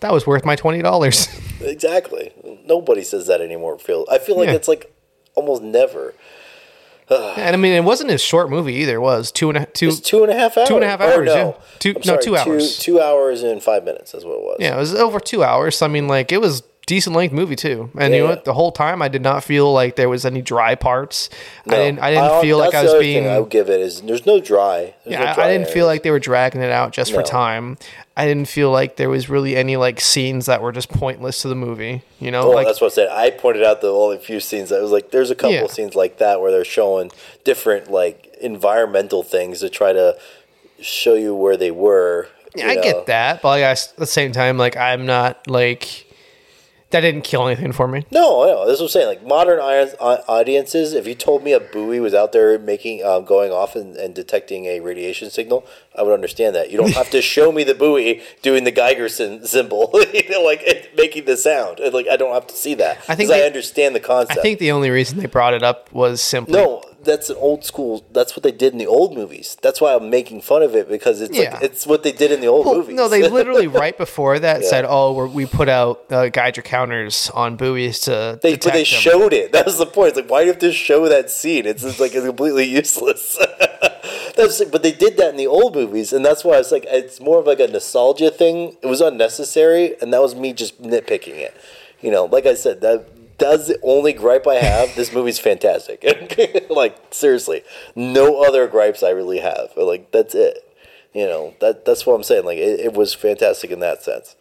that 0.00 0.12
was 0.12 0.26
worth 0.26 0.44
my 0.44 0.56
twenty 0.56 0.82
dollars." 0.82 1.28
Exactly. 1.58 2.32
Nobody 2.66 3.02
says 3.02 3.26
that 3.28 3.40
anymore. 3.40 3.78
Feel 3.78 4.04
I 4.10 4.18
feel 4.18 4.36
like 4.36 4.48
Yeah. 4.48 4.54
it's 4.56 4.68
like 4.68 4.92
almost 5.34 5.62
never. 5.62 6.12
and 7.10 7.54
I 7.54 7.56
mean, 7.56 7.72
it 7.72 7.82
wasn't 7.82 8.10
a 8.10 8.18
short 8.18 8.50
movie 8.50 8.74
either. 8.74 8.96
It 8.96 9.00
was 9.00 9.32
two 9.32 9.48
and 9.48 9.56
a 9.58 9.66
two. 9.66 9.88
It's 9.88 10.00
two 10.00 10.22
and 10.22 10.30
a 10.30 10.34
half 10.36 10.56
hours. 10.58 10.68
Two 10.68 10.74
and 10.76 10.84
a 10.84 10.88
half 10.88 11.00
Or 11.00 11.04
hours, 11.04 11.26
no, 11.26 11.34
yeah. 11.34 11.52
Two- 11.78 11.90
I'm 11.90 11.94
no, 11.96 12.02
sorry, 12.02 12.22
two 12.22 12.36
hours. 12.36 12.78
Two, 12.78 13.00
hours 13.00 13.42
and 13.42 13.62
five 13.62 13.84
minutes. 13.84 14.12
That's 14.12 14.24
what 14.24 14.34
it 14.34 14.42
was. 14.42 14.56
Yeah, 14.60 14.76
it 14.76 14.78
was 14.78 14.94
over 14.94 15.18
two 15.18 15.42
hours. 15.42 15.80
I 15.80 15.88
mean, 15.88 16.08
like, 16.08 16.30
it 16.30 16.40
was 16.42 16.62
decent 16.86 17.14
length 17.16 17.32
movie 17.32 17.56
too. 17.56 17.90
And 17.98 18.14
you 18.14 18.20
know 18.20 18.26
what? 18.30 18.44
The 18.44 18.54
whole 18.54 18.70
time, 18.72 19.02
I 19.02 19.08
did 19.08 19.20
not 19.22 19.42
feel 19.44 19.72
like 19.72 19.96
there 19.96 20.08
was 20.08 20.24
any 20.24 20.40
dry 20.40 20.74
parts. 20.76 21.28
No. 21.66 21.74
I 21.76 21.78
didn't. 21.80 21.98
I 21.98 22.10
didn't 22.10 22.24
don't- 22.28 22.42
feel 22.42 22.58
like 22.58 22.74
I 22.74 22.82
was 22.84 22.94
being. 22.94 23.26
I 23.26 23.40
would 23.40 23.50
give 23.50 23.68
it 23.68 23.80
is 23.80 24.00
there's 24.02 24.24
no 24.24 24.40
dry. 24.40 24.94
There's 25.04 25.18
Yeah, 25.20 25.32
I, 25.32 25.34
dry 25.34 25.44
I 25.48 25.52
didn't 25.58 25.68
feel 25.70 25.86
like 25.86 26.02
they 26.04 26.10
were 26.12 26.20
dragging 26.20 26.62
it 26.62 26.70
out 26.70 26.92
just 26.92 27.12
for 27.12 27.22
time. 27.22 27.76
I 28.16 28.24
didn't 28.26 28.48
feel 28.48 28.70
like 28.70 28.96
there 28.96 29.10
was 29.10 29.28
really 29.28 29.56
any 29.56 29.76
like 29.76 30.00
scenes 30.00 30.46
that 30.46 30.62
were 30.62 30.72
just 30.72 30.88
pointless 30.88 31.42
to 31.42 31.48
the 31.48 31.54
movie. 31.54 32.02
You 32.20 32.30
know, 32.30 32.46
Well, 32.48 32.54
like 32.56 32.66
that's 32.66 32.80
what 32.80 32.92
I 32.92 32.94
said. 32.94 33.08
I 33.10 33.30
pointed 33.30 33.62
out 33.64 33.80
the 33.82 33.92
only 33.92 34.16
few 34.18 34.40
scenes 34.40 34.70
that 34.70 34.80
was 34.80 34.90
like 34.92 35.10
there's 35.10 35.30
a 35.30 35.34
couple 35.34 35.52
Yeah. 35.54 35.66
scenes 35.66 35.94
like 35.94 36.16
that 36.18 36.40
where 36.40 36.50
they're 36.50 36.64
showing 36.64 37.10
different 37.44 37.90
like 37.90 38.32
environmental 38.40 39.22
things 39.22 39.60
to 39.60 39.68
try 39.68 39.92
to 39.92 40.16
show 40.80 41.14
you 41.14 41.34
where 41.34 41.56
they 41.56 41.70
were. 41.70 42.28
Yeah, 42.54 42.68
I 42.68 42.74
know. 42.76 42.82
get 42.82 43.06
that, 43.06 43.42
but 43.42 43.48
like, 43.48 43.64
I 43.64 43.72
at 43.72 43.92
the 43.98 44.06
same 44.06 44.32
time, 44.32 44.56
like 44.56 44.78
I'm 44.78 45.04
not 45.04 45.46
like 45.46 46.05
that 46.96 47.06
didn't 47.06 47.24
kill 47.24 47.46
anything 47.46 47.72
for 47.72 47.86
me. 47.86 48.06
No. 48.10 48.66
That's 48.66 48.80
what 48.80 48.86
I'm 48.86 48.88
saying. 48.90 49.06
Like 49.06 49.26
modern 49.26 49.60
audience- 49.60 49.94
audiences, 50.00 50.94
if 50.94 51.06
you 51.06 51.14
told 51.14 51.44
me 51.44 51.52
a 51.52 51.60
buoy 51.60 52.00
was 52.00 52.14
out 52.14 52.32
there 52.32 52.58
making, 52.58 53.04
um, 53.04 53.24
going 53.24 53.52
off 53.52 53.76
and, 53.76 53.96
and 53.96 54.14
detecting 54.14 54.64
a 54.66 54.80
radiation 54.80 55.30
signal, 55.30 55.66
I 55.98 56.02
would 56.02 56.12
understand 56.12 56.54
that. 56.54 56.70
You 56.70 56.78
don't 56.78 56.92
have 56.94 57.10
to 57.10 57.22
show 57.22 57.50
me 57.52 57.64
the 57.64 57.74
buoy 57.74 58.22
doing 58.42 58.64
the 58.64 58.70
Geiger 58.70 59.08
symbol, 59.08 59.90
you 60.14 60.28
know, 60.28 60.42
like 60.42 60.62
it, 60.62 60.96
making 60.96 61.24
the 61.24 61.36
sound. 61.36 61.80
Like 61.92 62.06
I 62.08 62.16
don't 62.16 62.34
have 62.34 62.46
to 62.48 62.54
see 62.56 62.74
that. 62.74 62.98
I 63.08 63.14
think 63.14 63.30
'Cause 63.30 63.40
I 63.40 63.42
understand 63.44 63.94
the 63.94 64.00
concept. 64.00 64.38
I 64.38 64.42
think 64.42 64.58
the 64.58 64.72
only 64.72 64.90
reason 64.90 65.18
they 65.18 65.26
brought 65.26 65.54
it 65.54 65.62
up 65.62 65.90
was 65.92 66.20
simply 66.20 66.54
no, 66.54 66.82
that's 67.02 67.30
an 67.30 67.36
old 67.38 67.64
school. 67.64 68.04
That's 68.12 68.36
what 68.36 68.42
they 68.42 68.52
did 68.52 68.72
in 68.72 68.78
the 68.78 68.86
old 68.86 69.14
movies. 69.14 69.56
That's 69.62 69.80
why 69.80 69.94
I'm 69.94 70.10
making 70.10 70.42
fun 70.42 70.62
of 70.62 70.74
it 70.74 70.88
because 70.88 71.20
it's 71.20 71.36
Yeah. 71.36 71.54
like 71.54 71.62
it's 71.62 71.86
what 71.86 72.02
they 72.02 72.12
did 72.12 72.32
in 72.32 72.40
the 72.40 72.48
old 72.48 72.66
Well, 72.66 72.74
movies. 72.76 72.96
no, 72.96 73.08
they 73.08 73.28
literally 73.38 73.66
right 73.68 73.96
before 73.96 74.38
that 74.38 74.62
Yeah. 74.62 74.68
said, 74.68 74.84
"Oh, 74.88 75.12
we're, 75.12 75.26
we 75.28 75.46
put 75.46 75.68
out 75.68 76.04
uh, 76.10 76.28
Geiger 76.28 76.62
counters 76.62 77.30
on 77.32 77.56
buoys 77.56 78.00
to 78.00 78.38
They, 78.42 78.56
they 78.56 78.70
them." 78.70 78.84
showed 78.84 79.32
it. 79.32 79.52
That 79.56 79.64
was 79.66 79.78
the 79.78 79.86
point. 79.86 80.08
It's 80.08 80.16
like, 80.18 80.30
why 80.30 80.40
do 80.40 80.46
you 80.46 80.52
have 80.52 80.60
to 80.60 80.72
show 80.72 81.08
that 81.08 81.30
scene? 81.30 81.64
It's 81.66 81.82
just 81.82 81.98
like 82.00 82.14
it's 82.14 82.26
completely 82.26 82.64
useless. 82.64 83.38
That's 84.36 84.64
but 84.64 84.82
they 84.82 84.92
did 84.92 85.16
that 85.16 85.30
in 85.30 85.36
the 85.36 85.46
old 85.46 85.74
movies, 85.74 86.12
and 86.12 86.24
that's 86.24 86.44
why 86.44 86.54
I 86.54 86.58
was 86.58 86.72
like, 86.72 86.84
it's 86.88 87.20
more 87.20 87.38
of 87.38 87.46
like 87.46 87.60
a 87.60 87.66
nostalgia 87.66 88.30
thing. 88.30 88.76
It 88.82 88.86
was 88.86 89.00
unnecessary, 89.00 90.00
and 90.00 90.12
that 90.12 90.22
was 90.22 90.34
me 90.34 90.52
just 90.52 90.80
nitpicking 90.80 91.36
it. 91.36 91.56
You 92.00 92.10
know, 92.10 92.26
like 92.26 92.46
I 92.46 92.54
said, 92.54 92.80
that 92.82 93.38
that's 93.38 93.68
the 93.68 93.78
only 93.82 94.12
gripe 94.12 94.46
I 94.46 94.56
have. 94.56 94.94
this 94.94 95.12
movie's 95.12 95.38
fantastic. 95.38 96.04
like 96.70 96.96
seriously, 97.10 97.62
no 97.94 98.42
other 98.42 98.66
gripes 98.66 99.02
I 99.02 99.10
really 99.10 99.38
have. 99.40 99.70
Like 99.76 100.12
that's 100.12 100.34
it. 100.34 100.62
You 101.14 101.26
know, 101.26 101.54
that 101.60 101.84
that's 101.84 102.06
what 102.06 102.14
I'm 102.14 102.22
saying. 102.22 102.44
Like 102.44 102.58
it, 102.58 102.80
it 102.80 102.92
was 102.92 103.14
fantastic 103.14 103.70
in 103.70 103.80
that 103.80 104.02
sense 104.02 104.36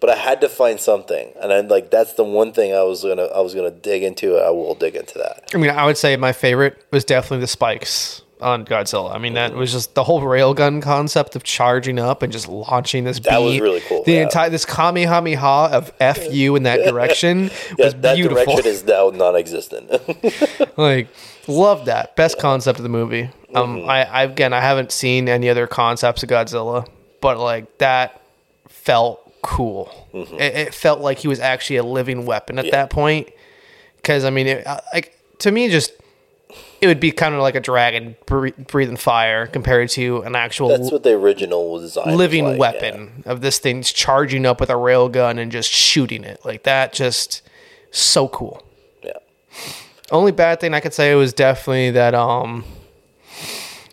but 0.00 0.10
I 0.10 0.16
had 0.16 0.42
to 0.42 0.50
find 0.50 0.78
something, 0.78 1.32
and 1.40 1.50
I 1.50 1.60
like 1.60 1.90
that's 1.90 2.12
the 2.12 2.24
one 2.24 2.52
thing 2.52 2.74
I 2.74 2.82
was 2.82 3.02
gonna 3.02 3.24
I 3.24 3.40
was 3.40 3.54
gonna 3.54 3.70
dig 3.70 4.02
into. 4.02 4.36
I 4.36 4.50
will 4.50 4.74
dig 4.74 4.96
into 4.96 5.16
that. 5.18 5.50
I 5.54 5.56
mean, 5.56 5.70
I 5.70 5.86
would 5.86 5.96
say 5.96 6.14
my 6.18 6.32
favorite 6.32 6.84
was 6.90 7.04
definitely 7.04 7.40
the 7.40 7.46
spikes 7.46 8.20
on 8.44 8.64
Godzilla. 8.64 9.14
I 9.14 9.18
mean, 9.18 9.34
that 9.34 9.54
was 9.54 9.72
just 9.72 9.94
the 9.94 10.04
whole 10.04 10.20
railgun 10.20 10.82
concept 10.82 11.34
of 11.34 11.42
charging 11.42 11.98
up 11.98 12.22
and 12.22 12.32
just 12.32 12.46
launching 12.46 13.04
this. 13.04 13.18
That 13.20 13.38
was 13.38 13.58
really 13.58 13.80
cool, 13.80 14.04
The 14.04 14.12
yeah. 14.12 14.22
entire 14.22 14.50
this 14.50 14.64
kamehameha 14.64 15.70
of 15.72 15.92
"f 15.98 16.32
you" 16.32 16.54
in 16.56 16.62
that 16.64 16.84
direction 16.88 17.50
Yeah, 17.78 17.86
was 17.86 17.94
that 17.96 18.14
beautiful. 18.16 18.44
direction 18.56 18.66
is 18.70 18.84
now 18.84 19.10
non-existent. 19.10 19.90
like, 20.78 21.08
love 21.48 21.86
that. 21.86 22.14
Best 22.16 22.38
concept 22.38 22.78
of 22.78 22.82
the 22.82 22.88
movie. 22.88 23.30
Um, 23.54 23.76
Mm-hmm. 23.78 23.88
I, 23.88 24.04
I 24.04 24.22
again, 24.24 24.52
I 24.52 24.60
haven't 24.60 24.92
seen 24.92 25.28
any 25.28 25.48
other 25.48 25.66
concepts 25.66 26.22
of 26.22 26.28
Godzilla, 26.28 26.86
but 27.20 27.38
like 27.38 27.78
that 27.78 28.20
felt 28.68 29.32
cool. 29.42 29.90
Mm-hmm. 30.12 30.34
It, 30.34 30.54
it 30.54 30.74
felt 30.74 31.00
like 31.00 31.18
he 31.18 31.28
was 31.28 31.38
actually 31.40 31.76
a 31.76 31.84
living 31.84 32.26
weapon 32.26 32.58
at 32.58 32.70
that 32.72 32.90
point. 32.90 33.28
Because 33.96 34.24
I 34.24 34.30
mean, 34.30 34.46
it, 34.48 34.66
uh, 34.66 34.80
like 34.92 35.16
to 35.38 35.50
me, 35.52 35.68
just 35.70 35.92
it 36.84 36.86
would 36.86 37.00
be 37.00 37.10
kind 37.10 37.34
of 37.34 37.40
like 37.40 37.54
a 37.54 37.60
dragon 37.60 38.14
breathing 38.26 38.96
fire 38.96 39.46
compared 39.46 39.88
to 39.88 40.20
an 40.20 40.36
actual 40.36 40.68
That's 40.68 40.92
what 40.92 41.02
the 41.02 41.12
original 41.12 41.72
was 41.72 41.96
living 41.96 42.44
like, 42.44 42.58
weapon 42.60 43.22
of 43.24 43.40
this 43.40 43.58
thing's 43.58 43.90
charging 43.90 44.44
up 44.44 44.60
with 44.60 44.68
a 44.68 44.76
rail 44.76 45.08
gun 45.08 45.38
and 45.38 45.50
just 45.50 45.70
shooting 45.70 46.24
it 46.24 46.44
like 46.44 46.64
that. 46.64 46.92
Just 46.92 47.40
so 47.90 48.28
cool. 48.28 48.62
Yeah. 49.02 49.12
Only 50.12 50.30
bad 50.30 50.60
thing 50.60 50.74
I 50.74 50.80
could 50.80 50.92
say 50.92 51.14
was 51.14 51.32
definitely 51.32 51.92
that. 51.92 52.14
Um, 52.14 52.64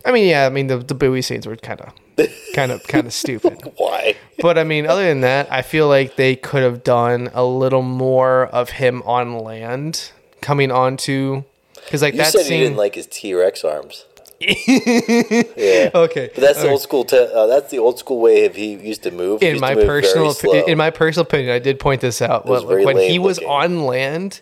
I 0.04 0.12
mean, 0.12 0.28
yeah, 0.28 0.44
I 0.44 0.50
mean 0.50 0.66
the 0.66 0.76
the 0.76 0.94
buoy 0.94 1.22
scenes 1.22 1.46
were 1.46 1.56
kind 1.56 1.80
of, 1.80 1.94
kind 2.54 2.72
of, 2.72 2.82
kind 2.84 3.06
of 3.06 3.14
stupid. 3.14 3.72
Why? 3.78 4.16
But 4.38 4.58
I 4.58 4.64
mean, 4.64 4.86
other 4.86 5.08
than 5.08 5.22
that, 5.22 5.50
I 5.50 5.62
feel 5.62 5.88
like 5.88 6.16
they 6.16 6.36
could 6.36 6.62
have 6.62 6.84
done 6.84 7.30
a 7.32 7.42
little 7.42 7.80
more 7.82 8.48
of 8.48 8.68
him 8.68 9.02
on 9.06 9.38
land 9.38 10.12
coming 10.42 10.70
onto 10.70 11.44
because 11.84 12.02
like 12.02 12.14
You 12.14 12.18
that 12.18 12.32
said 12.32 12.46
scene. 12.46 12.58
you 12.58 12.64
didn't 12.64 12.76
like 12.78 12.94
his 12.94 13.06
T 13.06 13.34
Rex 13.34 13.64
arms. 13.64 14.06
yeah. 14.40 15.90
okay, 15.94 16.30
But 16.34 16.40
that's 16.40 16.60
the 16.60 16.68
old 16.68 16.80
school. 16.80 17.04
Te- 17.04 17.16
uh, 17.16 17.46
that's 17.46 17.70
the 17.70 17.78
old 17.78 18.00
school 18.00 18.18
way 18.20 18.44
of 18.44 18.56
he 18.56 18.72
used 18.74 19.04
to 19.04 19.12
move. 19.12 19.40
In 19.40 19.60
my 19.60 19.70
to 19.70 19.76
move 19.76 19.86
very 19.86 20.02
personal 20.02 20.32
opi- 20.32 20.66
in 20.66 20.76
my 20.78 20.90
personal 20.90 21.22
opinion, 21.26 21.54
I 21.54 21.60
did 21.60 21.78
point 21.78 22.00
this 22.00 22.20
out. 22.20 22.44
When, 22.46 22.84
when 22.84 22.96
he 22.96 23.20
was 23.20 23.36
looking. 23.38 23.50
on 23.50 23.84
land, 23.86 24.40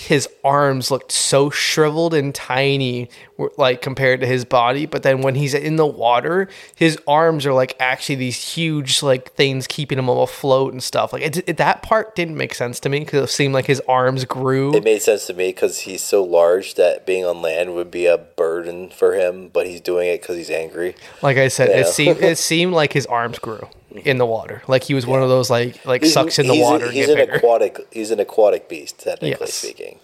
his 0.00 0.26
arms 0.42 0.90
looked 0.90 1.12
so 1.12 1.50
shriveled 1.50 2.14
and 2.14 2.34
tiny, 2.34 3.10
like 3.58 3.82
compared 3.82 4.20
to 4.20 4.26
his 4.26 4.46
body. 4.46 4.86
But 4.86 5.02
then 5.02 5.20
when 5.20 5.34
he's 5.34 5.52
in 5.52 5.76
the 5.76 5.84
water, 5.86 6.48
his 6.74 6.98
arms 7.06 7.44
are 7.44 7.52
like 7.52 7.76
actually 7.78 8.14
these 8.14 8.54
huge 8.54 9.02
like 9.02 9.32
things 9.34 9.66
keeping 9.66 9.98
him 9.98 10.08
afloat 10.08 10.72
and 10.72 10.82
stuff. 10.82 11.12
Like 11.12 11.22
it, 11.22 11.48
it- 11.48 11.56
that 11.58 11.82
part 11.82 12.16
didn't 12.16 12.36
make 12.38 12.54
sense 12.54 12.80
to 12.80 12.88
me 12.88 13.00
because 13.00 13.28
it 13.30 13.32
seemed 13.32 13.52
like 13.52 13.66
his 13.66 13.82
arms 13.86 14.24
grew. 14.24 14.74
It 14.74 14.84
made 14.84 15.02
sense 15.02 15.26
to 15.26 15.34
me 15.34 15.48
because 15.48 15.80
he's 15.80 16.02
so 16.02 16.24
large 16.24 16.74
that 16.76 17.04
being 17.04 17.26
on 17.26 17.42
land 17.42 17.74
would 17.74 17.90
be 17.90 18.06
a 18.06 18.16
burden 18.16 18.88
for 18.88 19.14
him, 19.14 19.48
but 19.52 19.66
he's 19.66 19.82
doing 19.82 20.08
it 20.08 20.22
because 20.22 20.36
he's 20.36 20.50
angry. 20.50 20.94
Like 21.20 21.36
I 21.36 21.48
said, 21.48 21.68
Yeah. 21.68 21.80
it 21.80 21.86
seemed 21.88 22.18
it 22.22 22.38
seemed 22.38 22.72
like 22.72 22.94
his 22.94 23.04
arms 23.06 23.38
grew 23.38 23.68
in 23.94 24.18
the 24.18 24.26
water. 24.26 24.62
Like 24.68 24.84
he 24.84 24.94
was 24.94 25.06
one 25.06 25.22
of 25.22 25.28
those 25.28 25.50
like 25.50 25.84
like 25.86 26.02
He's- 26.02 26.14
sucks 26.14 26.38
in 26.38 26.46
the 26.46 26.58
water. 26.60 26.86
and 26.86 26.94
He's 26.94 27.08
an 27.08 27.16
bigger. 27.16 27.32
aquatic. 27.34 27.78
He's 27.90 28.10
an 28.10 28.20
aquatic 28.20 28.68
beast, 28.68 28.98
technically 29.00 29.30
Yes. 29.40 29.54
speaking. 29.54 29.98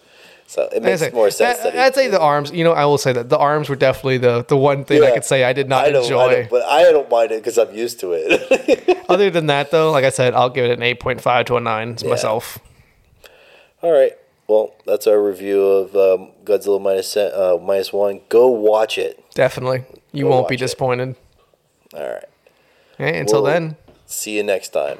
So 0.48 0.68
it 0.72 0.80
makes 0.80 1.00
say, 1.00 1.10
more 1.10 1.28
sense. 1.30 1.60
he- 1.62 1.70
I'd 1.78 1.94
say 1.94 2.06
the 2.08 2.20
arms. 2.20 2.52
You 2.52 2.62
know, 2.62 2.72
I 2.72 2.84
will 2.84 2.98
say 2.98 3.12
that 3.12 3.28
the 3.28 3.38
arms 3.38 3.68
were 3.68 3.74
definitely 3.76 4.18
the 4.18 4.44
the 4.46 4.56
one 4.56 4.84
thing 4.84 5.02
I 5.02 5.10
could 5.10 5.24
say 5.24 5.42
I 5.44 5.52
did 5.52 5.68
not 5.68 5.86
I 5.86 5.98
enjoy. 5.98 6.20
I 6.20 6.48
but 6.48 6.62
I 6.64 6.82
don't 6.84 7.10
mind 7.10 7.32
it 7.32 7.38
because 7.42 7.58
I'm 7.58 7.74
used 7.74 7.98
to 8.00 8.12
it. 8.12 9.04
Other 9.08 9.28
than 9.30 9.46
that, 9.48 9.70
though, 9.72 9.90
like 9.90 10.04
I 10.04 10.10
said, 10.10 10.34
I'll 10.34 10.50
give 10.50 10.64
it 10.64 10.70
an 10.70 10.82
eight 10.82 11.00
point 11.00 11.20
five 11.20 11.46
to 11.46 11.56
a 11.56 11.60
nine 11.60 11.96
myself. 12.04 12.58
All 13.82 13.90
right. 13.92 14.12
Well, 14.48 14.74
that's 14.86 15.08
our 15.08 15.20
review 15.20 15.64
of 15.64 15.96
um, 15.96 16.30
Godzilla 16.44 16.80
minus 16.80 17.16
uh, 17.16 17.58
minus 17.60 17.92
one. 17.92 18.20
Go 18.28 18.46
watch 18.48 18.98
it. 18.98 19.22
Definitely, 19.34 19.82
you 20.12 20.24
Go 20.24 20.30
won't 20.30 20.48
be 20.48 20.56
disappointed. 20.56 21.10
it. 21.10 21.16
disappointed. 21.90 22.24
All 22.98 23.04
right. 23.06 23.10
Okay, 23.10 23.20
until 23.20 23.42
Well- 23.42 23.52
then, 23.52 23.76
See 24.08 24.36
you 24.36 24.44
next 24.44 24.68
time. 24.68 24.98